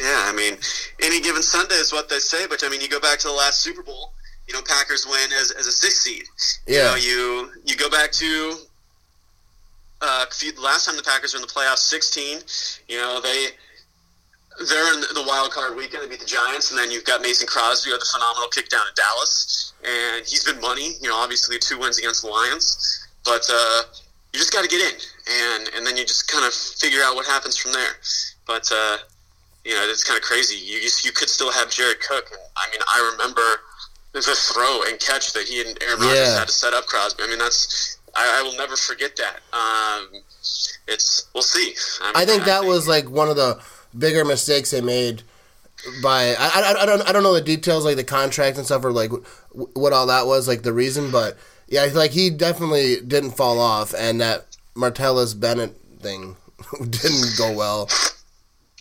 Yeah, 0.00 0.24
I 0.26 0.32
mean, 0.32 0.58
any 1.02 1.20
given 1.20 1.42
Sunday 1.42 1.74
is 1.74 1.92
what 1.92 2.08
they 2.08 2.18
say, 2.18 2.46
but 2.46 2.62
I 2.64 2.68
mean, 2.68 2.80
you 2.80 2.88
go 2.88 3.00
back 3.00 3.18
to 3.20 3.28
the 3.28 3.34
last 3.34 3.60
Super 3.60 3.82
Bowl. 3.82 4.12
You 4.46 4.54
know, 4.54 4.62
Packers 4.62 5.06
win 5.06 5.30
as, 5.38 5.50
as 5.50 5.66
a 5.66 5.72
six 5.72 6.00
seed. 6.00 6.24
Yeah. 6.66 6.76
You 6.76 6.82
know, 6.84 6.96
you 6.96 7.52
you 7.66 7.76
go 7.76 7.90
back 7.90 8.12
to 8.12 8.54
uh, 10.00 10.24
last 10.62 10.86
time 10.86 10.96
the 10.96 11.02
Packers 11.02 11.34
were 11.34 11.40
in 11.40 11.42
the 11.42 11.52
playoffs, 11.52 11.78
sixteen. 11.78 12.38
You 12.88 12.98
know, 12.98 13.20
they 13.20 13.48
they're 14.68 14.94
in 14.94 15.00
the 15.00 15.24
wild 15.26 15.50
card 15.50 15.76
weekend. 15.76 16.04
They 16.04 16.08
beat 16.08 16.20
the 16.20 16.26
Giants, 16.26 16.70
and 16.70 16.78
then 16.78 16.90
you've 16.90 17.04
got 17.04 17.20
Mason 17.20 17.46
Crosby 17.46 17.92
with 17.92 18.02
a 18.02 18.06
phenomenal 18.06 18.48
kick 18.48 18.68
down 18.68 18.86
in 18.88 18.94
Dallas, 18.96 19.72
and 19.84 20.26
he's 20.26 20.44
been 20.44 20.60
money. 20.60 20.94
You 21.00 21.08
know, 21.08 21.16
obviously 21.16 21.58
two 21.58 21.78
wins 21.78 21.98
against 21.98 22.22
the 22.22 22.28
Lions, 22.28 23.06
but 23.24 23.46
uh, 23.52 23.82
you 24.32 24.38
just 24.38 24.52
got 24.52 24.62
to 24.62 24.68
get 24.68 24.80
in, 24.80 24.98
and 25.28 25.70
and 25.76 25.86
then 25.86 25.96
you 25.96 26.04
just 26.04 26.28
kind 26.28 26.46
of 26.46 26.54
figure 26.54 27.00
out 27.04 27.14
what 27.14 27.26
happens 27.26 27.56
from 27.56 27.72
there. 27.72 27.96
But 28.46 28.70
uh, 28.72 28.98
you 29.68 29.74
know, 29.74 29.82
it's 29.84 30.02
kind 30.04 30.16
of 30.16 30.24
crazy. 30.24 30.56
You 30.56 30.78
you 31.04 31.12
could 31.12 31.28
still 31.28 31.52
have 31.52 31.70
Jared 31.70 32.00
Cook. 32.00 32.30
I 32.56 32.70
mean, 32.70 32.80
I 32.92 33.10
remember 33.12 33.42
the 34.12 34.22
throw 34.22 34.82
and 34.88 34.98
catch 34.98 35.32
that 35.34 35.44
he 35.46 35.60
and 35.60 35.80
Aaron 35.82 36.00
Rodgers 36.00 36.16
Yeah. 36.18 36.38
had 36.38 36.48
to 36.48 36.54
set 36.54 36.72
up 36.72 36.86
Crosby. 36.86 37.22
I 37.22 37.28
mean, 37.28 37.38
that's 37.38 37.98
I, 38.16 38.40
I 38.40 38.42
will 38.42 38.56
never 38.56 38.74
forget 38.76 39.14
that. 39.16 39.40
Um, 39.52 40.22
it's 40.88 41.28
we'll 41.34 41.42
see. 41.42 41.74
mean, 42.02 42.12
I 42.16 42.24
think 42.24 42.44
that 42.44 42.64
was 42.64 42.88
like 42.88 43.08
one 43.10 43.28
of 43.28 43.36
the 43.36 43.60
bigger 43.96 44.24
mistakes 44.24 44.70
they 44.70 44.80
made. 44.80 45.22
By 46.02 46.34
I, 46.36 46.50
I, 46.54 46.74
I 46.82 46.86
don't 46.86 47.08
I 47.08 47.12
don't 47.12 47.22
know 47.22 47.34
the 47.34 47.40
details 47.40 47.84
like 47.84 47.94
the 47.96 48.02
contract 48.04 48.56
and 48.56 48.66
stuff 48.66 48.84
or 48.84 48.90
like 48.90 49.10
wh- 49.52 49.76
what 49.76 49.92
all 49.92 50.06
that 50.06 50.26
was 50.26 50.48
like 50.48 50.62
the 50.62 50.72
reason, 50.72 51.12
but 51.12 51.36
yeah, 51.68 51.84
like 51.94 52.10
he 52.10 52.30
definitely 52.30 52.96
didn't 53.06 53.32
fall 53.32 53.60
off, 53.60 53.94
and 53.96 54.20
that 54.20 54.56
Martellus 54.74 55.38
Bennett 55.38 55.76
thing 56.00 56.34
didn't 56.80 57.36
go 57.38 57.52
well. 57.52 57.88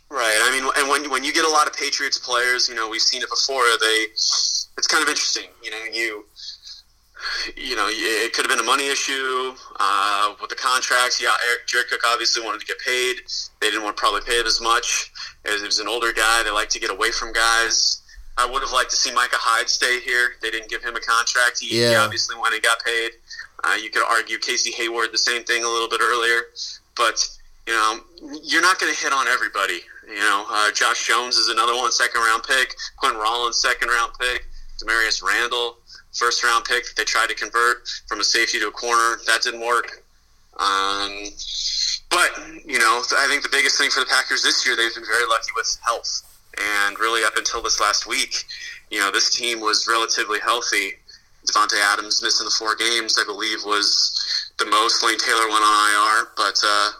Right. 0.10 0.39
I 0.41 0.52
mean, 0.52 0.70
and 0.78 0.89
when 0.89 1.10
when 1.12 1.24
you 1.24 1.34
get 1.34 1.43
a 1.46 1.50
lot 1.50 1.67
of 1.67 1.74
Patriots 1.76 2.17
players, 2.17 2.70
you 2.70 2.76
know, 2.76 2.89
we've 2.89 3.02
seen 3.02 3.22
it 3.22 3.30
before. 3.30 3.63
They, 3.80 4.06
it's 4.78 4.88
kind 4.88 5.04
of 5.04 5.10
interesting. 5.10 5.48
You 5.62 5.72
know, 5.72 5.84
you, 5.91 6.26
you 7.58 7.76
know, 7.76 7.88
it 7.89 8.32
could 8.34 8.46
have 8.46 8.56
been 8.56 8.63
a 8.63 8.67
money 8.67 8.88
issue 8.88 9.54
uh, 9.80 10.34
with 10.39 10.50
the 10.50 10.56
contracts. 10.56 11.22
Yeah, 11.22 11.32
Eric, 11.50 11.67
Jared 11.67 11.89
Cook 11.89 12.02
obviously 12.08 12.43
wanted 12.43 12.62
to 12.62 12.65
get 12.67 12.80
paid. 12.80 13.17
They 13.60 13.67
didn't 13.70 13.84
want 13.84 13.98
to 13.98 14.00
probably 14.00 14.22
pay 14.22 14.39
him 14.39 14.46
as 14.46 14.62
much. 14.62 15.12
As 15.46 15.60
he 15.60 15.65
was 15.65 15.80
an 15.80 15.88
older 15.89 16.13
guy, 16.13 16.41
they 16.43 16.52
like 16.52 16.70
to 16.70 16.80
get 16.80 16.89
away 16.89 17.12
from 17.12 17.34
guys. 17.34 18.02
I 18.38 18.46
would 18.46 18.62
have 18.62 18.72
liked 18.72 18.91
to 18.91 18.96
see 18.96 19.12
Micah 19.13 19.36
Hyde 19.39 19.67
stay 19.67 20.00
here. 20.02 20.36
They 20.41 20.52
didn't 20.52 20.70
give 20.70 20.84
him 20.84 20.96
a 20.96 21.02
contract. 21.02 21.60
He, 21.60 21.67
he 21.70 21.82
Yeah. 21.91 22.00
obviously 22.04 22.38
went 22.39 22.54
and 22.54 22.63
got 22.63 22.80
paid. 22.86 23.12
Uh, 23.63 23.74
you 23.82 23.89
could 23.89 24.04
argue 24.08 24.38
Casey 24.38 24.72
Hayward 24.72 25.12
the 25.12 25.17
same 25.17 25.43
thing 25.43 25.63
a 25.63 25.67
little 25.67 25.89
bit 25.89 26.00
earlier, 26.02 26.43
but 26.96 27.17
you 27.65 27.74
know 27.74 28.00
you're 28.43 28.62
not 28.62 28.80
going 28.80 28.93
to 28.93 28.98
hit 29.04 29.12
on 29.12 29.28
everybody. 29.28 29.82
You 30.08 30.15
know, 30.15 30.46
uh, 30.50 30.72
Josh 30.72 31.06
Jones 31.06 31.36
is 31.36 31.50
another 31.50 31.76
one, 31.76 31.91
second 31.91 32.22
round 32.22 32.43
pick. 32.43 32.76
Quinn 32.96 33.15
Rollins, 33.15 33.62
second 33.62 33.89
round 33.89 34.13
pick. 34.20 34.46
Damarious 34.82 35.22
Randall, 35.22 35.78
first 36.13 36.43
round 36.43 36.63
pick. 36.65 36.96
They 36.96 37.04
tried 37.04 37.28
to 37.28 37.36
convert 37.36 37.88
from 38.08 38.22
a 38.22 38.24
safety 38.24 38.60
to 38.60 38.67
a 38.67 38.72
corner. 38.72 39.20
That 39.26 39.41
didn't 39.41 39.65
work. 39.65 40.04
Um, 40.58 41.30
but 42.10 42.32
you 42.65 42.80
know, 42.80 43.04
I 43.17 43.28
think 43.28 43.43
the 43.43 43.50
biggest 43.52 43.78
thing 43.78 43.89
for 43.89 44.00
the 44.00 44.06
Packers 44.06 44.43
this 44.43 44.65
year, 44.65 44.76
they've 44.76 44.93
been 44.93 45.06
very 45.06 45.28
lucky 45.28 45.52
with 45.56 45.78
health. 45.84 46.24
And 46.60 46.98
really, 47.00 47.24
up 47.24 47.36
until 47.36 47.62
this 47.62 47.80
last 47.82 48.08
week, 48.08 48.46
you 48.89 49.00
know, 49.00 49.12
this 49.12 49.36
team 49.36 49.60
was 49.60 49.88
relatively 49.89 50.39
healthy. 50.39 50.93
Davante 51.46 51.80
Adams 51.82 52.24
missing 52.24 52.46
the 52.46 52.52
four 52.52 52.76
games, 52.76 53.17
I 53.20 53.26
believe, 53.26 53.60
was 53.65 54.52
the 54.58 54.65
most. 54.65 55.04
Lane 55.04 55.17
Taylor 55.17 55.48
went 55.50 55.63
on 55.63 56.20
IR, 56.20 56.28
but 56.36 56.58
uh, 56.65 56.91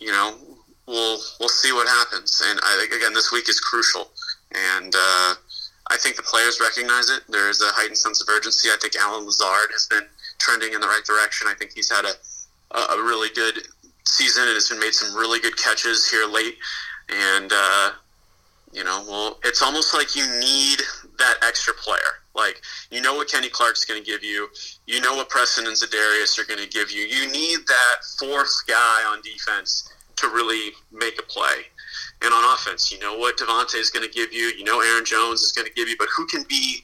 you 0.00 0.10
know, 0.10 0.36
we'll 0.88 1.18
we'll 1.38 1.48
see 1.62 1.72
what 1.72 1.86
happens. 1.86 2.42
And 2.48 2.58
I 2.64 2.86
again, 2.96 3.14
this 3.14 3.30
week 3.30 3.48
is 3.48 3.60
crucial, 3.60 4.10
and 4.50 4.92
uh, 4.96 5.30
I 5.90 5.96
think 6.00 6.16
the 6.16 6.22
players 6.24 6.58
recognize 6.60 7.08
it. 7.10 7.22
There 7.28 7.48
is 7.48 7.60
a 7.60 7.70
heightened 7.78 7.98
sense 7.98 8.20
of 8.22 8.28
urgency. 8.28 8.70
I 8.70 8.76
think 8.80 8.96
Allen 8.96 9.24
Lazard 9.24 9.70
has 9.72 9.86
been 9.86 10.06
trending 10.38 10.72
in 10.72 10.80
the 10.80 10.88
right 10.88 11.04
direction. 11.04 11.46
I 11.48 11.54
think 11.54 11.72
he's 11.74 11.90
had 11.90 12.04
a 12.04 12.14
a 12.74 12.98
really 13.10 13.28
good 13.34 13.68
season 14.04 14.44
and 14.44 14.54
has 14.54 14.68
been 14.68 14.80
made 14.80 14.94
some 14.94 15.14
really 15.16 15.40
good 15.40 15.56
catches 15.56 16.10
here 16.10 16.26
late. 16.26 16.56
And 17.08 17.52
uh, 17.52 17.90
You 18.72 18.84
know, 18.84 19.04
well, 19.08 19.38
it's 19.44 19.62
almost 19.62 19.94
like 19.94 20.14
you 20.14 20.26
need 20.40 20.80
that 21.18 21.36
extra 21.42 21.72
player. 21.74 22.20
Like, 22.34 22.60
you 22.90 23.00
know 23.00 23.14
what 23.14 23.28
Kenny 23.28 23.48
Clark's 23.48 23.84
going 23.84 24.02
to 24.02 24.06
give 24.06 24.22
you. 24.22 24.48
You 24.86 25.00
know 25.00 25.14
what 25.16 25.28
Preston 25.30 25.66
and 25.66 25.74
Za'Darius 25.74 26.38
are 26.38 26.44
going 26.44 26.60
to 26.60 26.68
give 26.68 26.90
you. 26.90 27.02
You 27.02 27.30
need 27.32 27.60
that 27.66 27.96
fourth 28.18 28.54
guy 28.68 29.04
on 29.08 29.20
defense 29.22 29.88
to 30.20 30.28
really 30.28 30.72
make 30.92 31.18
a 31.18 31.22
play. 31.22 31.66
And 32.22 32.32
on 32.34 32.54
offense, 32.54 32.90
you 32.90 32.98
know 32.98 33.16
what 33.16 33.36
Davante 33.38 33.76
is 33.76 33.90
going 33.90 34.06
to 34.06 34.12
give 34.12 34.32
you. 34.32 34.52
You 34.56 34.64
know 34.64 34.80
Aaron 34.80 35.04
Jones 35.04 35.42
is 35.42 35.52
going 35.52 35.66
to 35.66 35.72
give 35.74 35.88
you. 35.88 35.96
But 35.98 36.08
who 36.16 36.26
can 36.26 36.44
be 36.48 36.82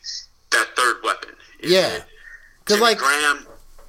that 0.53 0.69
third 0.77 0.97
weapon? 1.03 1.31
Yeah. 1.61 2.01
Because 2.61 2.81
like 2.81 2.99
Graham, 2.99 3.47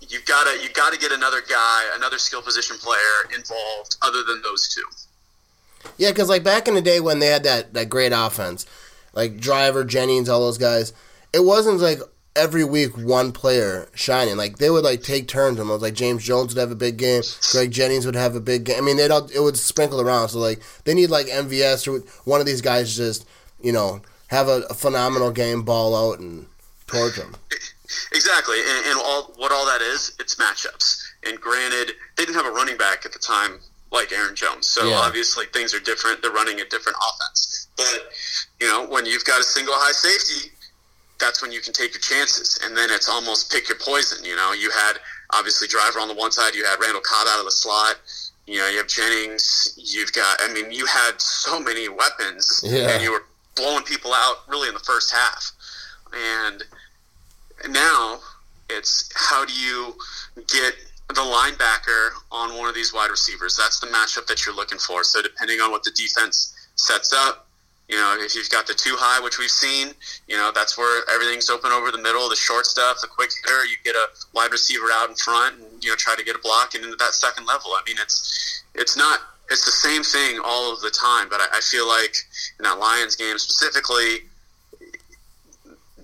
you've 0.09 0.25
got 0.25 0.45
to 0.45 0.61
you 0.61 0.69
got 0.69 0.93
to 0.93 0.99
get 0.99 1.11
another 1.11 1.41
guy, 1.47 1.83
another 1.95 2.17
skill 2.17 2.41
position 2.41 2.77
player 2.77 3.35
involved, 3.35 3.97
other 4.01 4.23
than 4.23 4.41
those 4.41 4.73
two. 4.73 5.89
Yeah, 5.97 6.09
because 6.09 6.29
like 6.29 6.43
back 6.43 6.67
in 6.67 6.73
the 6.73 6.81
day 6.81 6.99
when 6.99 7.19
they 7.19 7.27
had 7.27 7.43
that 7.43 7.73
that 7.73 7.89
great 7.89 8.11
offense, 8.13 8.65
like 9.13 9.39
Driver, 9.39 9.83
Jennings, 9.83 10.29
all 10.29 10.41
those 10.41 10.57
guys, 10.57 10.93
it 11.31 11.43
wasn't 11.43 11.79
like 11.79 11.99
every 12.35 12.63
week 12.63 12.97
one 12.97 13.31
player 13.31 13.87
shining. 13.95 14.37
Like 14.37 14.57
they 14.57 14.69
would 14.69 14.83
like 14.83 15.03
take 15.03 15.27
turns. 15.27 15.59
Almost 15.59 15.81
like 15.81 15.93
James 15.93 16.23
Jones 16.23 16.53
would 16.53 16.59
have 16.59 16.71
a 16.71 16.75
big 16.75 16.97
game, 16.97 17.23
Greg 17.51 17.71
Jennings 17.71 18.05
would 18.05 18.15
have 18.15 18.35
a 18.35 18.39
big 18.41 18.63
game. 18.65 18.77
I 18.77 18.81
mean, 18.81 18.99
it 18.99 19.11
all 19.11 19.29
it 19.33 19.39
would 19.39 19.57
sprinkle 19.57 20.01
around. 20.01 20.29
So 20.29 20.39
like 20.39 20.61
they 20.83 20.93
need 20.93 21.09
like 21.09 21.27
MVS 21.27 21.87
or 21.87 21.99
one 22.25 22.39
of 22.39 22.45
these 22.45 22.61
guys 22.61 22.95
just 22.95 23.25
you 23.61 23.71
know 23.71 24.01
have 24.27 24.47
a, 24.47 24.63
a 24.69 24.73
phenomenal 24.73 25.31
game, 25.31 25.63
ball 25.63 25.95
out 25.95 26.19
and 26.19 26.47
torch 26.87 27.15
them. 27.15 27.35
Exactly, 28.11 28.57
and, 28.59 28.85
and 28.87 28.99
all 29.03 29.31
what 29.37 29.51
all 29.51 29.65
that 29.65 29.81
is, 29.81 30.15
it's 30.19 30.35
matchups. 30.35 31.01
And 31.27 31.39
granted, 31.39 31.93
they 32.17 32.25
didn't 32.25 32.35
have 32.35 32.45
a 32.45 32.51
running 32.51 32.77
back 32.77 33.05
at 33.05 33.13
the 33.13 33.19
time 33.19 33.59
like 33.91 34.11
Aaron 34.11 34.35
Jones, 34.35 34.67
so 34.67 34.89
Yeah. 34.89 34.95
obviously 34.95 35.45
things 35.53 35.73
are 35.73 35.79
different. 35.79 36.21
They're 36.21 36.31
running 36.31 36.59
a 36.59 36.65
different 36.65 36.97
offense, 36.97 37.67
but 37.77 38.09
you 38.59 38.67
know 38.67 38.85
when 38.87 39.05
you've 39.05 39.23
got 39.23 39.39
a 39.39 39.43
single 39.43 39.73
high 39.75 39.91
safety, 39.93 40.51
that's 41.19 41.41
when 41.41 41.51
you 41.51 41.61
can 41.61 41.73
take 41.73 41.93
your 41.93 42.01
chances, 42.01 42.59
and 42.63 42.75
then 42.75 42.89
it's 42.91 43.09
almost 43.09 43.51
pick 43.51 43.69
your 43.69 43.77
poison. 43.79 44.23
You 44.25 44.35
know, 44.35 44.51
you 44.53 44.69
had 44.71 44.93
obviously 45.31 45.67
Driver 45.67 45.99
on 45.99 46.07
the 46.07 46.13
one 46.13 46.31
side, 46.31 46.55
you 46.55 46.65
had 46.65 46.77
Randall 46.79 47.01
Cobb 47.01 47.27
out 47.29 47.39
of 47.39 47.45
the 47.45 47.51
slot. 47.51 47.95
You 48.47 48.59
know, 48.59 48.67
you 48.67 48.77
have 48.77 48.87
Jennings. 48.87 49.73
You've 49.77 50.13
got, 50.13 50.37
I 50.39 50.53
mean, 50.53 50.71
you 50.71 50.85
had 50.85 51.19
so 51.19 51.59
many 51.59 51.89
weapons, 51.89 52.61
Yeah. 52.63 52.89
and 52.91 53.03
you 53.03 53.11
were 53.11 53.23
blowing 53.55 53.83
people 53.83 54.13
out 54.13 54.47
really 54.47 54.67
in 54.67 54.73
the 54.73 54.79
first 54.81 55.11
half. 55.11 55.51
And 56.13 56.63
now 57.69 58.19
it's 58.69 59.09
how 59.15 59.45
do 59.45 59.53
you 59.53 59.95
get 60.47 60.73
the 61.09 61.21
linebacker 61.21 62.09
on 62.31 62.57
one 62.57 62.67
of 62.69 62.75
these 62.75 62.93
wide 62.93 63.09
receivers? 63.09 63.55
That's 63.57 63.79
the 63.79 63.87
matchup 63.87 64.27
that 64.27 64.45
you're 64.45 64.55
looking 64.55 64.77
for. 64.79 65.03
So 65.03 65.21
depending 65.21 65.59
on 65.61 65.71
what 65.71 65.83
the 65.83 65.91
defense 65.91 66.53
sets 66.75 67.13
up, 67.13 67.47
you 67.87 67.95
know, 67.95 68.17
if 68.19 68.33
you've 68.33 68.49
got 68.49 68.65
the 68.65 68.73
two 68.73 68.95
high, 68.97 69.23
which 69.23 69.37
we've 69.37 69.51
seen, 69.51 69.93
you 70.27 70.37
know, 70.37 70.51
that's 70.53 70.77
where 70.77 71.03
everything's 71.13 71.49
open 71.49 71.71
over 71.71 71.91
the 71.91 72.01
middle, 72.01 72.27
the 72.29 72.35
short 72.35 72.65
stuff, 72.65 72.97
the 73.01 73.07
quick 73.07 73.29
hitter, 73.43 73.65
you 73.65 73.75
get 73.83 73.95
a 73.95 74.07
wide 74.33 74.51
receiver 74.51 74.87
out 74.91 75.09
in 75.09 75.15
front 75.15 75.59
and, 75.59 75.83
you 75.83 75.89
know, 75.89 75.95
try 75.95 76.15
to 76.15 76.23
get 76.23 76.35
a 76.35 76.39
block 76.39 76.73
and 76.73 76.83
into 76.83 76.95
that 76.97 77.13
second 77.13 77.45
level. 77.45 77.71
I 77.71 77.81
mean, 77.85 77.97
it's, 78.01 78.63
it's 78.73 78.97
not, 78.97 79.19
it's 79.51 79.65
the 79.65 79.71
same 79.71 80.01
thing 80.01 80.41
all 80.43 80.73
of 80.73 80.81
the 80.81 80.89
time, 80.89 81.29
but 81.29 81.39
I, 81.41 81.57
I 81.57 81.61
feel 81.61 81.87
like 81.87 82.15
in 82.57 82.63
that 82.63 82.79
Lions 82.79 83.15
game 83.15 83.37
specifically, 83.37 84.25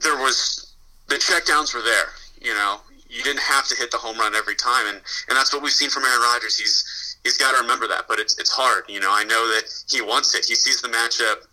there 0.02 0.18
was 0.18 0.74
the 1.08 1.16
checkdowns 1.16 1.74
were 1.74 1.82
there. 1.82 2.14
You 2.42 2.54
know, 2.54 2.82
you 3.10 3.22
didn't 3.24 3.42
have 3.42 3.68
to 3.68 3.76
hit 3.76 3.92
the 3.92 3.98
home 3.98 4.18
run 4.18 4.36
every 4.36 4.56
time, 4.56 4.88
and 4.88 4.98
and 5.30 5.38
that's 5.38 5.54
what 5.54 5.62
we've 5.62 5.72
seen 5.72 5.90
from 5.90 6.06
Aaron 6.06 6.22
Rodgers. 6.22 6.58
He's 6.58 7.18
he's 7.24 7.38
got 7.38 7.52
to 7.56 7.62
remember 7.62 7.88
that, 7.88 8.06
but 8.08 8.20
it's 8.20 8.38
it's 8.40 8.52
hard. 8.52 8.86
You 8.88 9.00
know, 9.00 9.12
I 9.12 9.24
know 9.24 9.48
that 9.50 9.64
he 9.90 10.02
wants 10.02 10.34
it. 10.36 10.46
He 10.46 10.56
sees 10.56 10.82
the 10.82 10.88
matchup, 10.90 11.46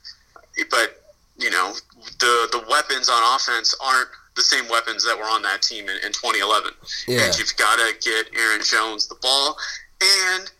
but 0.71 1.03
you 1.38 1.51
know, 1.51 1.73
the 2.18 2.49
the 2.53 2.64
weapons 2.68 3.09
on 3.09 3.37
offense 3.37 3.75
aren't 3.83 4.09
the 4.35 4.42
same 4.42 4.68
weapons 4.68 5.05
that 5.05 5.16
were 5.16 5.25
on 5.25 5.42
that 5.42 5.62
team 5.62 5.85
in, 5.88 5.97
in 6.05 6.12
2011. 6.12 6.71
Yeah. 7.09 7.23
And 7.25 7.38
you've 7.38 7.57
got 7.57 7.77
to 7.79 7.92
get 8.01 8.27
Aaron 8.38 8.61
Jones 8.62 9.09
the 9.09 9.16
ball, 9.16 9.57
and 10.01 10.51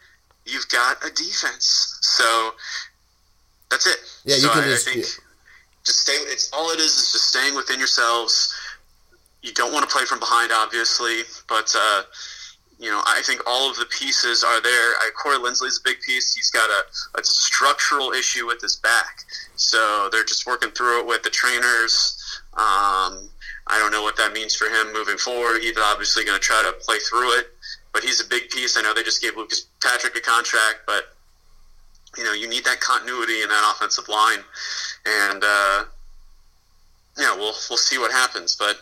you've 0.47 0.69
got 0.69 0.97
a 1.05 1.11
defense. 1.15 1.99
So 2.03 2.51
that's 3.71 3.87
it. 3.87 3.99
Yeah, 4.25 4.37
you 4.37 4.43
so 4.43 4.51
can 4.51 4.63
I, 4.63 4.67
just- 4.67 4.89
I 4.89 4.93
think 4.93 5.05
just 5.85 6.01
stay. 6.01 6.13
It's 6.13 6.51
all 6.53 6.71
it 6.71 6.79
is 6.81 6.93
is 6.97 7.13
just 7.13 7.29
staying 7.29 7.55
within 7.55 7.79
yourselves. 7.79 8.55
You 9.43 9.53
don't 9.55 9.73
want 9.73 9.89
to 9.89 9.95
play 9.95 10.05
from 10.05 10.19
behind, 10.19 10.51
obviously, 10.53 11.23
but 11.49 11.73
uh, 11.79 12.03
you 12.79 12.91
know 12.91 13.03
I 13.07 13.23
think 13.25 13.43
all 13.47 13.71
of 13.71 13.77
the 13.77 13.87
pieces 13.87 14.45
are 14.45 14.61
there. 14.61 14.71
I, 14.71 15.11
Corey 15.21 15.39
Linsley's 15.39 15.79
a 15.79 15.89
big 15.89 16.01
piece. 16.01 16.35
He's 16.35 16.51
got 16.51 16.69
a, 16.71 17.19
a 17.21 17.25
structural 17.25 18.13
issue 18.13 18.47
with 18.47 18.61
his 18.61 18.77
back, 18.77 19.25
so 19.57 20.09
they're 20.13 20.25
just 20.25 20.47
working 20.47 20.71
through 20.71 21.01
it 21.01 21.07
with 21.07 21.23
the 21.23 21.31
trainers. 21.31 22.17
Um, 22.55 23.29
I 23.67 23.79
don't 23.79 23.93
know 23.93 24.03
what 24.03 24.17
that 24.17 24.33
means 24.33 24.55
for 24.55 24.67
him 24.67 24.93
moving 24.93 25.19
forward. 25.19 25.61
He's 25.61 25.77
obviously 25.77 26.25
going 26.25 26.39
to 26.39 26.45
try 26.45 26.63
to 26.65 26.73
play 26.85 26.99
through 26.99 27.39
it, 27.39 27.49
but 27.93 28.03
he's 28.03 28.21
a 28.21 28.27
big 28.27 28.49
piece. 28.51 28.79
I 28.79 28.83
know 28.83 28.95
they 28.95 29.03
just 29.03 29.21
gave 29.21 29.37
Lucas 29.37 29.67
Patrick 29.83 30.17
a 30.17 30.21
contract, 30.21 30.81
but 30.87 31.15
you 32.17 32.25
know 32.25 32.33
you 32.33 32.49
need 32.49 32.65
that 32.65 32.81
continuity 32.81 33.43
in 33.43 33.49
that 33.49 33.73
offensive 33.75 34.09
line, 34.09 34.41
and 35.05 35.43
uh, 35.45 35.85
yeah, 37.19 37.35
we'll 37.35 37.55
we'll 37.69 37.77
see 37.77 37.99
what 37.99 38.13
happens. 38.13 38.57
But 38.57 38.79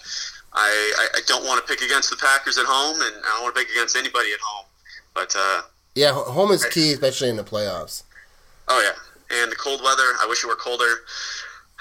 I, 0.56 0.92
I, 0.98 1.18
I 1.18 1.20
don't 1.26 1.44
want 1.44 1.64
to 1.64 1.70
pick 1.70 1.82
against 1.84 2.10
the 2.10 2.16
Packers 2.16 2.56
at 2.58 2.64
home, 2.66 3.00
and 3.00 3.14
I 3.24 3.28
don't 3.34 3.42
want 3.44 3.54
to 3.54 3.60
pick 3.60 3.70
against 3.70 3.94
anybody 3.96 4.30
at 4.32 4.40
home. 4.40 4.66
But 5.14 5.34
uh, 5.38 5.62
Yeah, 5.94 6.12
home 6.12 6.50
is 6.50 6.64
key, 6.64 6.92
especially 6.92 7.28
in 7.28 7.36
the 7.36 7.44
playoffs. 7.44 8.02
oh 8.68 8.80
yeah, 8.82 9.38
and 9.42 9.52
the 9.52 9.56
cold 9.56 9.80
weather. 9.84 10.02
I 10.20 10.26
wish 10.28 10.42
it 10.42 10.46
were 10.46 10.56
colder. 10.56 11.02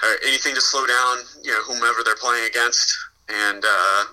Or 0.02 0.10
anything 0.26 0.54
to 0.54 0.60
slow 0.60 0.86
down, 0.86 1.18
you 1.42 1.50
know, 1.52 1.62
whomever 1.62 2.02
they're 2.04 2.16
playing 2.16 2.46
against, 2.46 2.94
and 3.30 3.64
uh, 3.66 4.04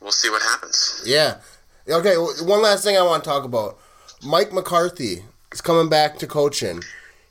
we'll 0.00 0.12
see 0.12 0.30
what 0.30 0.40
happens. 0.40 1.02
Yeah. 1.04 1.40
Okay, 1.86 2.14
one 2.16 2.62
last 2.62 2.82
thing 2.82 2.96
I 2.96 3.02
want 3.02 3.22
to 3.22 3.28
talk 3.28 3.44
about. 3.44 3.78
Mike 4.24 4.50
McCarthy 4.50 5.24
is 5.52 5.60
coming 5.60 5.90
back 5.90 6.16
to 6.20 6.26
coaching. 6.26 6.82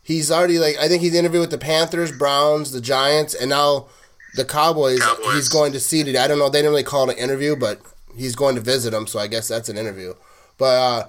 He's 0.04 0.30
already 0.30 0.60
like 0.60 0.78
I 0.78 0.88
think 0.88 1.02
he's 1.02 1.16
interviewed 1.16 1.42
with 1.42 1.50
the 1.52 1.58
Panthers, 1.58 2.12
Browns, 2.12 2.74
the 2.74 2.82
Giants, 2.82 3.34
and 3.34 3.50
now 3.50 3.88
the 4.36 4.46
Cowboys. 4.46 5.00
Cowboys. 5.00 5.34
He's 5.34 5.50
going 5.50 5.74
to 5.74 5.80
see 5.80 6.02
it. 6.02 6.16
I 6.16 6.28
don't 6.28 6.40
know. 6.40 6.50
They 6.50 6.60
didn't 6.60 6.72
really 6.72 6.84
call 6.84 7.10
it 7.10 7.18
an 7.18 7.24
interview, 7.24 7.56
but 7.56 7.82
he's 8.16 8.36
going 8.36 8.56
to 8.56 8.62
visit 8.62 8.92
them, 8.92 9.08
so 9.08 9.20
I 9.20 9.28
guess 9.28 9.48
that's 9.48 9.70
an 9.70 9.78
interview. 9.78 10.14
But 10.58 10.66
uh, 10.66 11.08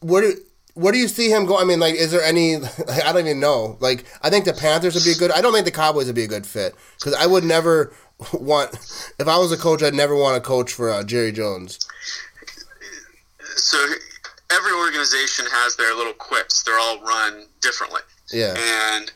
where 0.00 0.22
do 0.22 0.40
where 0.74 0.92
do 0.92 0.98
you 0.98 1.08
see 1.08 1.28
him 1.28 1.44
going? 1.44 1.60
I 1.60 1.64
mean, 1.64 1.80
like, 1.80 1.96
is 1.96 2.12
there 2.12 2.22
any? 2.22 2.56
I 3.04 3.12
don't 3.12 3.26
even 3.26 3.40
know. 3.40 3.76
Like, 3.80 4.04
I 4.22 4.30
think 4.30 4.44
the 4.44 4.52
Panthers 4.52 4.94
would 4.94 5.04
be 5.04 5.12
a 5.12 5.16
good. 5.16 5.32
I 5.32 5.40
don't 5.40 5.52
think 5.52 5.64
the 5.64 5.70
Cowboys 5.70 6.06
would 6.06 6.14
be 6.14 6.24
a 6.24 6.28
good 6.28 6.46
fit 6.46 6.74
because 6.98 7.14
I 7.14 7.26
would 7.26 7.44
never 7.44 7.92
want. 8.32 8.74
If 9.18 9.26
I 9.26 9.38
was 9.38 9.52
a 9.52 9.56
coach, 9.56 9.82
I'd 9.82 9.94
never 9.94 10.14
want 10.14 10.36
to 10.36 10.46
coach 10.46 10.72
for 10.72 10.90
uh, 10.90 11.02
Jerry 11.02 11.32
Jones. 11.32 11.78
So 13.56 13.76
every 14.52 14.72
organization 14.72 15.46
has 15.50 15.76
their 15.76 15.94
little 15.94 16.12
quips. 16.12 16.62
They're 16.62 16.78
all 16.78 17.02
run 17.02 17.46
differently. 17.60 18.00
Yeah. 18.32 18.54
And 18.56 19.10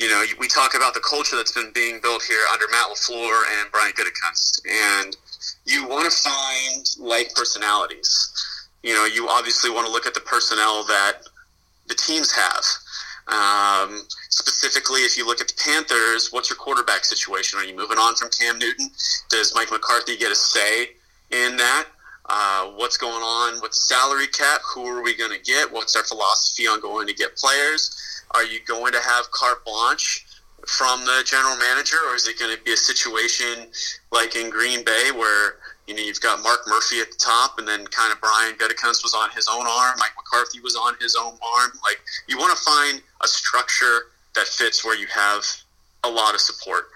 you 0.00 0.08
know, 0.08 0.24
we 0.38 0.48
talk 0.48 0.74
about 0.74 0.94
the 0.94 1.00
culture 1.00 1.36
that's 1.36 1.52
been 1.52 1.70
being 1.74 2.00
built 2.00 2.22
here 2.22 2.40
under 2.50 2.64
Matt 2.70 2.86
Lafleur 2.86 3.42
and 3.60 3.70
Brian 3.70 3.92
Gutekunst, 3.92 4.62
and 4.66 5.14
you 5.66 5.86
want 5.86 6.10
to 6.10 6.18
find 6.18 6.86
like 6.98 7.34
personalities. 7.34 8.32
You 8.82 8.94
know, 8.94 9.04
you 9.04 9.28
obviously 9.28 9.68
want 9.68 9.86
to 9.86 9.92
look 9.92 10.06
at 10.06 10.14
the 10.14 10.20
personnel 10.20 10.84
that 10.84 11.28
the 11.86 11.94
teams 11.94 12.32
have. 12.32 12.64
Um, 13.28 14.06
specifically, 14.30 15.02
if 15.02 15.18
you 15.18 15.26
look 15.26 15.42
at 15.42 15.48
the 15.48 15.54
Panthers, 15.62 16.30
what's 16.30 16.48
your 16.48 16.56
quarterback 16.56 17.04
situation? 17.04 17.58
Are 17.58 17.64
you 17.64 17.76
moving 17.76 17.98
on 17.98 18.16
from 18.16 18.30
Cam 18.30 18.58
Newton? 18.58 18.90
Does 19.28 19.54
Mike 19.54 19.70
McCarthy 19.70 20.16
get 20.16 20.32
a 20.32 20.34
say 20.34 20.92
in 21.30 21.58
that? 21.58 21.86
Uh, 22.24 22.70
what's 22.76 22.96
going 22.96 23.22
on 23.22 23.60
with 23.60 23.72
the 23.72 23.76
salary 23.76 24.28
cap? 24.28 24.62
Who 24.74 24.86
are 24.86 25.02
we 25.02 25.14
going 25.14 25.32
to 25.32 25.42
get? 25.42 25.70
What's 25.70 25.94
our 25.94 26.04
philosophy 26.04 26.66
on 26.66 26.80
going 26.80 27.06
to 27.06 27.14
get 27.14 27.36
players? 27.36 27.94
Are 28.32 28.44
you 28.44 28.60
going 28.66 28.92
to 28.92 29.00
have 29.00 29.30
carte 29.32 29.64
blanche 29.64 30.26
from 30.66 31.00
the 31.04 31.22
general 31.24 31.56
manager, 31.56 31.96
or 32.08 32.14
is 32.14 32.28
it 32.28 32.38
going 32.38 32.54
to 32.56 32.62
be 32.62 32.72
a 32.72 32.76
situation 32.76 33.66
like 34.12 34.36
in 34.36 34.50
Green 34.50 34.84
Bay 34.84 35.10
where 35.14 35.56
you 35.86 35.94
know 35.94 36.02
you've 36.02 36.20
got 36.20 36.42
Mark 36.42 36.60
Murphy 36.66 37.00
at 37.00 37.10
the 37.10 37.18
top, 37.18 37.58
and 37.58 37.66
then 37.66 37.86
kind 37.86 38.12
of 38.12 38.20
Brian 38.20 38.54
Gutekunst 38.54 39.02
was 39.02 39.14
on 39.14 39.30
his 39.30 39.48
own 39.48 39.66
arm, 39.66 39.96
Mike 39.98 40.12
McCarthy 40.16 40.60
was 40.60 40.76
on 40.76 40.94
his 41.00 41.16
own 41.16 41.32
arm. 41.56 41.72
Like 41.82 42.00
you 42.28 42.38
want 42.38 42.56
to 42.56 42.62
find 42.62 43.02
a 43.22 43.26
structure 43.26 44.10
that 44.34 44.46
fits 44.46 44.84
where 44.84 44.96
you 44.96 45.06
have 45.06 45.44
a 46.04 46.10
lot 46.10 46.34
of 46.34 46.40
support. 46.40 46.88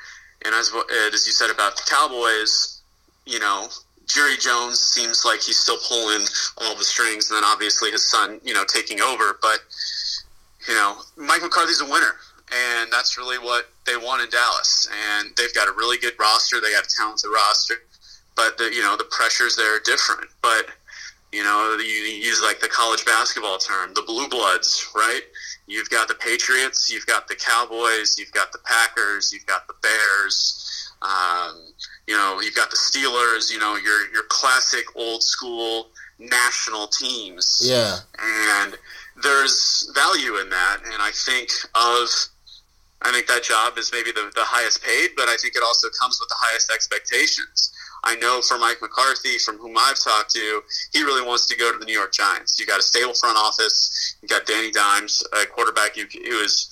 And 0.44 0.54
as 0.54 0.70
uh, 0.74 0.82
as 1.12 1.26
you 1.26 1.32
said 1.32 1.50
about 1.50 1.76
the 1.76 1.82
Cowboys, 1.88 2.82
you 3.26 3.38
know 3.38 3.68
Jerry 4.06 4.36
Jones 4.36 4.80
seems 4.80 5.24
like 5.24 5.40
he's 5.40 5.56
still 5.56 5.78
pulling 5.88 6.26
all 6.58 6.76
the 6.76 6.84
strings, 6.84 7.30
and 7.30 7.36
then 7.36 7.44
obviously 7.44 7.90
his 7.90 8.08
son, 8.08 8.40
you 8.44 8.52
know, 8.52 8.64
taking 8.66 9.00
over. 9.00 9.38
But 9.40 9.60
you 10.68 10.74
know, 10.74 10.96
Mike 11.16 11.42
McCarthy's 11.42 11.80
a 11.80 11.84
winner, 11.84 12.16
and 12.52 12.92
that's 12.92 13.18
really 13.18 13.38
what 13.38 13.70
they 13.86 13.96
want 13.96 14.22
in 14.22 14.30
Dallas. 14.30 14.88
And 15.16 15.30
they've 15.36 15.54
got 15.54 15.68
a 15.68 15.72
really 15.72 15.98
good 15.98 16.14
roster. 16.18 16.60
They 16.60 16.72
got 16.72 16.84
a 16.84 16.90
talented 16.96 17.30
roster, 17.34 17.74
but 18.36 18.58
the 18.58 18.64
you 18.72 18.82
know 18.82 18.96
the 18.96 19.08
pressures 19.10 19.56
there 19.56 19.76
are 19.76 19.80
different. 19.80 20.30
But 20.42 20.66
you 21.32 21.42
know, 21.42 21.76
you 21.80 21.84
use 21.84 22.40
like 22.42 22.60
the 22.60 22.68
college 22.68 23.04
basketball 23.04 23.58
term, 23.58 23.92
the 23.94 24.02
blue 24.02 24.28
bloods, 24.28 24.88
right? 24.94 25.22
You've 25.66 25.90
got 25.90 26.06
the 26.06 26.14
Patriots, 26.14 26.92
you've 26.92 27.06
got 27.06 27.26
the 27.26 27.34
Cowboys, 27.34 28.16
you've 28.18 28.30
got 28.30 28.52
the 28.52 28.60
Packers, 28.64 29.32
you've 29.32 29.46
got 29.46 29.66
the 29.66 29.74
Bears. 29.82 30.92
Um, 31.02 31.60
you 32.06 32.14
know, 32.14 32.40
you've 32.40 32.54
got 32.54 32.70
the 32.70 32.76
Steelers. 32.76 33.52
You 33.52 33.58
know, 33.58 33.76
your 33.76 34.12
your 34.12 34.22
classic 34.28 34.84
old 34.94 35.22
school 35.22 35.88
national 36.18 36.86
teams. 36.86 37.60
Yeah. 37.64 37.98
And 38.18 38.76
there's 39.22 39.90
value 39.94 40.36
in 40.38 40.50
that, 40.50 40.78
and 40.84 41.00
I 41.00 41.10
think 41.12 41.50
of. 41.74 42.08
I 43.02 43.12
think 43.12 43.26
that 43.26 43.42
job 43.42 43.76
is 43.76 43.92
maybe 43.92 44.12
the, 44.12 44.32
the 44.34 44.44
highest 44.44 44.82
paid, 44.82 45.10
but 45.14 45.28
I 45.28 45.36
think 45.36 45.56
it 45.56 45.62
also 45.62 45.88
comes 46.00 46.18
with 46.18 46.28
the 46.30 46.36
highest 46.38 46.72
expectations. 46.72 47.70
I 48.02 48.16
know 48.16 48.40
for 48.40 48.58
Mike 48.58 48.80
McCarthy, 48.80 49.36
from 49.38 49.58
whom 49.58 49.76
I've 49.78 49.98
talked 49.98 50.30
to, 50.32 50.62
he 50.92 51.02
really 51.02 51.26
wants 51.26 51.46
to 51.48 51.56
go 51.56 51.72
to 51.72 51.78
the 51.78 51.84
New 51.84 51.92
York 51.92 52.12
Giants. 52.12 52.58
You 52.58 52.64
got 52.64 52.78
a 52.78 52.82
stable 52.82 53.12
front 53.12 53.36
office. 53.36 54.16
You 54.22 54.28
got 54.28 54.46
Danny 54.46 54.70
Dimes, 54.70 55.22
a 55.32 55.44
quarterback 55.44 55.96
who, 55.96 56.06
is 56.38 56.68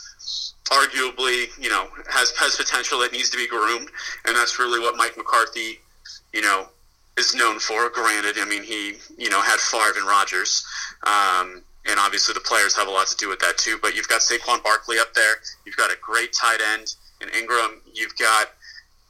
arguably, 0.70 1.49
you 1.59 1.68
know, 1.68 1.88
has 2.09 2.30
has 2.38 2.57
potential 2.57 3.01
that 3.01 3.12
needs 3.12 3.30
to 3.30 3.36
be 3.36 3.47
groomed, 3.47 3.90
and 4.26 4.36
that's 4.36 4.59
really 4.59 4.80
what 4.80 4.97
Mike 4.97 5.16
McCarthy, 5.16 5.80
you 6.32 6.43
know, 6.43 6.68
is 7.18 7.34
known 7.34 7.59
for. 7.59 7.88
Granted, 7.90 8.36
I 8.38 8.45
mean 8.45 8.62
he, 8.62 8.95
you 9.16 9.30
know, 9.30 9.40
had 9.40 9.59
Favre 9.59 9.99
and 9.99 10.07
Rodgers. 10.07 10.64
Um, 11.03 11.62
and 11.89 11.99
obviously 11.99 12.35
the 12.35 12.41
players 12.41 12.76
have 12.76 12.89
a 12.89 12.91
lot 12.91 13.07
to 13.09 13.16
do 13.16 13.28
with 13.28 13.41
that 13.41 13.59
too. 13.59 13.78
But 13.80 13.95
you've 13.95 14.09
got 14.09 14.20
Saquon 14.20 14.62
Barkley 14.62 14.99
up 14.99 15.14
there. 15.14 15.37
You've 15.64 15.76
got 15.76 15.91
a 15.91 15.97
great 16.01 16.33
tight 16.33 16.61
end 16.61 16.95
in 17.20 17.28
Ingram. 17.30 17.80
You've 17.93 18.16
got 18.16 18.51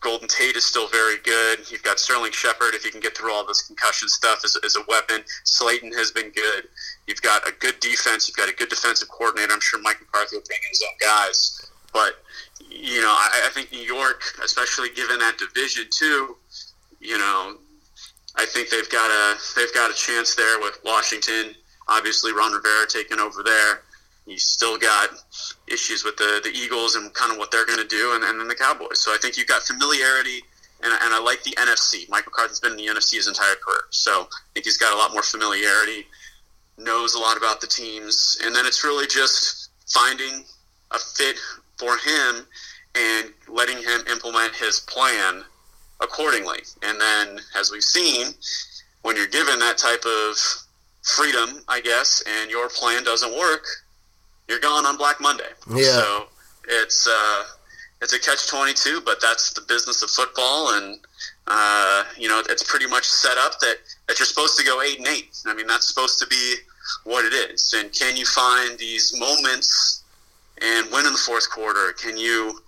Golden 0.01 0.27
Tate 0.27 0.57
is 0.57 0.64
still 0.64 0.89
very 0.89 1.18
good. 1.18 1.70
You've 1.70 1.85
got 1.85 2.01
Sterling 2.01 2.33
Shepard, 2.33 2.75
if 2.75 2.85
you 2.85 2.91
can 2.91 3.01
get 3.01 3.16
through 3.16 3.33
all 3.33 3.47
this 3.47 3.62
concussion 3.62 4.09
stuff, 4.09 4.41
as, 4.45 4.59
as 4.64 4.75
a 4.75 4.81
weapon. 4.89 5.23
Slayton 5.45 5.93
has 5.93 6.11
been 6.11 6.31
good. 6.31 6.68
You've 7.07 7.23
got 7.23 7.47
a 7.49 7.53
good 7.53 7.79
defense. 7.79 8.27
You've 8.27 8.37
got 8.37 8.49
a 8.49 8.53
good 8.53 8.68
defensive 8.68 9.09
coordinator. 9.09 9.53
I'm 9.53 9.61
sure 9.61 9.81
Mike 9.81 10.01
McCarthy 10.01 10.37
will 10.37 10.43
bring 10.47 10.59
in 10.64 10.70
his 10.70 10.83
own 10.83 10.97
guys. 11.01 11.70
But, 11.93 12.14
you 12.68 13.01
know, 13.01 13.11
I, 13.11 13.43
I 13.47 13.51
think 13.51 13.70
New 13.70 13.79
York, 13.79 14.23
especially 14.43 14.89
given 14.91 15.20
that 15.20 15.39
division 15.39 15.85
too, 15.91 16.37
you 17.01 17.18
know, 17.18 17.57
I 18.35 18.47
think 18.47 18.70
they've 18.70 18.89
got 18.89 19.11
a 19.11 19.39
they've 19.57 19.75
got 19.75 19.91
a 19.91 19.95
chance 19.95 20.35
there 20.35 20.59
with 20.59 20.79
Washington. 20.85 21.55
Obviously, 21.89 22.33
Ron 22.33 22.53
Rivera 22.53 22.87
taking 22.89 23.18
over 23.18 23.43
there. 23.43 23.83
You 24.26 24.39
still 24.39 24.78
got 24.78 25.11
issues 25.66 26.05
with 26.05 26.16
the, 26.16 26.41
the 26.45 26.51
Eagles 26.51 26.95
and 26.95 27.12
kind 27.14 27.33
of 27.33 27.39
what 27.39 27.51
they're 27.51 27.66
going 27.66 27.80
to 27.80 27.89
do, 27.89 28.12
and, 28.14 28.22
and 28.22 28.39
then 28.39 28.49
the 28.49 28.55
Cowboys. 28.55 29.01
So 29.01 29.12
I 29.12 29.18
think 29.20 29.37
you've 29.37 29.49
got 29.49 29.62
familiarity, 29.62 30.43
and, 30.83 30.93
and 30.93 31.12
I 31.12 31.20
like 31.20 31.43
the 31.43 31.53
NFC. 31.53 32.09
Mike 32.09 32.26
McCarthy's 32.26 32.61
been 32.61 32.72
in 32.72 32.78
the 32.78 32.87
NFC 32.87 33.16
his 33.16 33.26
entire 33.26 33.57
career, 33.57 33.85
so 33.91 34.28
I 34.30 34.41
think 34.55 34.66
he's 34.66 34.78
got 34.78 34.93
a 34.93 34.97
lot 34.97 35.12
more 35.12 35.22
familiarity, 35.22 36.07
knows 36.78 37.14
a 37.14 37.18
lot 37.18 37.37
about 37.37 37.61
the 37.61 37.66
teams, 37.66 38.39
and 38.45 38.55
then 38.55 38.64
it's 38.64 38.85
really 38.85 39.09
just 39.09 39.70
finding 39.93 40.45
a 40.93 40.99
fit 40.99 41.37
for 41.78 41.97
him 41.99 42.47
and 42.95 43.33
letting 43.49 43.78
him 43.78 44.03
implement 44.09 44.55
his 44.55 44.80
plan 44.80 45.43
accordingly. 46.01 46.61
And 46.83 47.01
then, 47.01 47.41
as 47.59 47.70
we've 47.70 47.83
seen, 47.83 48.35
when 49.03 49.16
you're 49.16 49.26
given 49.26 49.59
that 49.61 49.78
type 49.78 50.05
of 50.05 50.37
freedom, 51.03 51.63
I 51.69 51.81
guess, 51.81 52.23
and 52.27 52.51
your 52.51 52.69
plan 52.69 53.05
doesn't 53.05 53.37
work, 53.37 53.65
you're 54.49 54.61
gone 54.61 54.87
on 54.87 54.97
Black 54.97 55.21
Monday. 55.21 55.51
Yeah. 55.71 55.83
So 55.83 56.27
it's 56.69 57.07
uh, 57.09 57.45
it's 58.01 58.13
a 58.13 58.21
catch 58.21 58.49
twenty 58.49 58.75
two, 58.75 59.01
but 59.05 59.21
that's 59.21 59.53
the 59.53 59.63
business 59.63 60.03
of 60.03 60.11
football, 60.11 60.75
and 60.75 60.99
uh, 61.47 62.05
you 62.17 62.29
know 62.29 62.43
it's 62.49 62.63
pretty 62.63 62.87
much 62.87 63.05
set 63.05 63.39
up 63.39 63.59
that 63.61 63.77
that 64.09 64.19
you're 64.19 64.27
supposed 64.27 64.59
to 64.59 64.65
go 64.65 64.83
eight 64.83 64.99
and 64.99 65.09
eight. 65.09 65.37
I 65.47 65.55
mean 65.55 65.67
that's 65.67 65.89
supposed 65.89 66.19
to 66.21 66.27
be 66.27 66.57
what 67.05 67.25
it 67.25 67.33
is. 67.33 67.75
And 67.77 67.93
can 67.93 68.17
you 68.17 68.27
find 68.27 68.79
these 68.79 69.19
moments 69.19 70.03
and 70.61 70.91
win 70.91 71.07
in 71.07 71.13
the 71.13 71.19
fourth 71.19 71.49
quarter? 71.51 71.93
Can 71.93 72.17
you 72.17 72.61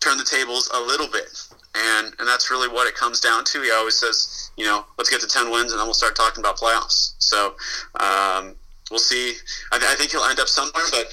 turn 0.00 0.18
the 0.18 0.24
tables 0.24 0.70
a 0.74 0.80
little 0.80 1.08
bit? 1.08 1.47
And 1.80 2.14
and 2.18 2.26
that's 2.26 2.50
really 2.50 2.68
what 2.68 2.88
it 2.88 2.94
comes 2.94 3.20
down 3.20 3.44
to. 3.44 3.62
He 3.62 3.70
always 3.70 3.96
says, 3.96 4.50
you 4.56 4.64
know, 4.64 4.84
let's 4.96 5.10
get 5.10 5.20
to 5.20 5.28
ten 5.28 5.50
wins, 5.50 5.70
and 5.72 5.78
then 5.78 5.86
we'll 5.86 5.94
start 5.94 6.16
talking 6.16 6.42
about 6.42 6.56
playoffs. 6.56 7.14
So. 7.18 7.54
Um, 8.00 8.56
we'll 8.90 8.98
see. 8.98 9.34
I, 9.72 9.76
I, 9.76 9.94
think 9.96 10.12
he'll 10.12 10.24
end 10.24 10.40
up 10.40 10.48
somewhere, 10.48 10.84
but 10.90 11.06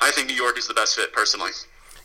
I 0.00 0.10
think 0.10 0.28
New 0.28 0.34
York 0.34 0.58
is 0.58 0.66
the 0.68 0.74
best 0.74 0.96
fit 0.96 1.12
personally. 1.12 1.50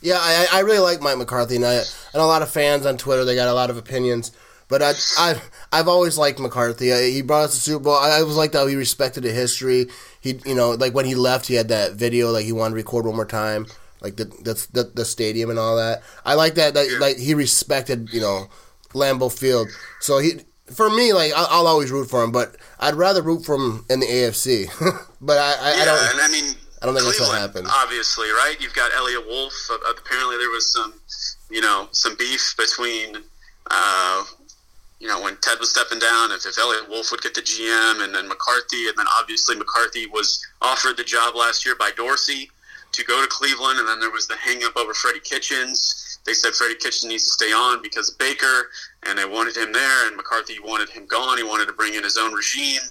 Yeah, 0.01 0.17
I, 0.19 0.47
I 0.53 0.59
really 0.59 0.79
like 0.79 1.01
Mike 1.01 1.17
McCarthy, 1.17 1.55
and 1.55 1.65
I, 1.65 1.81
know 2.13 2.23
a 2.23 2.25
lot 2.25 2.41
of 2.41 2.51
fans 2.51 2.85
on 2.85 2.97
Twitter. 2.97 3.25
They 3.25 3.35
got 3.35 3.47
a 3.47 3.53
lot 3.53 3.69
of 3.69 3.77
opinions, 3.77 4.31
but 4.67 4.81
I, 4.81 4.93
I 5.17 5.41
I've 5.71 5.87
always 5.87 6.17
liked 6.17 6.39
McCarthy. 6.39 6.91
He 7.11 7.21
brought 7.23 7.45
us 7.45 7.55
the 7.55 7.61
Super 7.61 7.83
Bowl. 7.83 7.95
I, 7.95 8.21
was 8.21 8.37
like 8.37 8.53
how 8.53 8.67
he 8.67 8.75
respected 8.75 9.23
the 9.23 9.31
history. 9.31 9.87
He, 10.21 10.39
you 10.45 10.53
know, 10.53 10.71
like 10.71 10.93
when 10.93 11.05
he 11.05 11.15
left, 11.15 11.47
he 11.47 11.55
had 11.55 11.69
that 11.69 11.93
video 11.93 12.31
like 12.31 12.45
he 12.45 12.51
wanted 12.51 12.71
to 12.71 12.75
record 12.75 13.05
one 13.05 13.15
more 13.15 13.25
time, 13.25 13.65
like 14.01 14.15
the 14.17 14.25
the 14.25 14.67
the, 14.73 14.91
the 14.93 15.05
stadium 15.05 15.49
and 15.49 15.59
all 15.59 15.75
that. 15.77 16.01
I 16.25 16.33
like 16.35 16.55
that. 16.55 16.73
That 16.73 16.89
Yeah. 16.91 16.99
like 16.99 17.17
he 17.17 17.33
respected, 17.33 18.09
you 18.13 18.21
know, 18.21 18.47
Lambeau 18.93 19.31
Field. 19.31 19.67
So 19.99 20.19
he. 20.19 20.41
For 20.75 20.89
me, 20.89 21.13
like 21.13 21.31
I'll, 21.33 21.47
I'll 21.49 21.67
always 21.67 21.91
root 21.91 22.09
for 22.09 22.21
him, 22.21 22.33
but 22.33 22.57
I'd 22.77 22.95
rather 22.95 23.21
root 23.21 23.45
for 23.45 23.55
him 23.55 23.85
in 23.89 24.01
the 24.01 24.05
AFC. 24.05 24.67
but 25.21 25.37
I, 25.37 25.53
I, 25.53 25.75
Yeah, 25.77 25.81
I 25.81 25.85
don't. 25.85 26.11
and 26.11 26.19
I 26.21 26.27
mean, 26.27 26.55
I 26.81 26.85
don't 26.85 26.93
think 26.93 27.05
that's 27.07 27.19
what 27.21 27.29
Cleveland, 27.29 27.39
happened. 27.39 27.67
Obviously, 27.71 28.27
right? 28.31 28.57
You've 28.59 28.73
got 28.73 28.91
Eliot 28.93 29.25
Wolf. 29.25 29.53
Uh, 29.71 29.77
apparently, 29.89 30.35
there 30.35 30.49
was 30.49 30.69
some, 30.73 30.93
you 31.49 31.61
know, 31.61 31.87
some 31.93 32.17
beef 32.17 32.53
between, 32.57 33.15
uh, 33.71 34.23
you 34.99 35.07
know, 35.07 35.21
when 35.21 35.37
Ted 35.37 35.57
was 35.59 35.69
stepping 35.69 35.99
down, 35.99 36.33
if, 36.33 36.45
if 36.45 36.57
Eliot 36.59 36.89
Wolf 36.89 37.11
would 37.11 37.21
get 37.21 37.33
the 37.33 37.41
GM, 37.41 38.03
and 38.03 38.13
then 38.13 38.27
McCarthy, 38.27 38.89
and 38.89 38.97
then 38.97 39.05
obviously 39.21 39.55
McCarthy 39.55 40.05
was 40.07 40.45
offered 40.61 40.97
the 40.97 41.03
job 41.05 41.33
last 41.33 41.65
year 41.65 41.75
by 41.79 41.91
Dorsey 41.95 42.51
to 42.97 43.05
go 43.05 43.21
to 43.21 43.27
Cleveland, 43.27 43.79
and 43.79 43.87
then 43.87 43.99
there 43.99 44.11
was 44.11 44.27
the 44.27 44.35
hangup 44.35 44.75
over 44.75 44.93
Freddie 44.93 45.19
Kitchens. 45.19 46.19
They 46.25 46.33
said 46.33 46.53
Freddie 46.53 46.75
Kitchens 46.75 47.05
needs 47.05 47.25
to 47.25 47.31
stay 47.31 47.53
on 47.53 47.81
because 47.81 48.11
of 48.11 48.17
Baker, 48.17 48.69
and 49.07 49.17
they 49.17 49.25
wanted 49.25 49.55
him 49.55 49.71
there, 49.71 50.07
and 50.07 50.15
McCarthy 50.15 50.59
wanted 50.59 50.89
him 50.89 51.05
gone. 51.05 51.37
He 51.37 51.43
wanted 51.43 51.67
to 51.67 51.73
bring 51.73 51.93
in 51.93 52.03
his 52.03 52.17
own 52.17 52.33
regime, 52.33 52.81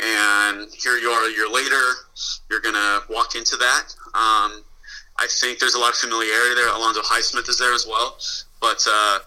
and 0.00 0.68
here 0.72 0.96
you 0.98 1.08
are 1.08 1.28
a 1.28 1.32
year 1.32 1.48
later. 1.48 1.82
You're 2.50 2.60
going 2.60 2.74
to 2.76 3.02
walk 3.10 3.34
into 3.34 3.56
that. 3.56 3.94
Um, 4.14 4.62
I 5.18 5.26
think 5.28 5.58
there's 5.58 5.74
a 5.74 5.80
lot 5.80 5.90
of 5.90 5.96
familiarity 5.96 6.54
there. 6.54 6.68
Alonzo 6.68 7.00
Highsmith 7.00 7.48
is 7.48 7.58
there 7.58 7.72
as 7.72 7.86
well, 7.86 8.18
but 8.60 8.86
uh, 8.88 9.18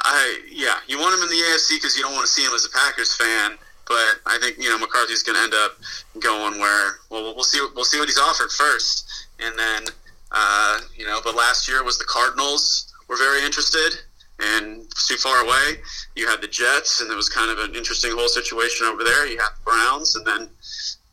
I 0.00 0.40
yeah, 0.50 0.78
you 0.88 0.98
want 0.98 1.14
him 1.14 1.22
in 1.22 1.28
the 1.28 1.42
AFC 1.52 1.76
because 1.76 1.96
you 1.96 2.02
don't 2.02 2.12
want 2.12 2.26
to 2.26 2.32
see 2.32 2.42
him 2.44 2.52
as 2.54 2.64
a 2.64 2.70
Packers 2.70 3.14
fan. 3.14 3.58
But 3.86 4.20
I 4.24 4.38
think 4.40 4.56
you 4.58 4.70
know 4.70 4.78
McCarthy's 4.78 5.22
going 5.22 5.36
to 5.36 5.42
end 5.42 5.54
up 5.54 5.76
going 6.20 6.58
where 6.58 7.00
well 7.10 7.34
we'll 7.34 7.44
see 7.44 7.60
we'll 7.74 7.84
see 7.84 7.98
what 7.98 8.08
he's 8.08 8.18
offered 8.18 8.50
first, 8.50 9.23
and 9.40 9.58
then 9.58 9.84
uh, 10.32 10.80
you 10.96 11.06
know. 11.06 11.20
But 11.22 11.34
last 11.34 11.68
year 11.68 11.82
was 11.82 11.98
the 11.98 12.04
Cardinals 12.04 12.92
were 13.08 13.16
very 13.16 13.44
interested, 13.44 14.00
and 14.40 14.86
too 15.08 15.16
far 15.16 15.44
away. 15.44 15.80
You 16.16 16.28
had 16.28 16.40
the 16.40 16.48
Jets, 16.48 17.00
and 17.00 17.10
it 17.10 17.16
was 17.16 17.28
kind 17.28 17.50
of 17.50 17.58
an 17.58 17.74
interesting 17.74 18.12
whole 18.12 18.28
situation 18.28 18.86
over 18.86 19.04
there. 19.04 19.26
You 19.26 19.38
had 19.38 19.50
the 19.50 19.64
Browns, 19.64 20.16
and 20.16 20.26
then 20.26 20.48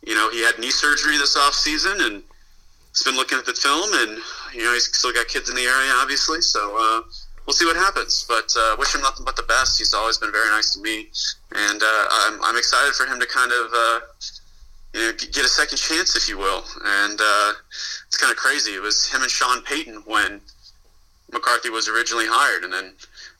you 0.05 0.15
know 0.15 0.29
he 0.31 0.43
had 0.43 0.57
knee 0.59 0.71
surgery 0.71 1.17
this 1.17 1.37
off 1.37 1.53
season, 1.53 2.01
and 2.01 2.23
he's 2.89 3.03
been 3.03 3.15
looking 3.15 3.37
at 3.37 3.45
the 3.45 3.53
film, 3.53 3.89
and 3.93 4.19
you 4.53 4.63
know 4.63 4.73
he's 4.73 4.85
still 4.95 5.13
got 5.13 5.27
kids 5.27 5.49
in 5.49 5.55
the 5.55 5.63
area, 5.63 5.91
obviously. 5.95 6.41
So 6.41 6.75
uh, 6.77 7.01
we'll 7.45 7.53
see 7.53 7.65
what 7.65 7.75
happens. 7.75 8.25
But 8.27 8.53
uh, 8.57 8.75
wish 8.79 8.93
him 8.95 9.01
nothing 9.01 9.25
but 9.25 9.35
the 9.35 9.43
best. 9.43 9.77
He's 9.77 9.93
always 9.93 10.17
been 10.17 10.31
very 10.31 10.49
nice 10.49 10.73
to 10.73 10.81
me, 10.81 11.09
and 11.53 11.81
uh, 11.81 12.05
I'm, 12.11 12.43
I'm 12.43 12.57
excited 12.57 12.93
for 12.93 13.05
him 13.05 13.19
to 13.19 13.27
kind 13.27 13.51
of 13.51 13.71
uh, 13.73 13.99
you 14.93 14.99
know 15.01 15.11
get 15.13 15.45
a 15.45 15.49
second 15.49 15.77
chance, 15.77 16.15
if 16.15 16.27
you 16.29 16.37
will. 16.37 16.63
And 16.83 17.19
uh, 17.21 17.53
it's 18.07 18.17
kind 18.17 18.31
of 18.31 18.37
crazy. 18.37 18.71
It 18.75 18.81
was 18.81 19.07
him 19.07 19.21
and 19.21 19.31
Sean 19.31 19.61
Payton 19.63 20.03
when 20.05 20.41
McCarthy 21.31 21.69
was 21.69 21.87
originally 21.87 22.25
hired, 22.27 22.63
and 22.63 22.73
then 22.73 22.93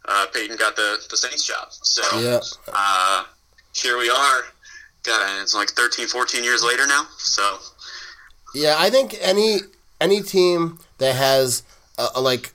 uh, 0.06 0.28
Payton 0.34 0.58
got 0.58 0.76
the 0.76 0.98
the 1.10 1.18
Saints 1.18 1.46
job. 1.46 1.68
So 1.72 2.20
Yeah. 2.20 2.40
uh, 2.74 3.26
here 3.74 3.98
we 3.98 4.10
are. 4.10 4.42
God, 5.04 5.42
it's 5.42 5.56
like 5.56 5.70
13, 5.70 6.08
14 6.08 6.44
years 6.44 6.64
later 6.64 6.86
now. 6.86 7.08
So 7.18 7.58
Yeah, 8.54 8.76
I 8.78 8.90
think 8.90 9.16
any 9.20 9.60
any 10.00 10.22
team 10.22 10.80
that 11.00 11.16
has 11.16 11.64
a, 11.98 12.08
a, 12.16 12.22
like 12.22 12.54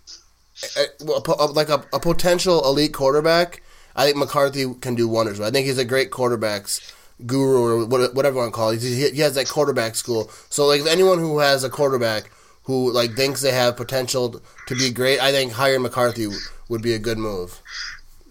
a, 0.76 0.84
a, 1.06 1.46
like 1.46 1.68
a, 1.68 1.84
a 1.92 2.00
potential 2.00 2.64
elite 2.64 2.94
quarterback, 2.94 3.62
I 3.94 4.04
think 4.06 4.16
McCarthy 4.16 4.72
can 4.80 4.94
do 4.94 5.06
wonders. 5.08 5.40
I 5.40 5.50
think 5.50 5.66
he's 5.66 5.78
a 5.78 5.84
great 5.84 6.10
quarterbacks 6.10 6.80
guru 7.24 7.82
or 7.82 7.86
whatever 7.86 8.34
you 8.34 8.40
want 8.40 8.52
to 8.52 8.56
call 8.56 8.70
it. 8.70 8.82
He, 8.82 9.10
he 9.10 9.20
has 9.20 9.34
that 9.36 9.48
quarterback 9.48 9.94
school. 9.94 10.30
So 10.50 10.66
like 10.66 10.80
if 10.82 10.86
anyone 10.86 11.18
who 11.18 11.38
has 11.38 11.64
a 11.64 11.70
quarterback 11.70 12.30
who 12.64 12.92
like 12.92 13.14
thinks 13.14 13.40
they 13.40 13.52
have 13.52 13.76
potential 13.76 14.40
to 14.66 14.74
be 14.74 14.90
great, 14.90 15.20
I 15.20 15.30
think 15.30 15.52
hiring 15.52 15.82
McCarthy 15.82 16.26
would 16.68 16.82
be 16.82 16.94
a 16.94 16.98
good 16.98 17.18
move. 17.18 17.60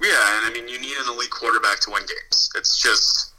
yeah, 0.02 0.38
and 0.38 0.46
I 0.46 0.52
mean 0.54 0.68
you 0.68 0.80
need 0.80 0.96
an 0.98 1.14
elite 1.14 1.32
quarterback 1.32 1.80
to 1.82 1.92
win 1.92 2.02
games. 2.02 2.50
It's 2.56 2.82
just 2.82 3.34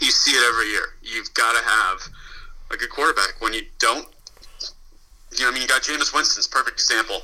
you 0.00 0.10
see 0.10 0.32
it 0.32 0.48
every 0.48 0.68
year. 0.70 0.94
You've 1.02 1.32
got 1.34 1.52
to 1.52 1.62
have 1.64 2.08
a 2.70 2.76
good 2.76 2.90
quarterback. 2.90 3.40
When 3.40 3.52
you 3.52 3.62
don't, 3.78 4.06
you 5.36 5.44
know, 5.44 5.50
I 5.50 5.52
mean, 5.52 5.62
you 5.62 5.68
got 5.68 5.82
Jameis 5.82 6.14
Winston's 6.14 6.46
perfect 6.46 6.78
example. 6.80 7.20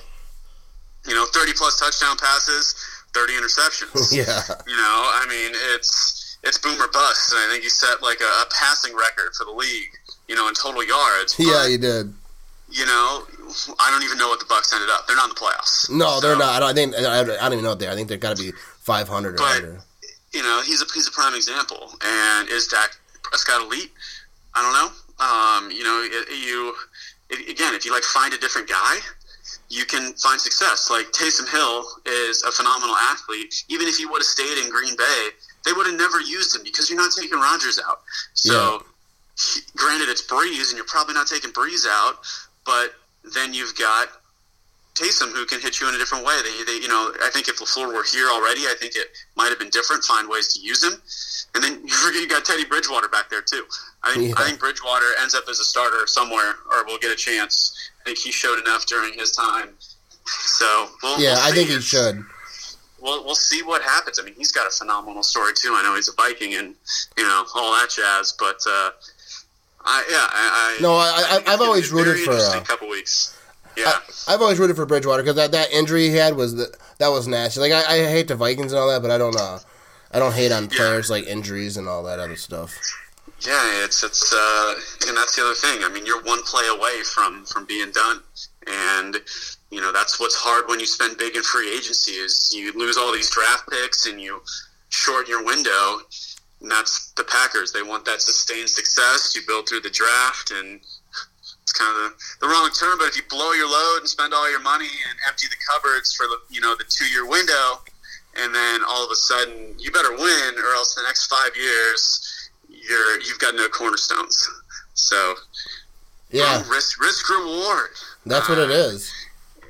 You 1.07 1.15
know, 1.15 1.27
thirty 1.27 1.53
plus 1.53 1.79
touchdown 1.79 2.17
passes, 2.17 2.75
thirty 3.13 3.35
interceptions. 3.35 4.13
Yeah. 4.17 4.43
You 4.67 4.77
know, 4.77 5.11
I 5.13 5.27
mean, 5.29 5.53
it's 5.75 6.24
it's 6.45 6.59
boom 6.59 6.81
or 6.81 6.89
bust, 6.89 7.33
and 7.33 7.41
I 7.41 7.49
think 7.53 7.63
he 7.65 7.69
set 7.71 8.03
like 8.03 8.21
a, 8.21 8.25
a 8.25 8.47
passing 8.59 8.95
record 8.95 9.35
for 9.37 9.45
the 9.45 9.53
league. 9.53 9.91
You 10.29 10.35
know, 10.37 10.49
in 10.49 10.55
total 10.55 10.83
yards. 10.85 11.37
Yeah, 11.39 11.53
But- 11.65 11.69
he 11.71 11.77
did. 11.77 12.15
you 12.71 12.87
know, 12.87 13.27
I 13.79 13.91
don't 13.91 14.03
even 14.05 14.17
know 14.17 14.29
what 14.29 14.39
the 14.41 14.47
Bucs 14.47 14.73
ended 14.73 14.89
up. 14.91 15.07
They're 15.07 15.17
not 15.17 15.29
in 15.29 15.35
the 15.35 15.41
playoffs. 15.41 15.91
No, 15.91 16.19
they're 16.21 16.37
not. 16.37 16.55
I 16.55 16.61
don't 16.61 16.71
I 16.71 16.73
think 16.73 16.95
I 16.97 17.23
don't, 17.25 17.31
I 17.39 17.43
don't 17.45 17.53
even 17.53 17.65
know 17.65 17.71
what 17.71 17.79
they. 17.79 17.87
are. 17.89 17.93
I 17.93 17.95
think 17.95 18.09
they've 18.09 18.19
got 18.19 18.37
to 18.37 18.43
be 18.43 18.53
five 18.81 19.07
hundred 19.09 19.39
or 19.39 19.43
under. 19.45 19.81
You 20.33 20.43
know, 20.43 20.63
he's 20.65 20.81
a 20.83 20.87
he's 20.95 21.07
a 21.07 21.13
prime 21.13 21.35
example. 21.35 21.93
And 22.03 22.49
is 22.49 22.67
Dak 22.69 22.97
Prescott 23.23 23.63
elite? 23.63 23.93
I 24.55 24.63
don't 24.63 24.73
know. 24.73 24.91
Um, 25.25 25.71
you 25.71 25.85
know, 25.85 26.03
it, 26.11 26.29
you 26.45 26.75
it, 27.31 27.49
again, 27.51 27.75
if 27.75 27.85
you 27.85 27.93
like 27.93 28.03
find 28.03 28.33
a 28.35 28.39
different 28.39 28.67
guy, 28.69 28.97
you 29.69 29.85
can 29.85 30.15
find 30.15 30.41
success. 30.41 30.89
Like 30.91 31.07
Taysom 31.13 31.49
Hill 31.51 31.85
is 32.07 32.43
a 32.43 32.51
phenomenal 32.51 32.97
athlete. 32.97 33.65
Even 33.69 33.87
if 33.89 33.97
he 33.97 34.07
would 34.07 34.21
have 34.21 34.27
stayed 34.27 34.59
in 34.65 34.71
Green 34.71 34.97
Bay, 34.97 35.29
they 35.65 35.73
would 35.73 35.87
have 35.87 35.97
never 35.97 36.21
used 36.21 36.55
him 36.55 36.63
because 36.65 36.89
you're 36.91 36.99
not 36.99 37.13
taking 37.13 37.39
Rodgers 37.39 37.81
out. 37.87 38.01
So, 38.35 38.85
he- 39.39 39.61
granted, 39.77 40.09
it's 40.09 40.23
Brees, 40.23 40.69
and 40.69 40.77
you're 40.77 40.85
probably 40.87 41.15
not 41.15 41.27
taking 41.27 41.51
Brees 41.53 41.87
out, 41.89 42.19
but 42.65 42.95
then 43.35 43.55
you've 43.55 43.75
got 43.77 44.09
Taysom 44.95 45.33
who 45.33 45.45
can 45.45 45.61
hit 45.61 45.81
you 45.81 45.89
in 45.89 45.95
a 45.95 45.99
different 45.99 46.25
way. 46.25 46.39
They, 46.43 46.63
they, 46.65 46.79
you 46.81 46.87
know, 46.89 47.13
I 47.23 47.29
think 47.31 47.49
if 47.49 47.57
Lafleur 47.59 47.93
were 47.93 48.05
here 48.05 48.29
already, 48.29 48.61
I 48.63 48.75
think 48.79 48.95
it 48.95 49.09
might 49.37 49.49
have 49.49 49.59
been 49.59 49.71
different. 49.71 50.05
Find 50.05 50.29
ways 50.29 50.53
to 50.55 50.61
use 50.61 50.85
him, 50.85 50.93
and 51.55 51.65
then 51.65 51.81
you 51.85 51.93
forget 51.95 52.21
you 52.23 52.29
got 52.29 52.45
Teddy 52.45 52.65
Bridgewater 52.65 53.09
back 53.09 53.29
there 53.29 53.43
too. 53.43 53.65
I 54.05 54.15
think 54.15 54.29
Yeah. 54.29 54.35
I 54.37 54.45
think 54.47 54.61
Bridgewater 54.61 55.07
ends 55.21 55.35
up 55.35 55.45
as 55.51 55.59
a 55.59 55.65
starter 55.65 56.07
somewhere, 56.07 56.55
or 56.71 56.85
will 56.85 56.99
get 56.99 57.11
a 57.11 57.17
chance. 57.17 57.75
I 58.03 58.05
think 58.05 58.19
he 58.19 58.31
showed 58.31 58.59
enough 58.61 58.87
during 58.87 59.15
his 59.19 59.33
time. 59.33 59.71
So 60.27 60.91
we'll, 61.03 61.19
Yeah, 61.21 61.35
we'll 61.35 61.43
I 61.43 61.51
think 61.51 61.71
he 61.71 61.81
should. 61.81 62.23
We'll, 63.05 63.23
we'll 63.23 63.35
see 63.35 63.63
what 63.63 63.83
happens. 63.83 64.19
I 64.19 64.25
mean, 64.25 64.35
he's 64.35 64.51
got 64.51 64.67
a 64.67 64.71
phenomenal 64.71 65.23
story 65.23 65.53
too. 65.55 65.75
I 65.77 65.83
know 65.83 65.95
he's 65.95 66.09
a 66.09 66.13
Viking 66.15 66.55
and 66.55 66.75
you 67.19 67.23
know 67.23 67.45
all 67.55 67.73
that 67.73 67.91
jazz, 67.91 68.35
but 68.39 68.57
uh, 68.67 68.91
I 69.85 70.05
yeah, 70.11 70.27
I, 70.31 70.77
I 70.79 70.83
No, 70.83 70.95
I- 70.95 71.41
I- 71.47 71.53
I've 71.53 71.61
always 71.61 71.93
be 71.93 72.01
a 72.01 72.05
very 72.05 72.19
rooted 72.21 72.25
for, 72.25 72.57
a 72.57 72.61
uh, 72.61 72.65
couple 72.65 72.89
weeks. 72.89 73.39
Yeah. 73.77 73.93
I've 74.27 74.41
always 74.41 74.59
rooted 74.59 74.77
for 74.77 74.87
Bridgewater 74.87 75.23
because 75.23 75.37
that, 75.37 75.53
that 75.53 75.71
injury 75.73 76.09
he 76.09 76.15
had 76.17 76.35
was 76.35 76.55
the, 76.55 76.75
that 76.99 77.09
was 77.09 77.29
nasty. 77.29 77.61
Like 77.61 77.73
I, 77.73 77.95
I 77.97 77.99
hate 78.09 78.29
the 78.29 78.37
Vikings 78.37 78.73
and 78.73 78.81
all 78.81 78.89
that, 78.89 79.03
but 79.03 79.11
I 79.11 79.19
don't 79.19 79.37
uh 79.37 79.59
I 80.13 80.19
don't 80.19 80.33
hate 80.33 80.53
on 80.53 80.69
players 80.69 81.11
like 81.11 81.27
injuries 81.27 81.77
and 81.77 81.87
all 81.89 82.05
that 82.05 82.21
other 82.21 82.37
stuff. 82.37 82.73
Yeah, 83.41 83.85
it's 83.85 84.03
it's 84.03 84.33
uh, 84.33 84.75
and 85.09 85.17
that's 85.17 85.37
the 85.37 85.43
other 85.43 85.55
thing. 85.55 85.85
I 85.85 85.89
mean, 85.91 86.07
you're 86.07 86.23
one 86.23 86.43
play 86.45 86.67
away 86.69 87.03
from 87.03 87.45
from 87.45 87.67
being 87.67 87.91
done, 87.91 88.21
and 88.67 89.17
you 89.75 89.81
know 89.81 89.91
that's 89.91 90.21
what's 90.21 90.37
hard 90.37 90.69
when 90.69 90.79
you 90.79 90.87
spend 90.87 91.19
big 91.19 91.35
in 91.35 91.43
free 91.43 91.75
agency 91.75 92.13
is 92.13 92.53
you 92.55 92.73
lose 92.79 92.97
all 92.97 93.13
these 93.13 93.29
draft 93.29 93.69
picks 93.69 94.07
and 94.07 94.21
you 94.21 94.41
shorten 94.89 95.29
your 95.29 95.45
window. 95.45 95.99
And 96.61 96.71
that's 96.71 97.11
the 97.13 97.25
Packers. 97.25 97.73
They 97.73 97.83
want 97.83 98.05
that 98.05 98.23
sustained 98.23 98.71
success. 98.71 99.35
You 99.35 99.43
build 99.47 99.69
through 99.69 99.81
the 99.81 99.91
draft, 99.91 100.53
and 100.53 100.81
it's 101.63 101.73
kind 101.73 102.07
of 102.07 102.15
the, 102.41 102.47
wrong 102.47 102.71
term. 102.71 102.99
But 102.99 103.09
if 103.09 103.17
you 103.17 103.23
blow 103.29 103.53
your 103.53 103.69
load 103.69 103.99
and 103.99 104.09
spend 104.09 104.33
all 104.33 104.49
your 104.49 104.63
money 104.63 104.89
and 105.11 105.19
empty 105.27 105.49
the 105.49 105.57
cupboards 105.73 106.15
for 106.15 106.27
the 106.27 106.39
you 106.49 106.61
know 106.61 106.75
the 106.77 106.85
two 106.89 107.07
year 107.07 107.29
window, 107.29 107.83
and 108.37 108.55
then 108.55 108.81
all 108.87 109.05
of 109.05 109.11
a 109.11 109.17
sudden 109.17 109.75
you 109.77 109.91
better 109.91 110.13
win, 110.13 110.55
or 110.57 110.73
else 110.79 110.95
the 110.95 111.03
next 111.03 111.27
five 111.27 111.51
years 111.57 112.49
you're 112.71 113.21
you've 113.23 113.41
got 113.41 113.57
no 113.57 113.69
cornerstones. 113.69 114.49
So 114.95 115.35
Yeah, 116.31 116.63
risk 116.71 117.01
risk 117.01 117.29
reward, 117.29 117.91
that's 118.25 118.49
what 118.49 118.59
it 118.59 118.71
uh, 118.71 118.95
is. 118.95 119.13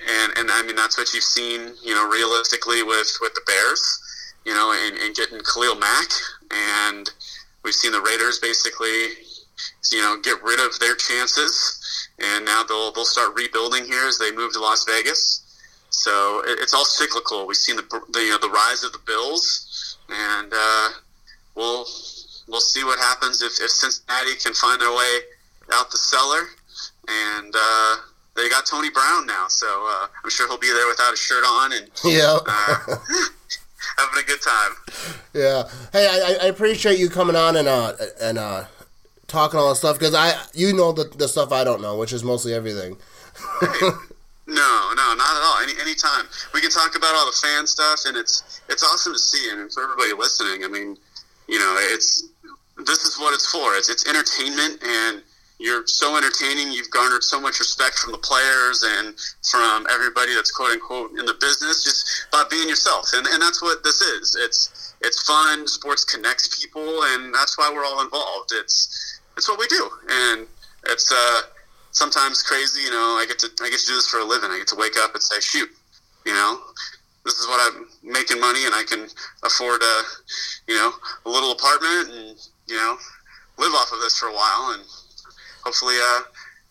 And 0.09 0.33
and 0.37 0.51
I 0.51 0.63
mean 0.63 0.77
that's 0.77 0.99
what 0.99 1.13
you've 1.15 1.25
seen, 1.25 1.73
you 1.83 1.95
know, 1.95 2.09
realistically 2.09 2.83
with 2.83 3.17
with 3.21 3.35
the 3.35 3.43
Bears, 3.47 3.83
you 4.45 4.55
know, 4.55 4.73
and, 4.73 4.97
and 4.99 5.15
getting 5.15 5.41
Khalil 5.41 5.77
Mack, 5.77 6.09
and 6.51 7.11
we've 7.63 7.75
seen 7.75 7.93
the 7.93 8.01
Raiders 8.01 8.39
basically, 8.39 9.17
you 9.93 10.03
know, 10.03 10.19
get 10.23 10.43
rid 10.43 10.61
of 10.61 10.79
their 10.79 10.95
chances, 10.95 12.09
and 12.19 12.45
now 12.45 12.63
they'll 12.63 12.93
they'll 12.93 13.05
start 13.05 13.35
rebuilding 13.35 13.85
here 13.85 14.07
as 14.07 14.19
they 14.19 14.33
move 14.33 14.53
to 14.53 14.61
Las 14.61 14.85
Vegas. 14.85 15.41
So 15.91 16.43
it, 16.45 16.59
it's 16.61 16.75
all 16.75 16.85
cyclical. 16.85 17.47
We've 17.47 17.57
seen 17.57 17.77
the 17.77 18.03
the, 18.13 18.21
you 18.21 18.31
know, 18.31 18.39
the 18.39 18.51
rise 18.51 18.85
of 18.85 18.93
the 18.93 19.01
Bills, 19.07 19.97
and 20.09 20.53
uh, 20.55 20.89
we'll 21.55 21.87
we'll 22.49 22.61
see 22.61 22.85
what 22.85 22.99
happens 22.99 23.43
if, 23.43 23.53
if 23.61 23.71
Cincinnati 23.71 24.35
can 24.37 24.53
find 24.55 24.81
their 24.81 24.93
way 24.93 25.21
out 25.73 25.91
the 25.91 25.97
cellar, 25.97 26.49
and 27.09 27.55
uh, 27.57 27.97
they 28.37 28.49
got 28.49 28.67
Tony 28.67 28.91
Brown 28.91 29.27
now, 29.27 29.47
so 29.49 29.67
uh, 29.67 30.07
I'm 30.23 30.31
sure 30.31 30.47
he'll 30.49 30.59
be 30.59 30.73
there 30.73 30.87
without 30.89 31.13
a 31.13 31.17
shirt 31.17 31.45
on 31.47 31.73
and 31.73 31.91
Yeah, 32.05 32.39
uh, 32.47 32.77
having 33.99 34.23
a 34.23 34.27
good 34.27 34.41
time. 34.43 34.73
yeah. 35.33 35.65
Hey, 35.93 36.07
I, 36.41 36.45
I 36.45 36.47
appreciate 36.49 36.99
you 36.99 37.09
coming 37.09 37.37
on 37.37 37.57
and 37.57 37.69
uh 37.69 37.93
and 38.21 38.39
uh 38.39 38.65
talking 39.27 39.59
all 39.59 39.69
this 39.71 39.79
stuff 39.79 39.99
because 39.99 40.15
I 40.15 40.35
you 40.53 40.73
know 40.73 40.93
the 40.93 41.05
the 41.05 41.29
stuff 41.29 41.53
I 41.53 41.65
don't 41.65 41.81
know, 41.81 41.97
which 41.99 42.13
is 42.13 42.23
mostly 42.25 42.55
everything. 42.55 42.97
No, 44.47 44.93
no, 44.95 45.15
not 45.15 45.37
at 45.37 45.43
all. 45.43 45.59
Any 45.63 45.73
anytime 45.81 46.27
we 46.53 46.61
can 46.61 46.69
talk 46.71 46.95
about 46.97 47.15
all 47.15 47.25
the 47.25 47.33
fan 47.43 47.67
stuff, 47.67 48.01
and 48.05 48.15
it's 48.15 48.61
it's 48.69 48.83
awesome 48.85 49.15
to 49.15 49.19
see. 49.19 49.49
And 49.51 49.73
for 49.73 49.83
everybody 49.83 50.13
listening, 50.13 50.65
I 50.65 50.69
mean, 50.69 50.99
you 51.49 51.59
know, 51.59 51.77
it's 51.79 52.25
this 52.77 53.05
is 53.05 53.19
what 53.19 53.33
it's 53.33 53.51
for. 53.51 53.75
It's 53.75 53.89
it's 53.89 54.07
entertainment, 54.07 54.83
and 54.83 55.23
you're 55.65 55.87
so 55.87 56.17
entertaining. 56.19 56.71
You've 56.73 56.91
garnered 56.91 57.25
so 57.25 57.41
much 57.41 57.59
respect 57.59 57.97
from 57.99 58.13
the 58.13 58.19
players 58.19 58.85
and 58.85 59.15
from 59.51 59.87
everybody 59.91 60.35
that's 60.35 60.51
quote 60.51 60.73
unquote 60.73 61.13
in 61.19 61.25
the 61.25 61.33
business, 61.41 61.83
just 61.83 62.27
by 62.31 62.45
being 62.51 62.69
yourself. 62.69 63.09
And 63.15 63.27
and 63.27 63.41
that's 63.41 63.63
what 63.63 63.83
this 63.83 64.03
is. 64.03 64.37
It's 64.39 64.95
it's 65.01 65.23
fun. 65.23 65.67
Sports 65.67 66.05
connects 66.05 66.61
people, 66.61 67.03
and 67.05 67.35
that's 67.35 67.57
why 67.57 67.71
we're 67.73 67.85
all 67.85 68.03
involved. 68.03 68.53
It's 68.53 69.21
it's 69.39 69.49
what 69.49 69.59
we 69.59 69.67
do, 69.69 69.89
and 70.11 70.47
it's 70.87 71.11
uh 71.11 71.41
sometimes 71.93 72.43
crazy. 72.43 72.83
You 72.83 72.91
know, 72.91 73.17
I 73.17 73.25
get 73.27 73.39
to 73.39 73.49
I 73.63 73.71
get 73.71 73.81
to 73.81 73.87
do 73.87 73.95
this 73.95 74.09
for 74.09 74.21
a 74.21 74.25
living. 74.25 74.51
I 74.51 74.59
get 74.59 74.69
to 74.69 74.77
wake 74.77 74.99
up 74.99 75.15
and 75.15 75.23
say, 75.23 75.41
shoot, 75.41 75.71
you 76.27 76.35
know, 76.35 76.61
this 77.25 77.39
is 77.39 77.47
what 77.49 77.73
I'm 77.73 77.87
making 78.03 78.39
money, 78.39 78.67
and 78.67 78.75
I 78.75 78.85
can 78.85 79.09
afford 79.43 79.81
a 79.81 80.03
you 80.69 80.75
know 80.75 80.93
a 81.25 81.31
little 81.31 81.53
apartment, 81.53 82.13
and 82.13 82.37
you 82.69 82.77
know 82.77 82.99
live 83.57 83.73
off 83.73 83.93
of 83.93 84.01
this 84.01 84.19
for 84.19 84.27
a 84.27 84.35
while, 84.35 84.77
and 84.77 84.85
hopefully 85.65 85.95
uh, 86.01 86.21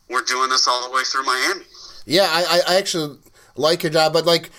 we're 0.10 0.22
doing 0.22 0.50
this 0.50 0.68
all 0.68 0.88
the 0.88 0.96
way 0.96 1.04
through 1.04 1.24
Miami. 1.24 1.66
Yeah, 2.06 2.28
I, 2.30 2.62
I- 2.68 2.78
actually 2.78 3.18
like 3.56 3.84
your 3.84 3.92
job, 3.92 4.14
but 4.14 4.26
like 4.26 4.50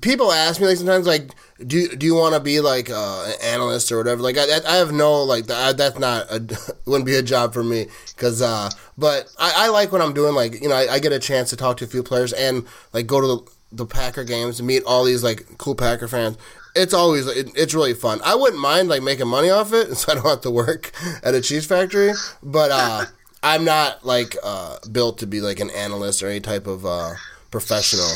people 0.00 0.30
ask 0.32 0.60
me 0.60 0.66
like 0.68 0.76
sometimes 0.76 1.06
like 1.06 1.30
do 1.66 1.88
do 1.88 2.06
you 2.06 2.14
want 2.14 2.34
to 2.34 2.40
be 2.40 2.60
like 2.60 2.88
uh, 2.90 3.24
an 3.26 3.34
analyst 3.54 3.90
or 3.92 3.98
whatever? 3.98 4.22
Like 4.22 4.36
I, 4.38 4.46
I 4.66 4.76
have 4.76 4.92
no 4.92 5.22
like 5.24 5.46
that, 5.46 5.76
that's 5.76 5.98
not 5.98 6.30
a, 6.30 6.42
wouldn't 6.86 7.06
be 7.06 7.16
a 7.16 7.22
job 7.22 7.52
for 7.52 7.62
me 7.64 7.86
because 8.14 8.40
uh, 8.42 8.70
but 8.96 9.32
I, 9.38 9.52
I 9.66 9.68
like 9.68 9.92
what 9.92 10.00
I'm 10.00 10.14
doing. 10.14 10.34
Like 10.34 10.60
you 10.60 10.68
know, 10.68 10.74
I, 10.76 10.94
I 10.94 10.98
get 10.98 11.12
a 11.12 11.18
chance 11.18 11.50
to 11.50 11.56
talk 11.56 11.76
to 11.78 11.84
a 11.84 11.88
few 11.88 12.02
players 12.02 12.32
and 12.32 12.66
like 12.92 13.06
go 13.06 13.20
to 13.20 13.26
the, 13.26 13.50
the 13.72 13.86
Packer 13.86 14.24
games 14.24 14.58
and 14.60 14.66
meet 14.66 14.82
all 14.84 15.04
these 15.04 15.22
like 15.22 15.46
cool 15.58 15.74
Packer 15.74 16.08
fans. 16.08 16.36
It's 16.76 16.94
always 16.94 17.26
it, 17.26 17.50
it's 17.56 17.74
really 17.74 17.94
fun. 17.94 18.20
I 18.24 18.34
wouldn't 18.36 18.60
mind 18.60 18.88
like 18.88 19.02
making 19.02 19.28
money 19.28 19.50
off 19.50 19.72
it, 19.72 19.94
so 19.96 20.12
I 20.12 20.14
don't 20.14 20.24
have 20.26 20.40
to 20.42 20.50
work 20.50 20.92
at 21.22 21.34
a 21.34 21.40
cheese 21.40 21.66
factory. 21.66 22.12
But 22.42 22.70
uh, 22.70 23.04
I'm 23.42 23.64
not 23.64 24.04
like 24.04 24.36
uh, 24.42 24.78
built 24.92 25.18
to 25.18 25.26
be 25.26 25.40
like 25.40 25.60
an 25.60 25.70
analyst 25.70 26.22
or 26.22 26.28
any 26.28 26.40
type 26.40 26.66
of 26.66 26.84
uh, 26.84 27.14
professional. 27.50 28.10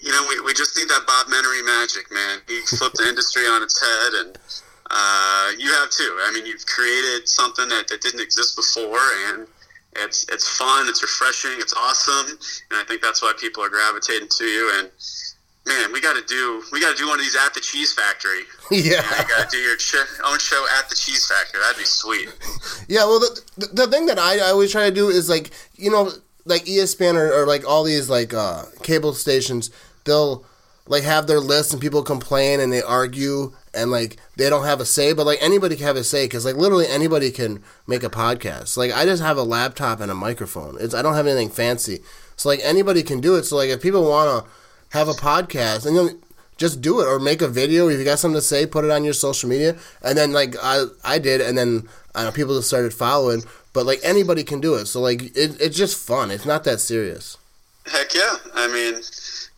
You 0.00 0.10
know, 0.10 0.26
we, 0.28 0.40
we 0.40 0.54
just 0.54 0.76
need 0.76 0.88
that 0.88 1.04
Bob 1.06 1.26
Menery 1.26 1.64
magic, 1.64 2.12
man. 2.12 2.38
He 2.46 2.60
flipped 2.60 2.96
the 2.96 3.08
industry 3.08 3.42
on 3.42 3.62
its 3.62 3.80
head, 3.80 4.26
and 4.26 4.38
uh, 4.90 5.52
you 5.58 5.72
have 5.72 5.90
too. 5.90 6.18
I 6.22 6.32
mean, 6.32 6.46
you've 6.46 6.66
created 6.66 7.28
something 7.28 7.68
that, 7.68 7.88
that 7.88 8.00
didn't 8.00 8.20
exist 8.20 8.56
before, 8.56 8.98
and 9.28 9.46
it's 9.96 10.26
it's 10.28 10.48
fun, 10.56 10.88
it's 10.88 11.02
refreshing, 11.02 11.52
it's 11.54 11.72
awesome, 11.72 12.38
and 12.70 12.80
I 12.80 12.84
think 12.84 13.02
that's 13.02 13.22
why 13.22 13.32
people 13.38 13.64
are 13.64 13.68
gravitating 13.68 14.28
to 14.28 14.44
you. 14.44 14.72
And 14.78 14.90
man, 15.66 15.92
we 15.92 16.00
got 16.00 16.16
to 16.16 16.22
do 16.26 16.62
we 16.72 16.80
got 16.80 16.96
to 16.96 17.02
do 17.02 17.08
one 17.08 17.18
of 17.18 17.24
these 17.24 17.36
at 17.36 17.52
the 17.54 17.60
Cheese 17.60 17.92
Factory. 17.92 18.42
yeah. 18.70 19.02
You 19.02 19.28
got 19.28 19.50
to 19.50 19.56
do 19.56 19.58
your 19.58 19.76
ch- 19.76 19.96
own 20.24 20.38
show 20.38 20.64
at 20.78 20.88
the 20.88 20.94
Cheese 20.94 21.26
Factory. 21.26 21.60
That'd 21.60 21.78
be 21.78 21.84
sweet. 21.84 22.28
Yeah, 22.88 23.04
well, 23.04 23.18
the, 23.18 23.40
the, 23.56 23.66
the 23.66 23.86
thing 23.88 24.06
that 24.06 24.18
I, 24.18 24.38
I 24.38 24.50
always 24.50 24.70
try 24.70 24.88
to 24.88 24.94
do 24.94 25.08
is 25.08 25.28
like, 25.28 25.50
you 25.74 25.90
know, 25.90 26.12
like 26.44 26.66
ESPN 26.66 27.14
or, 27.14 27.32
or 27.32 27.44
like 27.44 27.66
all 27.66 27.82
these 27.82 28.08
like 28.08 28.32
uh, 28.32 28.62
cable 28.84 29.12
stations, 29.12 29.72
they'll 30.04 30.44
like 30.86 31.02
have 31.02 31.26
their 31.26 31.40
list 31.40 31.72
and 31.72 31.82
people 31.82 32.02
complain 32.04 32.60
and 32.60 32.72
they 32.72 32.82
argue 32.82 33.52
and 33.74 33.90
like 33.90 34.18
they 34.36 34.48
don't 34.48 34.64
have 34.64 34.80
a 34.80 34.84
say, 34.84 35.12
but 35.12 35.26
like 35.26 35.38
anybody 35.42 35.74
can 35.74 35.86
have 35.86 35.96
a 35.96 36.04
say 36.04 36.26
because 36.26 36.44
like 36.44 36.54
literally 36.54 36.86
anybody 36.86 37.30
can 37.32 37.62
make 37.88 38.04
a 38.04 38.08
podcast. 38.10 38.76
Like 38.76 38.92
I 38.92 39.04
just 39.04 39.22
have 39.22 39.36
a 39.36 39.42
laptop 39.42 40.00
and 40.00 40.10
a 40.10 40.14
microphone. 40.14 40.76
It's 40.78 40.94
I 40.94 41.02
don't 41.02 41.14
have 41.14 41.26
anything 41.26 41.50
fancy, 41.50 42.00
so 42.36 42.48
like 42.48 42.60
anybody 42.62 43.02
can 43.02 43.20
do 43.20 43.34
it. 43.34 43.44
So 43.44 43.56
like 43.56 43.70
if 43.70 43.82
people 43.82 44.08
want 44.08 44.44
to 44.44 44.50
have 44.96 45.08
a 45.08 45.12
podcast 45.12 45.86
and 45.86 45.94
you 45.94 46.02
know, 46.02 46.10
just 46.56 46.80
do 46.80 47.00
it 47.00 47.06
or 47.06 47.18
make 47.18 47.42
a 47.42 47.48
video. 47.48 47.88
If 47.88 47.98
you 47.98 48.04
got 48.04 48.18
something 48.18 48.38
to 48.38 48.42
say 48.42 48.66
put 48.66 48.84
it 48.84 48.90
on 48.90 49.04
your 49.04 49.12
social 49.12 49.48
media. 49.48 49.76
And 50.02 50.16
then 50.16 50.32
like 50.32 50.56
i 50.62 50.86
i 51.04 51.18
did 51.18 51.40
and 51.40 51.56
then 51.56 51.88
know, 52.14 52.32
people 52.32 52.56
just 52.56 52.68
started 52.68 52.94
following. 52.94 53.42
But 53.72 53.84
like 53.86 54.00
anybody 54.02 54.42
can 54.42 54.60
do 54.60 54.74
it. 54.74 54.86
So 54.86 55.00
like 55.00 55.22
it, 55.36 55.60
it's 55.60 55.76
just 55.76 55.98
fun. 55.98 56.30
It's 56.30 56.46
not 56.46 56.64
that 56.64 56.80
serious. 56.80 57.36
Heck 57.86 58.14
yeah. 58.14 58.36
I 58.54 58.66
mean, 58.68 59.00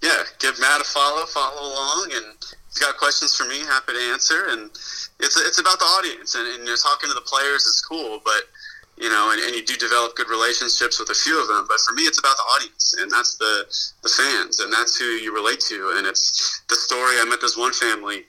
yeah, 0.03 0.23
give 0.39 0.59
Matt 0.61 0.81
a 0.81 0.85
follow, 0.85 1.25
follow 1.27 1.63
along, 1.63 2.11
and 2.15 2.27
if 2.43 2.55
you've 2.75 2.81
got 2.81 2.99
questions 2.99 3.35
for 3.35 3.45
me, 3.45 3.61
happy 3.61 3.93
to 3.93 4.13
answer. 4.13 4.47
And 4.49 4.71
it's 5.21 5.41
it's 5.41 5.59
about 5.59 5.79
the 5.79 5.85
audience, 5.85 6.35
and, 6.35 6.47
and 6.47 6.67
you're 6.67 6.77
talking 6.77 7.09
to 7.09 7.15
the 7.15 7.23
players 7.23 7.65
is 7.65 7.81
cool, 7.89 8.21
but 8.25 8.43
you 9.01 9.09
know, 9.09 9.31
and, 9.33 9.41
and 9.41 9.55
you 9.55 9.65
do 9.65 9.77
develop 9.77 10.17
good 10.17 10.29
relationships 10.29 10.99
with 10.99 11.11
a 11.11 11.15
few 11.15 11.41
of 11.41 11.49
them. 11.49 11.67
But 11.69 11.79
for 11.81 11.95
me, 11.95 12.03
it's 12.03 12.19
about 12.19 12.37
the 12.37 12.49
audience, 12.55 12.95
and 12.99 13.11
that's 13.11 13.37
the 13.37 13.67
the 14.03 14.09
fans, 14.09 14.61
and 14.61 14.73
that's 14.73 14.97
who 14.97 15.05
you 15.05 15.35
relate 15.35 15.61
to. 15.69 15.95
And 15.97 16.07
it's 16.07 16.63
the 16.69 16.77
story. 16.77 17.17
I 17.21 17.25
met 17.25 17.41
this 17.41 17.57
one 17.57 17.73
family 17.73 18.25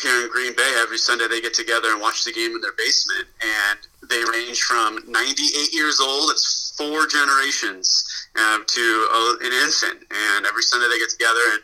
here 0.00 0.22
in 0.22 0.30
Green 0.30 0.54
Bay. 0.54 0.74
Every 0.78 0.98
Sunday, 0.98 1.26
they 1.28 1.40
get 1.40 1.54
together 1.54 1.90
and 1.92 2.00
watch 2.00 2.24
the 2.24 2.32
game 2.32 2.54
in 2.54 2.60
their 2.60 2.76
basement, 2.78 3.26
and 3.42 3.78
they 4.08 4.22
range 4.30 4.62
from 4.62 5.00
98 5.06 5.74
years 5.74 6.00
old. 6.00 6.30
It's 6.30 6.74
four 6.76 7.06
generations 7.06 8.04
uh, 8.38 8.58
to 8.66 8.80
a, 8.80 9.36
an 9.44 9.52
infant, 9.52 10.06
and 10.10 10.46
every 10.46 10.62
Sunday 10.62 10.88
they 10.88 10.98
get 10.98 11.10
together 11.10 11.44
and 11.52 11.62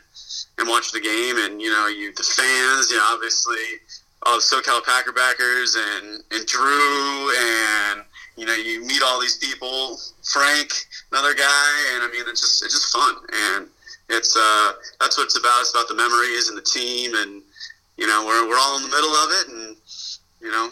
and 0.59 0.69
watch 0.69 0.93
the 0.93 1.01
game. 1.01 1.37
And 1.39 1.61
you 1.61 1.71
know, 1.71 1.87
you 1.87 2.13
the 2.15 2.23
fans, 2.23 2.91
you 2.91 2.97
know, 2.97 3.09
obviously 3.13 3.81
all 4.23 4.37
the 4.37 4.43
SoCal 4.43 4.85
Packer 4.85 5.13
backers 5.13 5.77
and 5.77 6.23
and 6.31 6.47
Drew 6.47 7.31
and 7.31 8.03
you 8.37 8.45
know, 8.45 8.55
you 8.55 8.85
meet 8.85 9.03
all 9.03 9.21
these 9.21 9.37
people, 9.37 9.99
Frank, 10.33 10.71
another 11.11 11.35
guy, 11.35 11.95
and 11.95 12.05
I 12.05 12.09
mean, 12.13 12.25
it's 12.29 12.41
just 12.41 12.65
it's 12.65 12.75
just 12.75 12.93
fun, 12.93 13.17
and 13.33 13.69
it's 14.11 14.37
uh, 14.37 14.73
that's 15.01 15.17
what 15.17 15.25
it's 15.25 15.39
about. 15.39 15.61
It's 15.61 15.71
about 15.71 15.89
the 15.89 15.95
memories 15.95 16.49
and 16.49 16.57
the 16.57 16.63
team, 16.63 17.15
and 17.15 17.43
you 17.97 18.07
know, 18.07 18.25
we're 18.27 18.49
we're 18.49 18.59
all 18.59 18.77
in 18.77 18.83
the 18.83 18.91
middle 18.91 19.11
of 19.11 19.31
it, 19.41 19.49
and 19.49 19.77
you 20.41 20.51
know, 20.51 20.71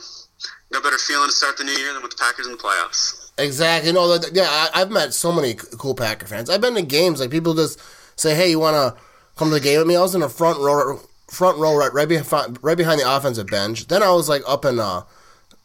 no 0.71 0.81
better 0.83 0.99
feeling 0.99 1.29
to 1.29 1.35
start 1.35 1.57
the 1.57 1.65
new 1.65 1.73
year 1.73 1.93
than 1.93 2.03
with 2.03 2.13
the 2.13 2.19
Packers 2.19 2.47
in 2.47 2.53
the 2.53 2.59
playoffs. 2.59 3.33
Exactly. 3.39 3.93
No, 3.93 4.19
yeah, 4.33 4.47
I, 4.49 4.71
I've 4.75 4.91
met 4.91 5.15
so 5.15 5.33
many 5.33 5.55
cool 5.55 5.95
Packer 5.95 6.27
fans. 6.27 6.51
I've 6.51 6.61
been 6.61 6.75
to 6.75 6.83
games 6.83 7.21
like 7.21 7.31
people 7.31 7.55
just 7.55 7.81
say, 8.17 8.35
"Hey, 8.35 8.51
you 8.51 8.59
want 8.59 8.77
to 8.77 9.03
come 9.37 9.49
to 9.49 9.55
the 9.55 9.61
game 9.61 9.79
with 9.79 9.89
me?" 9.89 9.97
I 9.97 10.03
was 10.03 10.15
in 10.15 10.21
the 10.21 10.29
front 10.29 10.59
row, 10.61 11.01
front 11.31 11.59
row, 11.59 11.75
right, 11.75 11.93
right 11.93 12.09
behind, 12.09 12.59
right 12.63 12.77
behind 12.77 13.01
the 13.01 13.17
offensive 13.17 13.47
bench. 13.47 13.89
Then 13.89 14.03
I 14.03 14.13
was 14.13 14.29
like 14.29 14.43
up 14.47 14.65
in 14.65 14.79
uh, 14.79 15.03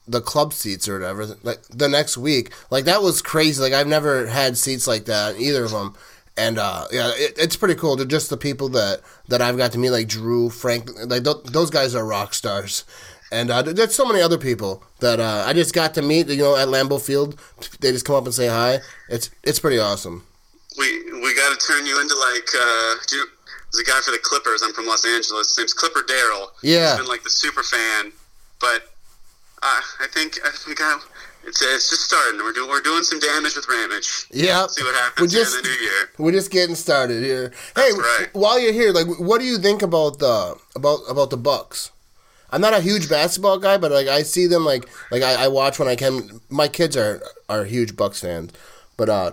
the 0.09 0.21
club 0.21 0.53
seats 0.53 0.87
or 0.87 0.99
whatever. 0.99 1.27
Like 1.43 1.61
the 1.69 1.87
next 1.87 2.17
week, 2.17 2.51
like 2.69 2.85
that 2.85 3.01
was 3.01 3.21
crazy. 3.21 3.61
Like 3.61 3.73
I've 3.73 3.87
never 3.87 4.27
had 4.27 4.57
seats 4.57 4.87
like 4.87 5.05
that, 5.05 5.39
either 5.39 5.65
of 5.65 5.71
them. 5.71 5.95
And 6.37 6.57
uh, 6.57 6.85
yeah, 6.91 7.11
it, 7.15 7.37
it's 7.37 7.55
pretty 7.55 7.75
cool. 7.75 7.95
They're 7.95 8.05
just 8.05 8.29
the 8.29 8.37
people 8.37 8.69
that 8.69 9.01
that 9.27 9.41
I've 9.41 9.57
got 9.57 9.71
to 9.73 9.77
meet, 9.77 9.91
like 9.91 10.07
Drew, 10.07 10.49
Frank. 10.49 10.89
Like 11.05 11.23
th- 11.23 11.43
those 11.45 11.69
guys 11.69 11.95
are 11.95 12.05
rock 12.05 12.33
stars. 12.33 12.85
And 13.31 13.51
uh, 13.51 13.61
there's 13.61 13.93
so 13.93 14.05
many 14.05 14.21
other 14.21 14.39
people 14.39 14.83
that 15.01 15.19
uh, 15.19 15.43
I 15.45 15.53
just 15.53 15.73
got 15.73 15.93
to 15.95 16.01
meet. 16.01 16.27
You 16.29 16.37
know, 16.37 16.55
at 16.55 16.67
Lambeau 16.67 16.99
Field, 16.99 17.39
they 17.79 17.91
just 17.91 18.05
come 18.05 18.15
up 18.15 18.25
and 18.25 18.33
say 18.33 18.47
hi. 18.47 18.79
It's 19.09 19.29
it's 19.43 19.59
pretty 19.59 19.79
awesome. 19.79 20.25
We 20.77 21.11
we 21.21 21.35
got 21.35 21.59
to 21.59 21.67
turn 21.67 21.85
you 21.85 22.01
into 22.01 22.15
like 22.15 22.49
uh, 22.57 22.95
do, 23.07 23.25
there's 23.71 23.87
a 23.87 23.91
guy 23.91 23.99
for 24.01 24.11
the 24.11 24.19
Clippers. 24.21 24.63
I'm 24.63 24.73
from 24.73 24.87
Los 24.87 25.05
Angeles. 25.05 25.49
His 25.49 25.57
name's 25.57 25.73
Clipper 25.73 26.01
Daryl. 26.01 26.47
Yeah. 26.63 26.91
He's 26.91 26.99
been 26.99 27.07
like 27.07 27.23
the 27.23 27.29
super 27.29 27.63
fan, 27.63 28.11
but 28.59 28.88
uh, 29.61 29.81
I 30.01 30.07
think 30.11 30.39
I 30.45 30.51
think 30.51 30.79
I, 30.81 30.99
it's 31.45 31.61
it's 31.61 31.89
just 31.89 32.03
starting. 32.03 32.39
We're 32.41 32.53
doing 32.53 32.69
we're 32.69 32.81
doing 32.81 33.03
some 33.03 33.19
damage 33.19 33.55
with 33.55 33.67
Ramage. 33.67 34.27
Yeah. 34.31 34.67
See 34.67 34.83
what 34.83 34.95
happens 34.95 35.33
We're 35.33 35.39
just- 35.39 35.55
in 35.57 35.63
the 35.63 35.69
new 35.69 35.75
year. 35.75 36.09
We're 36.17 36.31
just 36.31 36.51
getting 36.51 36.75
started 36.75 37.23
here. 37.23 37.51
Hey, 37.75 37.91
That's 37.91 37.97
right. 37.97 38.29
while 38.33 38.59
you're 38.59 38.73
here, 38.73 38.91
like, 38.91 39.07
what 39.19 39.39
do 39.39 39.45
you 39.45 39.57
think 39.57 39.81
about 39.81 40.19
the 40.19 40.55
about 40.75 40.99
about 41.09 41.29
the 41.29 41.37
Bucks? 41.37 41.91
I'm 42.51 42.61
not 42.61 42.73
a 42.73 42.81
huge 42.81 43.07
basketball 43.09 43.59
guy, 43.59 43.77
but 43.77 43.91
like 43.91 44.07
I 44.07 44.23
see 44.23 44.47
them 44.47 44.65
like 44.65 44.87
like 45.11 45.21
I, 45.23 45.45
I 45.45 45.47
watch 45.49 45.77
when 45.79 45.87
I 45.87 45.95
can. 45.95 46.41
My 46.49 46.67
kids 46.67 46.97
are 46.97 47.21
are 47.47 47.63
huge 47.65 47.95
Bucks 47.95 48.21
fans, 48.21 48.51
but 48.97 49.07
uh, 49.07 49.31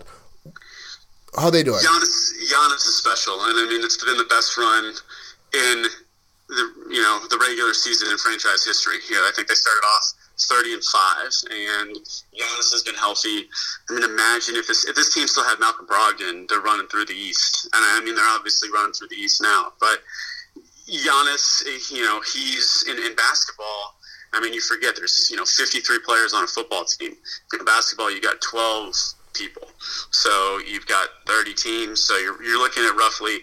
how 1.39 1.51
they 1.51 1.62
doing? 1.62 1.81
Giannis 1.81 2.33
Giannis 2.53 2.87
is 2.87 2.97
special, 2.99 3.35
and 3.41 3.59
I 3.59 3.66
mean 3.68 3.83
it's 3.85 4.03
been 4.05 4.16
the 4.18 4.24
best 4.24 4.57
run 4.59 4.93
in 5.55 5.87
the 6.49 6.64
you 6.90 7.03
know 7.03 7.20
the 7.28 7.38
regular 7.38 7.74
season 7.74 8.11
in 8.11 8.18
franchise 8.18 8.64
history. 8.64 8.99
Yeah, 9.11 9.26
I 9.26 9.32
think 9.34 9.49
they 9.49 9.55
started 9.55 9.84
off 9.84 10.12
thirty 10.38 10.74
and 10.74 10.84
five, 10.84 11.32
and 11.51 11.97
Giannis 12.34 12.70
has 12.72 12.82
been 12.84 12.94
healthy. 12.94 13.49
I 13.90 13.94
mean, 13.94 14.05
imagine 14.05 14.57
if 14.57 14.66
this 14.68 14.84
if 14.84 14.94
this 14.94 15.12
team 15.12 15.26
still 15.26 15.44
had 15.44 15.59
Malcolm 15.59 15.86
Brogdon, 15.86 16.49
they're 16.49 16.61
running 16.61 16.86
through 16.86 17.07
the 17.07 17.18
East, 17.18 17.68
and 17.74 17.82
I 17.84 18.01
mean 18.05 18.14
they're 18.14 18.28
obviously 18.28 18.70
running 18.70 18.92
through 18.92 19.09
the 19.09 19.16
East 19.16 19.42
now, 19.42 19.72
but 19.80 20.03
Giannis, 20.88 21.90
you 21.90 22.03
know, 22.03 22.20
he's 22.32 22.84
in, 22.88 22.99
in 22.99 23.14
basketball. 23.16 23.97
I 24.32 24.40
mean, 24.40 24.53
you 24.53 24.61
forget 24.61 24.94
there's 24.97 25.28
you 25.30 25.36
know 25.36 25.44
53 25.44 25.99
players 26.05 26.32
on 26.32 26.44
a 26.44 26.47
football 26.47 26.84
team. 26.84 27.16
In 27.59 27.64
basketball, 27.64 28.11
you 28.11 28.20
got 28.20 28.40
12 28.40 28.94
people, 29.34 29.68
so 30.11 30.61
you've 30.66 30.86
got 30.86 31.09
30 31.26 31.55
teams. 31.55 32.03
So 32.03 32.16
you're 32.18 32.40
you're 32.42 32.59
looking 32.59 32.84
at 32.84 32.94
roughly 32.97 33.38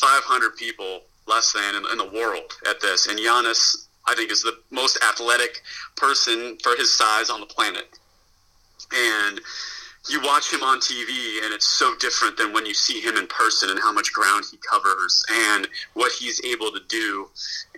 500 0.00 0.56
people 0.56 1.02
less 1.28 1.52
than 1.52 1.74
in, 1.76 1.84
in 1.92 1.98
the 1.98 2.10
world 2.12 2.52
at 2.68 2.80
this. 2.80 3.06
And 3.06 3.18
Giannis, 3.18 3.88
I 4.06 4.14
think, 4.14 4.30
is 4.30 4.42
the 4.42 4.58
most 4.70 4.98
athletic 5.04 5.60
person 5.96 6.56
for 6.62 6.74
his 6.76 6.96
size 6.96 7.30
on 7.30 7.40
the 7.40 7.46
planet. 7.46 7.98
And 8.92 9.40
you 10.08 10.20
watch 10.22 10.52
him 10.52 10.62
on 10.62 10.80
TV, 10.80 11.44
and 11.44 11.52
it's 11.52 11.66
so 11.66 11.94
different 12.00 12.36
than 12.36 12.52
when 12.52 12.64
you 12.64 12.72
see 12.72 13.00
him 13.00 13.16
in 13.16 13.26
person 13.26 13.68
and 13.68 13.78
how 13.78 13.92
much 13.92 14.12
ground 14.12 14.44
he 14.50 14.58
covers 14.70 15.24
and 15.30 15.68
what 15.94 16.12
he's 16.12 16.42
able 16.44 16.70
to 16.72 16.80
do. 16.88 17.28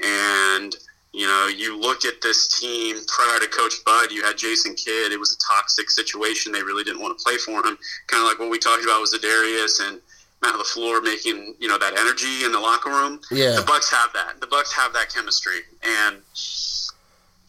And 0.03 0.77
you 1.13 1.27
know, 1.27 1.49
you 1.49 1.79
look 1.79 2.05
at 2.05 2.21
this 2.23 2.61
team 2.61 2.97
prior 3.09 3.41
to 3.41 3.49
Coach 3.49 3.85
Bud. 3.85 4.13
You 4.13 4.23
had 4.23 4.39
Jason 4.39 4.75
Kidd. 4.75 5.11
It 5.11 5.19
was 5.19 5.33
a 5.33 5.39
toxic 5.39 5.91
situation. 5.91 6.53
They 6.53 6.63
really 6.63 6.85
didn't 6.85 7.03
want 7.03 7.19
to 7.19 7.25
play 7.25 7.37
for 7.37 7.57
him. 7.67 7.77
Kind 8.07 8.23
of 8.23 8.29
like 8.29 8.39
what 8.39 8.49
we 8.49 8.59
talked 8.59 8.85
about 8.85 9.01
with 9.01 9.13
Za'Darius 9.13 9.89
and 9.89 10.01
Matt 10.43 10.55
LaFleur 10.55 11.03
making 11.03 11.55
you 11.59 11.69
know 11.69 11.79
that 11.79 11.99
energy 11.99 12.45
in 12.45 12.53
the 12.53 12.61
locker 12.61 12.91
room. 12.91 13.21
Yeah. 13.31 13.57
the 13.57 13.65
Bucks 13.67 13.91
have 13.91 14.13
that. 14.15 14.41
The 14.41 14.47
Bucks 14.47 14.73
have 14.73 14.93
that 14.95 15.13
chemistry, 15.13 15.61
and 15.83 16.17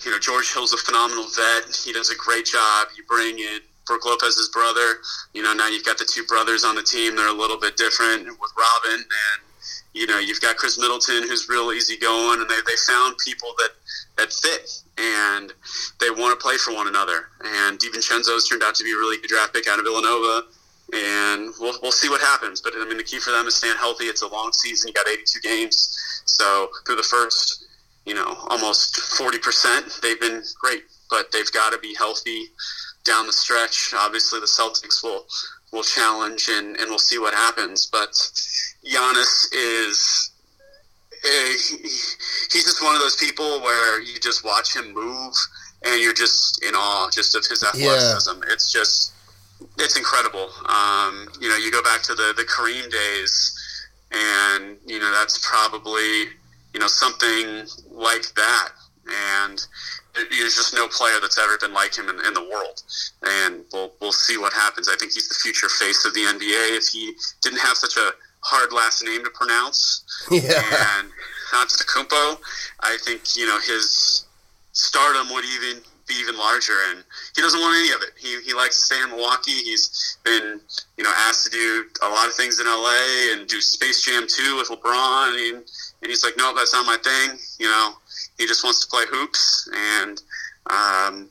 you 0.04 0.12
know 0.12 0.20
George 0.20 0.54
Hill's 0.54 0.74
a 0.74 0.78
phenomenal 0.78 1.26
vet. 1.36 1.76
He 1.76 1.94
does 1.94 2.10
a 2.10 2.16
great 2.16 2.46
job. 2.46 2.88
You 2.98 3.04
bring 3.08 3.40
in 3.40 3.60
Brook 3.88 4.06
Lopez's 4.06 4.50
brother. 4.50 5.00
You 5.34 5.42
know 5.42 5.54
now 5.54 5.68
you've 5.68 5.86
got 5.86 5.98
the 5.98 6.06
two 6.06 6.24
brothers 6.26 6.64
on 6.64 6.76
the 6.76 6.84
team. 6.84 7.16
They're 7.16 7.28
a 7.28 7.34
little 7.34 7.58
bit 7.60 7.78
different 7.78 8.26
with 8.28 8.52
Robin, 8.58 9.00
and 9.00 9.42
you 9.94 10.06
know 10.08 10.20
you've 10.20 10.42
got 10.42 10.58
Khris 10.58 10.78
Middleton 10.78 11.24
who's 11.24 11.48
real 11.48 11.72
easygoing, 11.72 12.42
and 12.42 12.50
they 12.50 12.60
they 12.68 12.76
found 12.88 13.16
people 13.26 13.54
that 13.58 13.72
that 14.18 14.34
fit 14.34 14.84
and 14.98 15.54
they 16.00 16.10
want 16.10 16.38
to 16.38 16.44
play 16.44 16.58
for 16.58 16.74
one 16.74 16.88
another. 16.88 17.30
And 17.44 17.80
DiVincenzo's 17.80 18.48
turned 18.48 18.64
out 18.64 18.76
to 18.76 18.84
be 18.84 18.92
a 18.92 18.96
really 18.98 19.18
good 19.18 19.30
draft 19.30 19.54
pick 19.54 19.68
out 19.68 19.80
of 19.80 19.86
Villanova. 19.86 20.44
And 20.94 21.54
we'll, 21.60 21.78
we'll 21.82 21.92
see 21.92 22.10
what 22.10 22.20
happens. 22.22 22.60
But 22.62 22.74
I 22.76 22.86
mean, 22.86 22.98
the 22.98 23.04
key 23.04 23.20
for 23.20 23.32
them 23.32 23.48
is 23.48 23.56
staying 23.56 23.78
healthy. 23.78 24.06
It's 24.06 24.22
a 24.22 24.28
long 24.28 24.52
season. 24.54 24.90
You 24.90 24.94
got 24.94 25.08
82 25.08 25.40
games. 25.40 26.22
So 26.26 26.70
through 26.86 26.98
the 26.98 27.04
first, 27.04 27.66
you 28.06 28.14
know, 28.14 28.36
almost 28.50 28.96
40%, 28.96 30.02
they've 30.02 30.20
been 30.20 30.44
great. 30.60 30.84
But 31.10 31.32
they've 31.32 31.52
got 31.52 31.72
to 31.72 31.80
be 31.80 31.94
healthy 31.96 32.46
down 33.04 33.26
the 33.28 33.34
stretch. 33.34 33.94
Obviously, 33.98 34.40
the 34.40 34.46
Celtics 34.46 35.04
will 35.04 35.26
will 35.74 35.84
challenge, 35.84 36.50
and, 36.50 36.76
and 36.76 36.90
we'll 36.90 37.00
see 37.00 37.18
what 37.18 37.34
happens. 37.34 37.86
But 37.86 38.12
Giannis 38.86 39.48
is 39.54 40.32
he- 41.24 41.78
he's 42.52 42.64
just 42.66 42.82
one 42.84 42.96
of 42.96 43.02
those 43.02 43.16
people 43.16 43.62
where 43.62 44.02
you 44.02 44.20
just 44.20 44.44
watch 44.44 44.76
him 44.76 44.94
move, 44.94 45.34
and 45.84 46.02
you're 46.02 46.14
just 46.14 46.62
in 46.64 46.76
awe 46.76 47.10
just 47.10 47.36
of 47.36 47.46
his 47.46 47.64
athleticism. 47.64 48.44
It's 48.48 48.72
just 48.72 49.14
it's 49.78 49.98
incredible. 49.98 50.50
Um, 50.66 51.28
you 51.40 51.50
know, 51.50 51.56
you 51.58 51.72
go 51.72 51.82
back 51.84 52.02
to 52.04 52.14
the 52.16 52.34
the 52.36 52.44
Kareem 52.44 52.90
days, 52.92 53.88
and 54.12 54.78
you 54.86 55.00
know 55.00 55.12
that's 55.12 55.38
probably 55.48 56.26
you 56.74 56.80
know 56.80 56.88
something 56.88 57.66
like 57.92 58.34
that, 58.36 58.70
and 59.40 59.66
there's 60.14 60.56
just 60.56 60.74
no 60.74 60.88
player 60.90 61.16
that's 61.22 61.38
ever 61.40 61.58
been 61.58 61.74
like 61.74 61.96
him 61.98 62.10
in, 62.10 62.16
in 62.26 62.34
the 62.34 62.42
world, 62.52 62.82
and 63.24 63.64
we'll 63.74 63.92
we'll 64.02 64.12
see 64.12 64.38
what 64.38 64.54
happens. 64.54 64.88
I 64.90 64.96
think 64.98 65.14
he's 65.14 65.30
the 65.30 65.36
future 65.36 65.70
face 65.70 66.06
of 66.06 66.14
the 66.14 66.22
NBA. 66.22 66.78
If 66.78 66.88
he 66.88 67.14
didn't 67.42 67.60
have 67.60 67.78
such 67.78 67.98
a 67.98 68.12
hard 68.44 68.74
last 68.74 69.04
name 69.04 69.24
to 69.24 69.30
pronounce, 69.32 70.04
Yeah. 70.32 70.62
and 71.00 71.10
Antetokounmpo, 71.54 72.38
I 72.82 72.98
think 73.04 73.36
you 73.36 73.46
know 73.48 73.60
his 73.60 74.26
stardom 74.74 75.32
would 75.34 75.46
even 75.46 75.82
be 76.08 76.16
even 76.16 76.38
larger. 76.38 76.76
And 76.90 77.04
he 77.36 77.42
doesn't 77.42 77.60
want 77.60 77.78
any 77.78 77.94
of 77.94 78.02
it. 78.02 78.14
He 78.20 78.42
he 78.42 78.54
likes 78.54 78.76
to 78.78 78.82
stay 78.82 79.02
in 79.02 79.10
Milwaukee. 79.10 79.52
He's 79.52 80.18
been 80.24 80.60
you 80.98 81.04
know 81.04 81.12
asked 81.16 81.46
to 81.46 81.52
do 81.52 81.86
a 82.04 82.10
lot 82.10 82.28
of 82.28 82.34
things 82.34 82.60
in 82.60 82.66
LA 82.68 83.34
and 83.34 83.48
do 83.48 83.62
Space 83.62 84.04
Jam 84.04 84.26
2 84.28 84.58
with 84.58 84.70
LeBron, 84.70 85.50
and, 85.50 85.64
and 86.02 86.10
he's 86.10 86.24
like, 86.24 86.36
no, 86.38 86.54
that's 86.56 86.74
not 86.74 86.86
my 86.86 86.98
thing. 87.04 87.40
You 87.60 87.68
know, 87.68 87.94
he 88.38 88.46
just 88.46 88.64
wants 88.64 88.82
to 88.82 88.88
play 88.88 89.04
hoops, 89.10 89.70
and 89.74 90.22
um, 90.70 91.30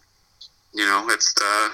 you 0.72 0.84
know, 0.84 1.06
it's 1.10 1.34
uh, 1.40 1.68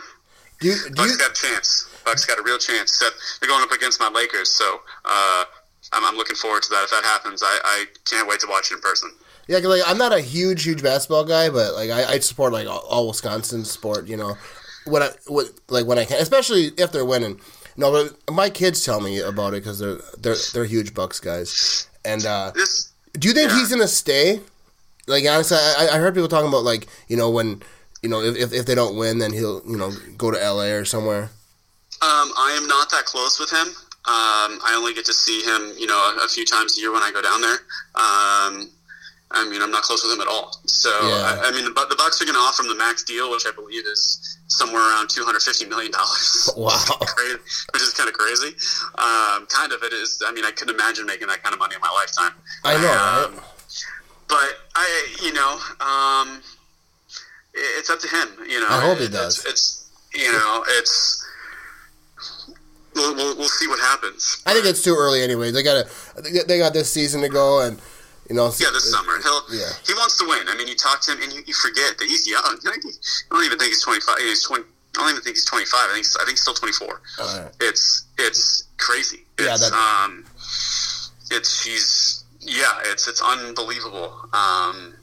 Do 0.61 0.69
you, 0.69 0.75
do 0.75 0.95
Bucks 0.95 1.13
you, 1.13 1.19
got 1.19 1.31
a 1.31 1.35
chance. 1.35 1.89
Bucks 2.05 2.25
got 2.25 2.39
a 2.39 2.43
real 2.43 2.59
chance. 2.59 2.93
So 2.93 3.09
they're 3.41 3.49
going 3.49 3.63
up 3.63 3.73
against 3.73 4.01
my 4.01 4.09
Lakers, 4.09 4.51
so 4.51 4.81
uh, 5.05 5.45
I'm, 5.93 6.05
I'm 6.05 6.17
looking 6.17 6.37
forward 6.37 6.63
to 6.65 6.71
that. 6.71 6.85
If 6.85 6.91
that 6.91 7.05
happens, 7.05 7.43
I, 7.43 7.59
I 7.65 7.85
can't 8.05 8.29
wait 8.29 8.41
to 8.41 8.47
watch 8.49 8.71
it 8.71 8.75
in 8.75 8.81
person. 8.81 9.11
Yeah, 9.49 9.59
'cause, 9.61 9.69
like 9.69 9.83
I'm 9.87 9.99
not 9.99 10.13
a 10.13 10.21
huge, 10.21 10.65
huge 10.65 10.83
basketball 10.83 11.25
guy, 11.25 11.49
but 11.51 11.75
like 11.75 11.91
I, 11.91 12.05
I 12.15 12.19
support 12.21 12.53
like 12.53 12.67
all, 12.69 12.85
all 12.89 13.09
Wisconsin 13.09 13.65
sport. 13.65 14.07
You 14.07 14.17
know, 14.17 14.37
when 14.87 15.03
I 15.03 15.11
what, 15.27 15.47
like 15.69 15.87
when 15.87 15.99
I 15.99 16.05
can, 16.05 16.21
especially 16.21 16.73
if 16.77 16.93
they're 16.93 17.05
winning. 17.05 17.41
No, 17.79 17.93
but 17.93 18.35
my 18.35 18.49
kids 18.49 18.85
tell 18.85 19.01
me 19.01 19.21
about 19.21 19.53
it 19.53 19.63
because 19.63 19.79
they're 19.79 19.99
they're 20.19 20.37
they're 20.55 20.65
huge 20.65 20.95
Bucks 20.95 21.21
guys. 21.21 21.87
And 22.05 22.25
uh, 22.25 22.53
This 22.55 22.93
do 23.13 23.29
you 23.29 23.35
think 23.35 23.51
Yeah. 23.51 23.59
he's 23.59 23.69
gonna 23.71 23.89
stay? 23.89 24.41
Like 25.07 25.25
honestly, 25.29 25.57
I, 25.59 25.89
I 25.93 25.99
heard 25.99 26.15
people 26.15 26.29
talking 26.29 26.49
about 26.49 26.65
like 26.65 26.87
you 27.09 27.17
know 27.17 27.31
when 27.31 27.63
you 28.03 28.09
know, 28.09 28.21
if, 28.21 28.37
if 28.37 28.53
if 28.53 28.67
they 28.67 28.75
don't 28.75 28.97
win, 28.97 29.19
then 29.19 29.33
he'll 29.33 29.63
you 29.67 29.77
know 29.77 29.93
go 30.17 30.31
to 30.31 30.43
L.A. 30.43 30.73
or 30.73 30.85
somewhere. 30.85 31.31
Um, 32.03 32.31
I 32.37 32.57
am 32.61 32.67
not 32.69 32.91
that 32.91 33.05
close 33.05 33.39
with 33.41 33.51
him. 33.51 33.69
Um, 33.69 34.61
I 34.63 34.75
only 34.77 34.95
get 34.95 35.05
to 35.07 35.13
see 35.15 35.41
him, 35.43 35.73
you 35.79 35.87
know, 35.87 35.97
a, 35.97 36.25
a 36.25 36.29
few 36.29 36.45
times 36.45 36.77
a 36.77 36.81
year 36.81 36.93
when 36.93 37.03
I 37.03 37.11
go 37.11 37.21
down 37.23 37.41
there. 37.41 37.59
Um, 37.97 38.71
I 39.33 39.49
mean, 39.49 39.61
I'm 39.61 39.71
not 39.73 39.83
close 39.83 40.05
with 40.05 40.13
him 40.15 40.21
at 40.21 40.29
all. 40.29 40.57
So, 40.67 40.89
Yeah. 41.03 41.41
I, 41.43 41.49
I 41.49 41.51
mean, 41.51 41.65
the, 41.65 41.71
the 41.71 41.97
Bucks 41.99 42.23
are 42.23 42.25
going 42.25 42.37
to 42.37 42.41
offer 42.41 42.63
him 42.63 42.69
the 42.69 42.77
max 42.77 43.03
deal, 43.03 43.31
which 43.31 43.45
I 43.47 43.51
believe 43.51 43.85
is 43.85 44.39
somewhere 44.47 44.81
around 44.81 45.11
250 45.11 45.67
million 45.67 45.91
dollars. 45.93 46.51
Wow. 46.57 46.79
Which 47.73 47.83
is 47.83 47.93
kind 47.93 48.09
of 48.09 48.15
crazy. 48.15 48.55
Um, 48.99 49.47
kind 49.47 49.73
of 49.73 49.83
it 49.83 49.93
is. 49.93 50.23
I 50.27 50.31
mean, 50.33 50.45
I 50.45 50.53
couldn't 50.53 50.75
imagine 50.75 51.07
making 51.07 51.27
that 51.29 51.43
kind 51.43 51.53
of 51.53 51.59
money 51.59 51.75
in 51.75 51.81
my 51.81 51.91
lifetime. 51.91 52.33
I 52.65 52.75
know, 52.81 52.89
Um, 53.29 53.35
right? 53.35 53.43
But 54.29 54.59
I, 54.75 55.17
you 55.23 55.33
know, 55.33 55.59
um, 55.85 56.43
it- 57.55 57.79
it's 57.79 57.91
up 57.91 57.99
to 58.01 58.09
him. 58.09 58.29
You 58.49 58.61
know, 58.61 58.69
I 58.71 58.81
hope 58.81 58.99
he 58.99 59.05
It- 59.07 59.13
does. 59.13 59.39
It's, 59.45 59.47
it's 59.47 59.91
you 60.15 60.31
know, 60.33 60.65
it's. 60.69 61.25
We'll, 62.95 63.15
we'll, 63.15 63.37
we'll 63.37 63.49
see 63.49 63.69
what 63.69 63.79
happens. 63.81 64.43
I 64.47 64.55
think 64.55 64.65
it's 64.65 64.83
too 64.83 64.95
early 64.97 65.21
anyway. 65.23 65.51
They 65.51 65.63
got 65.63 65.87
to 65.87 66.45
they 66.47 66.57
got 66.59 66.73
this 66.73 66.91
season 66.91 67.21
to 67.21 67.29
go, 67.29 67.61
and 67.61 67.79
you 68.29 68.37
know, 68.37 68.53
Yeah, 68.59 68.71
this 68.73 68.91
summer. 68.91 69.21
He'll 69.23 69.43
Yeah. 69.51 69.71
he 69.87 69.95
wants 69.95 70.17
to 70.19 70.25
win. 70.29 70.49
I 70.49 70.55
mean, 70.57 70.69
you 70.69 70.75
talk 70.77 71.01
to 71.03 71.13
him 71.13 71.23
and 71.23 71.33
you, 71.33 71.43
you 71.47 71.55
forget 71.55 71.99
that 71.99 72.07
he's 72.09 72.27
young. 72.27 72.43
I 72.67 72.79
don't 73.31 73.45
even 73.45 73.59
think 73.59 73.71
he's 73.71 73.83
twenty 73.83 74.01
five. 74.01 74.19
He's 74.19 74.43
twenty. 74.43 74.65
I 74.97 75.01
don't 75.01 75.11
even 75.11 75.23
think 75.23 75.37
he's 75.37 75.45
twenty 75.45 75.67
five. 75.67 75.91
I 75.91 75.95
think 75.95 76.07
I 76.21 76.25
think 76.25 76.31
he's 76.31 76.43
still 76.43 76.55
twenty 76.55 76.73
four. 76.73 77.01
Right. 77.19 77.51
It's 77.61 78.05
it's 78.19 78.65
crazy. 78.79 79.25
Yeah, 79.39 79.55
It's, 79.55 79.71
that- 79.71 79.77
um, 79.77 80.25
it's 81.31 81.63
she's 81.63 82.25
yeah. 82.41 82.79
It's 82.85 83.07
it's 83.09 83.21
unbelievable. 83.23 84.15
Um, 84.33 84.95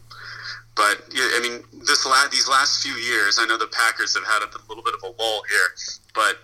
but 0.76 1.04
yeah, 1.14 1.30
I 1.36 1.40
mean, 1.42 1.64
this 1.86 2.06
la- 2.06 2.28
these 2.32 2.48
last 2.50 2.82
few 2.82 2.94
years, 2.94 3.38
I 3.40 3.46
know 3.46 3.58
the 3.58 3.68
Packers 3.68 4.16
have 4.16 4.26
had 4.26 4.42
a 4.42 4.50
little 4.68 4.84
bit 4.84 4.96
of 4.96 5.04
a 5.04 5.22
lull 5.22 5.44
here, 5.50 5.76
but 6.16 6.40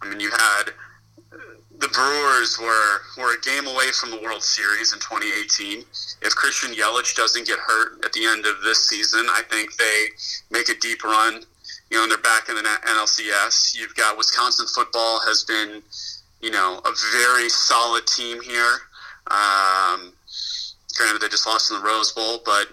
I 0.00 0.08
mean, 0.08 0.20
you 0.20 0.30
had 0.30 0.72
the 1.78 1.88
Brewers 1.88 2.58
were 2.58 3.00
were 3.18 3.34
a 3.34 3.40
game 3.40 3.66
away 3.66 3.90
from 3.92 4.10
the 4.10 4.20
World 4.20 4.42
Series 4.42 4.92
in 4.92 5.00
2018. 5.00 5.84
If 6.22 6.34
Christian 6.34 6.72
Yelich 6.74 7.14
doesn't 7.16 7.46
get 7.46 7.58
hurt 7.58 8.04
at 8.04 8.12
the 8.12 8.24
end 8.26 8.46
of 8.46 8.62
this 8.62 8.88
season, 8.88 9.26
I 9.30 9.42
think 9.50 9.76
they 9.76 10.06
make 10.50 10.68
a 10.68 10.78
deep 10.80 11.02
run. 11.04 11.42
You 11.90 11.98
know, 11.98 12.02
and 12.04 12.12
they're 12.12 12.18
back 12.18 12.48
in 12.48 12.56
the 12.56 12.62
NLCS. 12.62 13.76
You've 13.76 13.94
got 13.94 14.16
Wisconsin 14.16 14.66
football 14.66 15.20
has 15.26 15.44
been, 15.44 15.82
you 16.40 16.50
know, 16.50 16.80
a 16.84 16.92
very 17.12 17.48
solid 17.48 18.06
team 18.06 18.40
here. 18.40 18.78
Um, 19.30 20.12
granted, 20.96 21.20
they 21.20 21.28
just 21.28 21.46
lost 21.46 21.70
in 21.70 21.78
the 21.78 21.84
Rose 21.84 22.12
Bowl, 22.12 22.40
but 22.44 22.68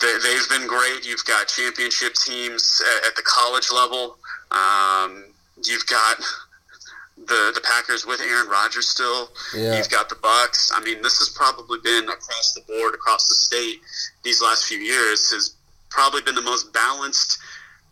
they, 0.00 0.18
they've 0.22 0.48
been 0.48 0.66
great. 0.66 1.06
You've 1.06 1.24
got 1.24 1.48
championship 1.48 2.14
teams 2.14 2.80
at, 2.96 3.08
at 3.08 3.16
the 3.16 3.22
college 3.22 3.70
level. 3.72 4.16
Um, 4.50 5.24
you've 5.64 5.86
got 5.86 6.22
the 7.26 7.52
the 7.54 7.60
Packers 7.62 8.04
with 8.06 8.20
Aaron 8.20 8.48
Rodgers 8.48 8.88
still. 8.88 9.30
Yeah. 9.56 9.76
You've 9.76 9.88
got 9.90 10.08
the 10.08 10.16
Bucks. 10.16 10.70
I 10.74 10.80
mean, 10.80 11.02
this 11.02 11.18
has 11.18 11.28
probably 11.30 11.78
been 11.82 12.08
across 12.08 12.52
the 12.54 12.62
board, 12.62 12.94
across 12.94 13.28
the 13.28 13.34
state. 13.34 13.80
These 14.24 14.42
last 14.42 14.64
few 14.66 14.78
years 14.78 15.30
has 15.30 15.54
probably 15.90 16.22
been 16.22 16.34
the 16.34 16.42
most 16.42 16.72
balanced 16.72 17.38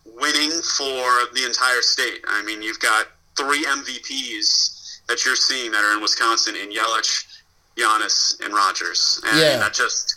winning 0.04 0.50
for 0.76 1.26
the 1.34 1.44
entire 1.46 1.82
state. 1.82 2.24
I 2.26 2.42
mean, 2.42 2.62
you've 2.62 2.80
got 2.80 3.06
three 3.36 3.64
MVPs 3.64 5.00
that 5.08 5.24
you're 5.24 5.36
seeing 5.36 5.70
that 5.72 5.84
are 5.84 5.94
in 5.94 6.02
Wisconsin 6.02 6.56
in 6.56 6.70
Yelich, 6.70 7.24
Giannis, 7.76 8.40
and 8.44 8.52
Rodgers. 8.54 9.20
And 9.26 9.38
Yeah. 9.38 9.56
that 9.58 9.74
just 9.74 10.16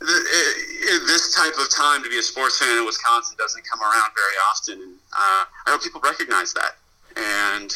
this 0.00 1.34
type 1.34 1.54
of 1.58 1.68
time 1.70 2.02
to 2.04 2.08
be 2.08 2.18
a 2.18 2.22
sports 2.22 2.58
fan 2.58 2.78
in 2.78 2.86
Wisconsin 2.86 3.36
doesn't 3.38 3.64
come 3.68 3.80
around 3.80 4.10
very 4.14 4.36
often. 4.50 4.74
And 4.82 4.94
uh, 5.12 5.44
I 5.66 5.70
hope 5.70 5.82
people 5.82 6.00
recognize 6.02 6.52
that. 6.54 6.76
And 7.16 7.74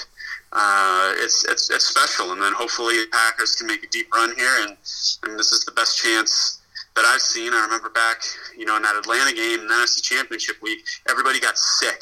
uh, 0.52 1.14
it's, 1.16 1.44
it's 1.44 1.70
it's 1.70 1.86
special. 1.86 2.32
And 2.32 2.42
then 2.42 2.52
hopefully 2.52 2.96
the 2.96 3.06
Packers 3.10 3.54
can 3.54 3.66
make 3.66 3.82
a 3.84 3.88
deep 3.88 4.12
run 4.14 4.34
here. 4.36 4.54
And, 4.60 4.76
and 5.24 5.38
this 5.38 5.52
is 5.52 5.64
the 5.64 5.72
best 5.72 5.98
chance 5.98 6.60
that 6.94 7.04
I've 7.04 7.22
seen. 7.22 7.52
I 7.52 7.62
remember 7.62 7.88
back, 7.88 8.22
you 8.56 8.64
know, 8.64 8.76
in 8.76 8.82
that 8.82 8.96
Atlanta 8.96 9.32
game, 9.32 9.60
in 9.60 9.66
the 9.66 9.74
NFC 9.74 10.02
Championship 10.02 10.56
week, 10.62 10.80
everybody 11.08 11.40
got 11.40 11.56
sick, 11.56 12.00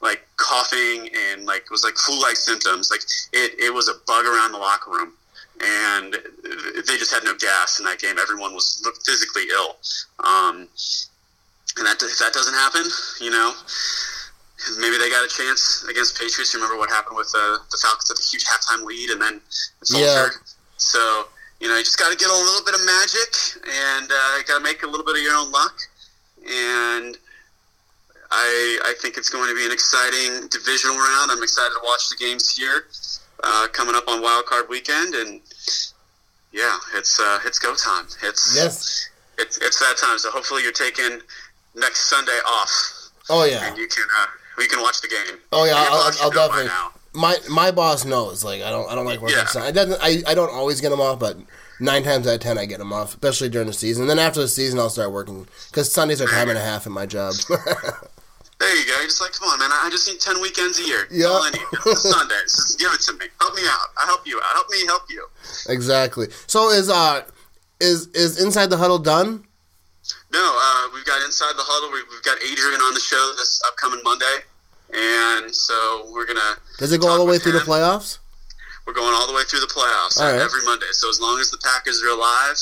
like 0.00 0.26
coughing 0.36 1.10
and 1.14 1.44
like 1.44 1.62
it 1.62 1.70
was 1.70 1.84
like 1.84 1.96
flu-like 1.96 2.36
symptoms. 2.36 2.90
Like 2.90 3.02
it, 3.32 3.58
it 3.58 3.74
was 3.74 3.88
a 3.88 3.94
bug 4.06 4.24
around 4.24 4.52
the 4.52 4.58
locker 4.58 4.90
room, 4.90 5.12
and 5.60 6.14
they 6.86 6.96
just 6.96 7.12
had 7.12 7.24
no 7.24 7.34
gas 7.36 7.78
in 7.78 7.84
that 7.84 7.98
game. 7.98 8.16
Everyone 8.18 8.54
was 8.54 8.82
physically 9.04 9.44
ill. 9.52 9.76
Um, 10.24 10.68
and 11.76 11.86
that 11.86 12.02
if 12.02 12.18
that 12.18 12.32
doesn't 12.32 12.54
happen, 12.54 12.84
you 13.20 13.30
know, 13.30 13.52
maybe 14.78 14.96
they 14.98 15.10
got 15.10 15.24
a 15.24 15.28
chance 15.28 15.84
against 15.88 16.18
Patriots. 16.18 16.52
You 16.52 16.60
remember 16.60 16.78
what 16.78 16.90
happened 16.90 17.16
with 17.16 17.32
uh, 17.36 17.58
the 17.70 17.78
Falcons 17.82 18.08
had 18.08 18.18
a 18.18 18.22
huge 18.30 18.44
halftime 18.44 18.84
lead, 18.84 19.10
and 19.10 19.20
then 19.20 19.40
it's 19.80 19.90
Yeah. 19.94 20.28
So 20.76 21.28
you 21.60 21.68
know, 21.68 21.76
you 21.76 21.84
just 21.84 21.98
got 21.98 22.10
to 22.10 22.16
get 22.16 22.28
a 22.28 22.32
little 22.32 22.64
bit 22.64 22.74
of 22.74 22.80
magic, 22.86 23.30
and 23.68 24.10
uh, 24.10 24.42
got 24.48 24.58
to 24.58 24.64
make 24.64 24.82
a 24.82 24.86
little 24.86 25.04
bit 25.04 25.16
of 25.16 25.22
your 25.22 25.34
own 25.34 25.50
luck. 25.52 25.76
And 26.48 27.16
I 28.30 28.78
I 28.84 28.94
think 29.00 29.16
it's 29.18 29.28
going 29.28 29.48
to 29.48 29.54
be 29.54 29.66
an 29.66 29.72
exciting 29.72 30.48
divisional 30.48 30.96
round. 30.96 31.30
I'm 31.30 31.42
excited 31.42 31.70
to 31.74 31.80
watch 31.84 32.08
the 32.08 32.16
games 32.16 32.54
here 32.56 32.86
uh, 33.42 33.66
coming 33.72 33.94
up 33.94 34.04
on 34.08 34.22
Wild 34.22 34.46
Card 34.46 34.66
Weekend, 34.68 35.14
and 35.14 35.40
yeah, 36.52 36.78
it's 36.94 37.18
uh, 37.20 37.40
it's 37.44 37.58
go 37.58 37.74
time. 37.74 38.06
It's 38.22 38.54
Yes. 38.54 39.08
it's 39.38 39.58
it's 39.58 39.78
that 39.80 39.96
time. 39.98 40.18
So 40.18 40.30
hopefully 40.30 40.62
you're 40.62 40.72
taking 40.72 41.20
next 41.74 42.08
Sunday 42.08 42.38
off, 42.46 42.70
Oh 43.28 43.44
yeah. 43.44 43.66
and 43.68 43.76
you 43.76 43.86
can 43.88 44.04
uh, 44.18 44.26
we 44.60 44.68
can 44.68 44.80
watch 44.80 45.00
the 45.00 45.08
game. 45.08 45.38
Oh 45.52 45.64
yeah. 45.64 45.74
I'll, 45.74 45.92
I'll 46.04 46.12
should 46.12 46.22
know 46.22 46.30
by 46.30 46.46
definitely. 46.46 46.66
now. 46.66 46.92
My 47.12 47.36
my 47.50 47.70
boss 47.72 48.04
knows. 48.04 48.44
Like 48.44 48.62
I 48.62 48.70
don't 48.70 48.88
I 48.88 48.94
don't 48.94 49.06
like 49.06 49.20
working 49.20 49.38
Yeah. 49.38 49.46
Sunday. 49.46 49.70
It 49.70 49.72
doesn't. 49.72 49.98
I, 50.00 50.22
I 50.30 50.34
don't 50.34 50.52
always 50.52 50.80
get 50.80 50.90
them 50.90 51.00
off, 51.00 51.18
but 51.18 51.36
nine 51.80 52.04
times 52.04 52.26
out 52.28 52.34
of 52.34 52.40
ten 52.40 52.58
I 52.58 52.66
get 52.66 52.78
them 52.78 52.92
off, 52.92 53.08
especially 53.14 53.48
during 53.48 53.66
the 53.66 53.72
season. 53.72 54.06
then 54.06 54.18
after 54.20 54.40
the 54.40 54.48
season 54.48 54.78
I'll 54.78 54.90
start 54.90 55.10
working 55.10 55.48
because 55.70 55.90
Sundays 55.90 56.20
are 56.20 56.28
time 56.28 56.48
and 56.50 56.58
a 56.58 56.62
half 56.62 56.86
in 56.86 56.92
my 56.92 57.06
job. 57.06 57.34
There 58.60 58.76
you 58.76 58.84
go. 58.84 58.92
You're 58.98 59.04
just 59.08 59.22
like, 59.22 59.32
come 59.32 59.48
on, 59.48 59.58
man. 59.58 59.70
I 59.72 59.88
just 59.90 60.06
need 60.06 60.20
ten 60.20 60.38
weekends 60.42 60.78
a 60.80 60.84
year. 60.84 61.08
Yeah. 61.10 61.28
All 61.28 61.42
I 61.42 61.48
need. 61.50 61.62
It's. 61.72 62.02
Just 62.12 62.78
give 62.78 62.92
it 62.92 63.00
to 63.08 63.12
me. 63.14 63.24
Help 63.40 63.54
me 63.54 63.62
out. 63.64 63.88
I 63.96 64.04
help 64.04 64.26
you 64.26 64.36
out. 64.36 64.52
Help 64.52 64.68
me 64.68 64.84
help 64.84 65.02
you. 65.08 65.26
exactly. 65.70 66.26
So 66.46 66.68
is 66.68 66.90
uh 66.90 67.22
is 67.80 68.08
is 68.08 68.42
inside 68.42 68.66
the 68.68 68.76
huddle 68.76 68.98
done? 68.98 69.44
No, 70.30 70.58
uh, 70.60 70.88
we've 70.92 71.06
got 71.06 71.24
inside 71.24 71.54
the 71.56 71.62
huddle. 71.64 71.90
We've 71.90 72.22
got 72.22 72.36
Adrian 72.42 72.80
on 72.82 72.92
the 72.92 73.00
show 73.00 73.32
this 73.38 73.62
upcoming 73.66 74.00
Monday, 74.04 74.44
and 74.94 75.54
so 75.54 76.10
we're 76.12 76.26
gonna 76.26 76.56
Does 76.78 76.92
it 76.92 77.00
go 77.00 77.08
all 77.08 77.18
the 77.18 77.24
way 77.24 77.38
through 77.38 77.52
the 77.52 77.60
playoffs? 77.60 78.18
We're 78.86 78.94
going 78.94 79.14
all 79.14 79.26
the 79.26 79.34
way 79.34 79.42
through 79.44 79.60
the 79.60 79.66
playoffs 79.66 80.20
uh, 80.20 80.24
right. 80.24 80.40
every 80.40 80.64
Monday. 80.64 80.86
So 80.92 81.08
as 81.08 81.20
long 81.20 81.38
as 81.38 81.50
the 81.50 81.58
Packers 81.58 82.02
are 82.02 82.08
alive, 82.08 82.56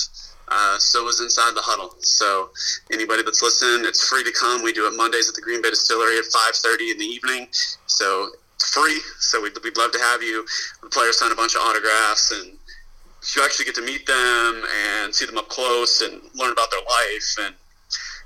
uh, 0.48 0.78
so 0.78 1.06
is 1.08 1.20
Inside 1.20 1.54
the 1.54 1.62
Huddle. 1.62 1.94
So 2.00 2.50
anybody 2.92 3.22
that's 3.22 3.42
listening, 3.42 3.86
it's 3.86 4.06
free 4.08 4.24
to 4.24 4.32
come. 4.32 4.62
We 4.62 4.72
do 4.72 4.86
it 4.86 4.96
Mondays 4.96 5.28
at 5.28 5.34
the 5.34 5.40
Green 5.40 5.62
Bay 5.62 5.70
Distillery 5.70 6.18
at 6.18 6.24
5.30 6.24 6.92
in 6.92 6.98
the 6.98 7.04
evening. 7.04 7.48
So 7.86 8.30
it's 8.56 8.74
free. 8.74 9.00
So 9.18 9.42
we'd, 9.42 9.52
we'd 9.62 9.76
love 9.76 9.92
to 9.92 9.98
have 9.98 10.22
you. 10.22 10.44
The 10.82 10.88
players 10.88 11.18
sign 11.18 11.32
a 11.32 11.34
bunch 11.36 11.54
of 11.54 11.62
autographs 11.62 12.32
and 12.32 12.58
you 13.36 13.44
actually 13.44 13.66
get 13.66 13.74
to 13.74 13.82
meet 13.82 14.06
them 14.06 14.64
and 14.96 15.14
see 15.14 15.26
them 15.26 15.38
up 15.38 15.48
close 15.48 16.00
and 16.02 16.20
learn 16.34 16.52
about 16.52 16.70
their 16.70 16.80
life 16.80 17.36
and 17.40 17.54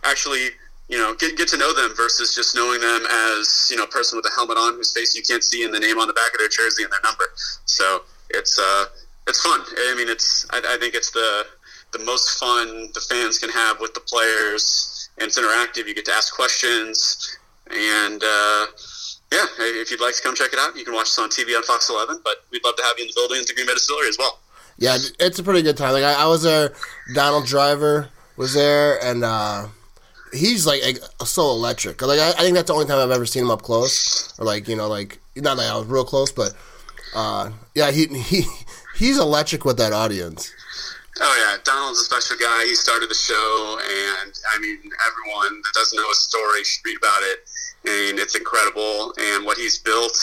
actually 0.05 0.51
you 0.93 0.99
know 0.99 1.15
get, 1.15 1.39
get 1.39 1.49
to 1.49 1.57
know 1.57 1.73
them 1.73 1.97
versus 1.97 2.35
just 2.35 2.55
knowing 2.55 2.81
them 2.81 3.03
as 3.11 3.69
you 3.71 3.77
know 3.77 3.85
a 3.85 3.89
person 3.89 4.17
with 4.17 4.27
a 4.27 4.35
helmet 4.37 4.59
on 4.59 4.75
whose 4.75 4.93
face 4.93 5.17
you 5.17 5.23
can't 5.23 5.43
see 5.43 5.65
and 5.65 5.73
the 5.73 5.81
name 5.81 5.99
on 5.99 6.07
the 6.07 6.13
back 6.13 6.33
of 6.33 6.39
their 6.39 6.49
jersey 6.49 6.85
and 6.85 6.93
their 6.93 7.01
number 7.03 7.25
so 7.65 8.03
it's 8.31 8.59
uh 8.59 8.85
it's 9.27 9.41
fun 9.41 9.61
i 9.89 9.95
mean 9.97 10.09
it's 10.09 10.47
i, 10.51 10.61
I 10.63 10.77
think 10.77 10.95
it's 10.95 11.11
the 11.11 11.47
the 11.93 12.05
most 12.05 12.39
fun 12.39 12.91
the 12.93 13.01
fans 13.01 13.39
can 13.39 13.49
have 13.49 13.81
with 13.81 13.95
the 13.95 14.01
players 14.01 15.09
and 15.17 15.29
it's 15.29 15.39
interactive 15.39 15.89
you 15.89 15.95
get 15.95 16.05
to 16.05 16.13
ask 16.13 16.35
questions 16.35 17.39
and 17.71 18.23
uh 18.23 18.67
yeah, 19.33 19.47
if 19.61 19.91
you'd 19.91 20.03
like 20.03 20.15
to 20.15 20.21
come 20.21 20.35
check 20.35 20.53
it 20.53 20.59
out, 20.59 20.77
you 20.77 20.85
can 20.85 20.93
watch 20.93 21.07
us 21.07 21.19
on 21.19 21.31
TV 21.31 21.57
on 21.57 21.63
Fox 21.63 21.89
11. 21.89 22.21
But 22.23 22.45
we'd 22.51 22.63
love 22.67 22.77
to 22.77 22.83
have 22.83 22.99
you 22.99 23.05
in 23.05 23.09
the 23.09 23.15
building 23.17 23.41
at 23.41 23.47
the 23.47 23.55
Green 23.55 23.67
Bay 23.67 23.73
Distillery 23.73 24.09
as 24.09 24.19
well. 24.19 24.39
Yeah, 24.77 24.99
it's 25.19 25.39
a 25.39 25.43
pretty 25.43 25.63
good 25.63 25.79
time. 25.79 25.93
Like 25.93 26.05
I, 26.05 26.25
I 26.25 26.27
was 26.27 26.43
there, 26.43 26.75
Donald 27.15 27.47
Driver 27.47 28.11
was 28.37 28.53
there, 28.53 29.03
and 29.03 29.25
uh, 29.25 29.69
he's 30.33 30.67
like, 30.67 30.83
like, 30.83 30.99
so 31.25 31.51
electric. 31.51 32.03
Like 32.03 32.19
I, 32.19 32.31
I 32.31 32.43
think 32.43 32.55
that's 32.55 32.69
the 32.69 32.75
only 32.75 32.87
time 32.87 32.99
I've 32.99 33.11
ever 33.11 33.27
seen 33.27 33.45
him 33.45 33.51
up 33.51 33.63
close, 33.63 34.39
or 34.39 34.45
like 34.45 34.69
you 34.69 34.77
know, 34.77 34.89
like 34.89 35.19
not 35.37 35.57
that 35.57 35.71
I 35.71 35.77
was 35.77 35.87
real 35.87 36.05
close, 36.05 36.33
but 36.33 36.55
uh, 37.15 37.51
yeah, 37.75 37.91
he 37.91 38.07
he 38.07 38.45
he's 38.97 39.19
electric 39.19 39.65
with 39.65 39.77
that 39.79 39.93
audience. 39.93 40.53
Oh 41.21 41.47
yeah, 41.47 41.59
Donald's 41.63 42.01
a 42.01 42.05
special 42.05 42.37
guy. 42.37 42.65
He 42.65 42.75
started 42.75 43.11
the 43.11 43.15
show, 43.15 43.79
and 43.81 44.33
I 44.55 44.59
mean, 44.59 44.79
everyone 45.07 45.61
that 45.63 45.73
doesn't 45.75 45.97
know 45.97 46.09
his 46.09 46.19
story 46.19 46.65
should 46.65 46.85
read 46.85 46.97
about 46.97 47.23
it. 47.23 47.39
And 47.85 48.19
it's 48.19 48.37
incredible, 48.37 49.13
and 49.19 49.45
what 49.45 49.59
he's 49.59 49.79
built 49.79 50.17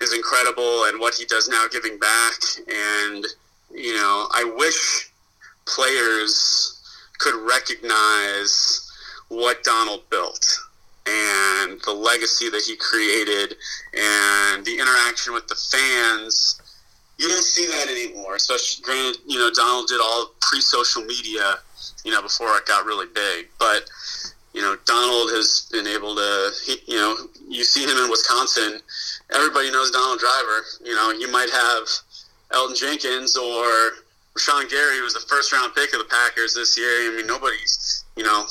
is 0.00 0.14
incredible, 0.14 0.84
and 0.84 1.00
what 1.00 1.14
he 1.14 1.24
does 1.24 1.48
now, 1.48 1.66
giving 1.70 1.98
back. 1.98 2.34
And 2.68 3.26
you 3.74 3.94
know, 3.94 4.28
I 4.32 4.44
wish 4.56 5.10
players 5.66 6.76
could 7.18 7.34
recognize 7.46 8.89
what 9.30 9.62
Donald 9.64 10.02
built. 10.10 10.44
and 11.06 11.80
the 11.82 11.92
legacy 11.92 12.50
that 12.50 12.62
he 12.62 12.76
created 12.76 13.56
and 13.94 14.64
the 14.64 14.74
interaction 14.78 15.32
with 15.32 15.46
the 15.48 15.54
fans. 15.54 16.60
You 17.18 17.28
don't 17.28 17.42
see 17.42 17.66
that 17.66 17.88
anymore. 17.88 18.36
Especially, 18.36 18.82
granted, 18.82 19.20
you 19.26 19.38
know, 19.38 19.50
Donald 19.50 19.88
did 19.88 20.00
all 20.00 20.32
pre-social 20.40 21.02
media, 21.04 21.56
you 22.04 22.12
know, 22.12 22.22
before 22.22 22.56
it 22.56 22.66
got 22.66 22.86
really 22.86 23.06
big. 23.14 23.48
But 23.58 23.88
you 24.52 24.62
know, 24.62 24.76
Donald 24.84 25.30
has 25.30 25.68
been 25.70 25.86
able 25.86 26.16
to, 26.16 26.50
he, 26.66 26.76
you 26.88 26.96
know, 26.98 27.16
you 27.48 27.62
see 27.62 27.84
him 27.84 27.96
in 27.96 28.10
Wisconsin. 28.10 28.80
Everybody 29.32 29.70
knows 29.70 29.92
Donald 29.92 30.18
Driver. 30.18 30.64
You 30.84 30.94
know, 30.96 31.12
you 31.12 31.30
might 31.30 31.50
have 31.50 31.86
Elgton 32.50 32.76
Jenkins 32.76 33.36
or 33.36 33.92
Rashan 34.36 34.68
Gary, 34.68 34.96
who 34.98 35.04
was 35.04 35.14
the 35.14 35.20
first 35.20 35.52
round 35.52 35.72
pick 35.76 35.92
of 35.92 36.00
the 36.00 36.04
Packers 36.06 36.54
this 36.54 36.76
year. 36.76 37.12
I 37.12 37.16
mean, 37.16 37.28
nobody's, 37.28 38.04
you 38.16 38.24
know, 38.24 38.46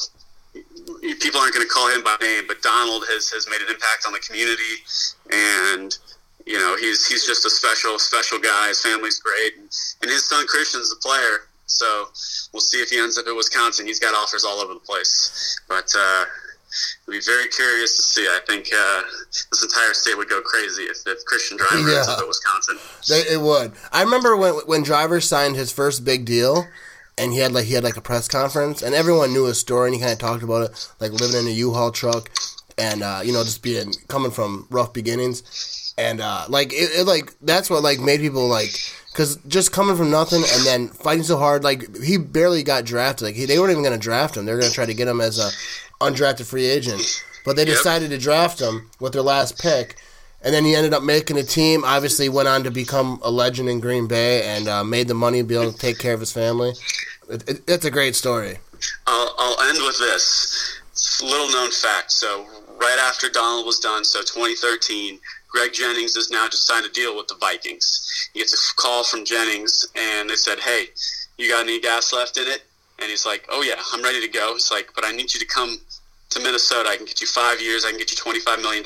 people 1.19 1.39
aren't 1.39 1.53
going 1.53 1.65
to 1.65 1.71
call 1.71 1.89
him 1.89 2.03
by 2.03 2.15
name, 2.21 2.45
but 2.47 2.61
Donald 2.61 3.03
has, 3.09 3.29
has 3.29 3.47
made 3.49 3.61
an 3.61 3.67
impact 3.69 4.05
on 4.07 4.13
the 4.13 4.19
community, 4.19 4.83
and 5.31 5.97
you 6.45 6.57
know 6.57 6.75
he's 6.79 7.05
he's 7.07 7.25
just 7.25 7.45
a 7.45 7.49
special 7.49 7.99
special 7.99 8.39
guy. 8.39 8.69
His 8.69 8.81
family's 8.81 9.19
great, 9.19 9.55
and, 9.57 9.69
and 10.01 10.11
his 10.11 10.27
son 10.27 10.45
Christian's 10.47 10.91
a 10.91 10.99
player. 11.01 11.47
So 11.65 12.05
we'll 12.51 12.61
see 12.61 12.81
if 12.81 12.89
he 12.89 12.97
ends 12.99 13.17
up 13.19 13.27
at 13.27 13.35
Wisconsin. 13.35 13.85
He's 13.85 13.99
got 13.99 14.15
offers 14.15 14.43
all 14.43 14.57
over 14.59 14.73
the 14.73 14.79
place, 14.79 15.59
but 15.69 15.85
uh, 15.95 16.25
we'll 17.05 17.17
be 17.19 17.23
very 17.23 17.47
curious 17.49 17.95
to 17.97 18.01
see. 18.01 18.23
I 18.27 18.39
think 18.47 18.69
uh, 18.75 19.01
this 19.51 19.61
entire 19.61 19.93
state 19.93 20.17
would 20.17 20.29
go 20.29 20.41
crazy 20.41 20.83
if, 20.85 20.97
if 21.05 21.23
Christian 21.25 21.57
Driver 21.57 21.87
Yeah. 21.87 21.97
ends 21.97 22.07
up 22.07 22.19
at 22.19 22.27
Wisconsin. 22.27 22.79
They, 23.07 23.21
it 23.35 23.39
would. 23.41 23.73
I 23.91 24.01
remember 24.01 24.35
when 24.35 24.53
when 24.65 24.81
Driver 24.81 25.21
signed 25.21 25.57
his 25.57 25.71
first 25.71 26.03
big 26.03 26.25
deal, 26.25 26.65
and 27.19 27.33
he 27.33 27.39
had 27.39 27.51
like 27.51 27.65
he 27.65 27.73
had 27.73 27.83
like 27.83 27.97
a 27.97 28.01
press 28.01 28.27
conference, 28.27 28.81
and 28.81 28.95
everyone 28.95 29.33
knew 29.33 29.45
his 29.45 29.59
story, 29.59 29.87
and 29.87 29.95
he 29.95 30.01
kind 30.01 30.13
of 30.13 30.19
talked 30.19 30.43
about 30.43 30.69
it, 30.71 30.93
like 30.99 31.11
living 31.11 31.41
in 31.41 31.47
a 31.47 31.51
U-Haul 31.51 31.91
truck, 31.91 32.29
and 32.77 33.03
uh, 33.03 33.21
you 33.23 33.33
know 33.33 33.43
just 33.43 33.61
being 33.61 33.93
coming 34.07 34.31
from 34.31 34.67
rough 34.69 34.93
beginnings, 34.93 35.93
and 35.97 36.21
uh, 36.21 36.45
like 36.49 36.71
it, 36.73 36.89
it 36.99 37.05
like 37.05 37.33
that's 37.41 37.69
what 37.69 37.83
like 37.83 37.99
made 37.99 38.19
people 38.21 38.47
like. 38.47 38.71
Cause 39.15 39.37
just 39.47 39.71
coming 39.73 39.97
from 39.97 40.11
nothing 40.11 40.43
and 40.53 40.65
then 40.65 40.87
fighting 40.89 41.23
so 41.23 41.35
hard, 41.37 41.63
like 41.63 41.97
he 41.97 42.17
barely 42.17 42.61
got 42.61 42.85
drafted. 42.85 43.25
Like 43.25 43.35
he, 43.35 43.45
they 43.45 43.57
weren't 43.57 43.71
even 43.71 43.83
going 43.83 43.99
to 43.99 44.01
draft 44.01 44.37
him. 44.37 44.45
They 44.45 44.53
were 44.53 44.59
going 44.59 44.69
to 44.69 44.75
try 44.75 44.85
to 44.85 44.93
get 44.93 45.07
him 45.07 45.19
as 45.19 45.39
a 45.39 45.49
undrafted 45.99 46.45
free 46.45 46.65
agent, 46.67 47.01
but 47.43 47.55
they 47.55 47.63
Yep. 47.65 47.75
decided 47.75 48.11
to 48.11 48.19
draft 48.19 48.61
him 48.61 48.89
with 48.99 49.13
their 49.13 49.23
last 49.23 49.57
pick. 49.59 49.95
And 50.41 50.53
then 50.53 50.63
he 50.63 50.75
ended 50.75 50.93
up 50.93 51.03
making 51.03 51.37
a 51.37 51.43
team. 51.43 51.83
Obviously, 51.83 52.29
went 52.29 52.47
on 52.47 52.63
to 52.63 52.71
become 52.71 53.19
a 53.23 53.31
legend 53.31 53.67
in 53.67 53.79
Green 53.79 54.07
Bay 54.07 54.43
and 54.43 54.67
uh, 54.67 54.83
made 54.83 55.07
the 55.07 55.13
money 55.13 55.39
to 55.39 55.43
be 55.43 55.55
able 55.55 55.71
to 55.71 55.77
take 55.77 55.99
care 55.99 56.13
of 56.13 56.19
his 56.19 56.31
family. 56.31 56.73
It, 57.29 57.49
it, 57.49 57.61
it's 57.67 57.85
a 57.85 57.91
great 57.91 58.15
story. 58.15 58.57
I'll, 59.05 59.35
I'll 59.37 59.69
end 59.69 59.79
with 59.85 59.97
this 59.99 60.79
little 61.21 61.51
known 61.51 61.71
fact. 61.71 62.11
So, 62.11 62.47
right 62.79 62.97
after 63.01 63.29
Donald 63.29 63.65
was 63.65 63.79
done, 63.79 64.05
so 64.05 64.21
2013, 64.21 65.19
Greg 65.49 65.73
Jennings 65.73 66.15
has 66.15 66.29
now 66.29 66.47
just 66.47 66.65
signed 66.65 66.85
a 66.85 66.89
deal 66.89 67.17
with 67.17 67.27
the 67.27 67.35
Vikings. 67.35 68.29
He 68.33 68.39
gets 68.39 68.53
a 68.53 68.75
call 68.81 69.03
from 69.03 69.25
Jennings, 69.25 69.87
and 69.95 70.29
they 70.29 70.35
said, 70.35 70.59
Hey, 70.59 70.85
you 71.37 71.49
got 71.49 71.63
any 71.63 71.81
gas 71.81 72.13
left 72.13 72.37
in 72.37 72.47
it? 72.47 72.63
And 72.99 73.09
he's 73.09 73.25
like, 73.25 73.45
Oh, 73.49 73.61
yeah, 73.61 73.81
I'm 73.91 74.03
ready 74.03 74.21
to 74.21 74.27
go. 74.27 74.53
He's 74.53 74.71
like, 74.71 74.91
But 74.95 75.05
I 75.05 75.11
need 75.11 75.33
you 75.33 75.39
to 75.39 75.45
come 75.47 75.79
to 76.29 76.39
Minnesota. 76.39 76.89
I 76.89 76.97
can 76.97 77.05
get 77.05 77.19
you 77.19 77.27
five 77.27 77.59
years, 77.59 77.83
I 77.83 77.89
can 77.89 77.97
get 77.97 78.11
you 78.11 78.17
$25 78.17 78.61
million. 78.61 78.83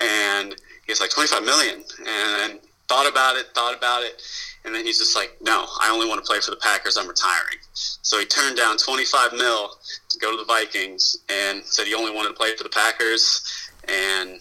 And 0.00 0.56
he's 0.86 1.00
like, 1.00 1.10
25 1.10 1.44
million. 1.44 1.84
And 2.06 2.60
thought 2.88 3.08
about 3.08 3.36
it, 3.36 3.46
thought 3.54 3.76
about 3.76 4.02
it. 4.02 4.22
And 4.64 4.74
then 4.74 4.84
he's 4.84 4.98
just 4.98 5.16
like, 5.16 5.36
no, 5.40 5.66
I 5.80 5.90
only 5.90 6.06
want 6.08 6.22
to 6.22 6.28
play 6.28 6.40
for 6.40 6.50
the 6.50 6.56
Packers. 6.58 6.96
I'm 6.98 7.08
retiring. 7.08 7.58
So 7.72 8.18
he 8.18 8.26
turned 8.26 8.56
down 8.56 8.76
25 8.76 9.32
mil 9.32 9.70
to 10.08 10.18
go 10.18 10.30
to 10.30 10.36
the 10.36 10.44
Vikings 10.44 11.16
and 11.30 11.64
said 11.64 11.86
he 11.86 11.94
only 11.94 12.12
wanted 12.12 12.30
to 12.30 12.34
play 12.34 12.54
for 12.56 12.64
the 12.64 12.70
Packers. 12.70 13.70
And 13.88 14.40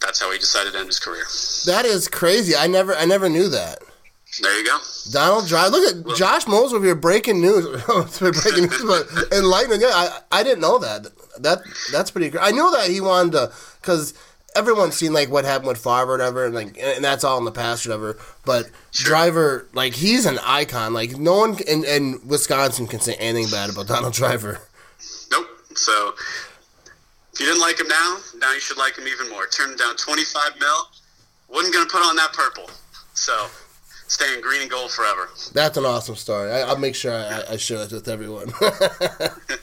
that's 0.00 0.20
how 0.20 0.30
he 0.30 0.38
decided 0.38 0.74
to 0.74 0.78
end 0.78 0.86
his 0.86 1.00
career. 1.00 1.24
That 1.66 1.84
is 1.84 2.06
crazy. 2.06 2.54
I 2.54 2.68
never, 2.68 2.94
I 2.94 3.04
never 3.04 3.28
knew 3.28 3.48
that. 3.48 3.78
There 4.40 4.56
you 4.58 4.64
go. 4.64 4.78
Donald 5.10 5.48
Drive. 5.48 5.72
Look 5.72 6.10
at 6.10 6.16
Josh 6.16 6.46
Moser 6.46 6.76
over 6.76 6.84
here 6.84 6.94
breaking 6.94 7.40
news. 7.40 7.82
Oh, 7.88 8.08
breaking 8.20 8.64
news, 8.64 8.84
but 8.86 9.32
enlightening. 9.32 9.80
Yeah, 9.80 9.88
I, 9.92 10.20
I 10.30 10.42
didn't 10.42 10.60
know 10.60 10.78
that. 10.78 11.06
That 11.40 11.60
that's 11.90 12.10
pretty. 12.10 12.30
Cra- 12.30 12.44
I 12.44 12.50
knew 12.50 12.70
that 12.72 12.90
he 12.90 13.00
wanted 13.00 13.32
to 13.32 13.52
because 13.80 14.12
everyone's 14.56 14.96
seen 14.96 15.12
like 15.12 15.30
what 15.30 15.44
happened 15.44 15.68
with 15.68 15.78
Favre 15.78 16.08
or 16.08 16.12
whatever, 16.12 16.46
and 16.46 16.54
like 16.54 16.78
and 16.78 17.04
that's 17.04 17.24
all 17.24 17.38
in 17.38 17.44
the 17.44 17.52
past, 17.52 17.86
or 17.86 17.90
whatever. 17.90 18.18
But 18.44 18.70
Driver, 18.92 19.68
like 19.72 19.94
he's 19.94 20.26
an 20.26 20.38
icon. 20.44 20.92
Like 20.92 21.16
no 21.16 21.36
one 21.36 21.56
in, 21.66 21.84
in 21.84 22.20
Wisconsin 22.26 22.86
can 22.86 23.00
say 23.00 23.14
anything 23.14 23.50
bad 23.50 23.70
about 23.70 23.86
Donald 23.86 24.14
Driver. 24.14 24.60
Nope. 25.30 25.46
So 25.74 26.14
if 27.32 27.40
you 27.40 27.46
didn't 27.46 27.60
like 27.60 27.80
him 27.80 27.88
now, 27.88 28.18
now 28.38 28.52
you 28.52 28.60
should 28.60 28.78
like 28.78 28.96
him 28.96 29.06
even 29.06 29.28
more. 29.30 29.46
Turned 29.46 29.78
down 29.78 29.96
25 29.96 30.58
mil. 30.58 30.76
Wasn't 31.48 31.72
going 31.72 31.86
to 31.86 31.90
put 31.92 32.04
on 32.04 32.16
that 32.16 32.32
purple. 32.32 32.68
So 33.14 33.46
staying 34.08 34.40
green 34.40 34.62
and 34.62 34.70
gold 34.70 34.90
forever. 34.90 35.28
That's 35.54 35.76
an 35.76 35.84
awesome 35.84 36.16
story. 36.16 36.50
I, 36.50 36.60
I'll 36.62 36.78
make 36.78 36.94
sure 36.94 37.12
I, 37.12 37.44
I 37.50 37.56
share 37.56 37.82
it 37.82 37.92
with 37.92 38.08
everyone. 38.08 38.52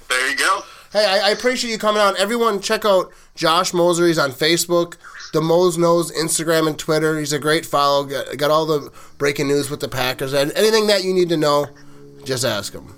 There 0.07 0.29
you 0.31 0.37
go. 0.37 0.61
Hey, 0.95 1.03
I, 1.03 1.27
I 1.27 1.29
appreciate 1.31 1.71
you 1.71 1.77
coming 1.77 2.01
on. 2.01 2.15
Everyone, 2.15 2.61
check 2.61 2.85
out 2.85 3.11
Josh 3.35 3.73
Moser. 3.73 4.07
He's 4.07 4.17
on 4.17 4.31
Facebook, 4.31 4.95
the 5.33 5.41
Mose 5.41 5.77
Knows, 5.77 6.09
Instagram, 6.13 6.67
and 6.67 6.79
Twitter. 6.79 7.19
He's 7.19 7.33
a 7.33 7.39
great 7.39 7.65
follow. 7.65 8.05
Got, 8.05 8.37
got 8.37 8.49
all 8.49 8.65
the 8.65 8.89
breaking 9.17 9.49
news 9.49 9.69
with 9.69 9.81
the 9.81 9.89
Packers. 9.89 10.31
And 10.31 10.53
anything 10.53 10.87
that 10.87 11.03
you 11.03 11.13
need 11.13 11.27
to 11.27 11.35
know, 11.35 11.67
just 12.23 12.45
ask 12.45 12.71
him. 12.71 12.95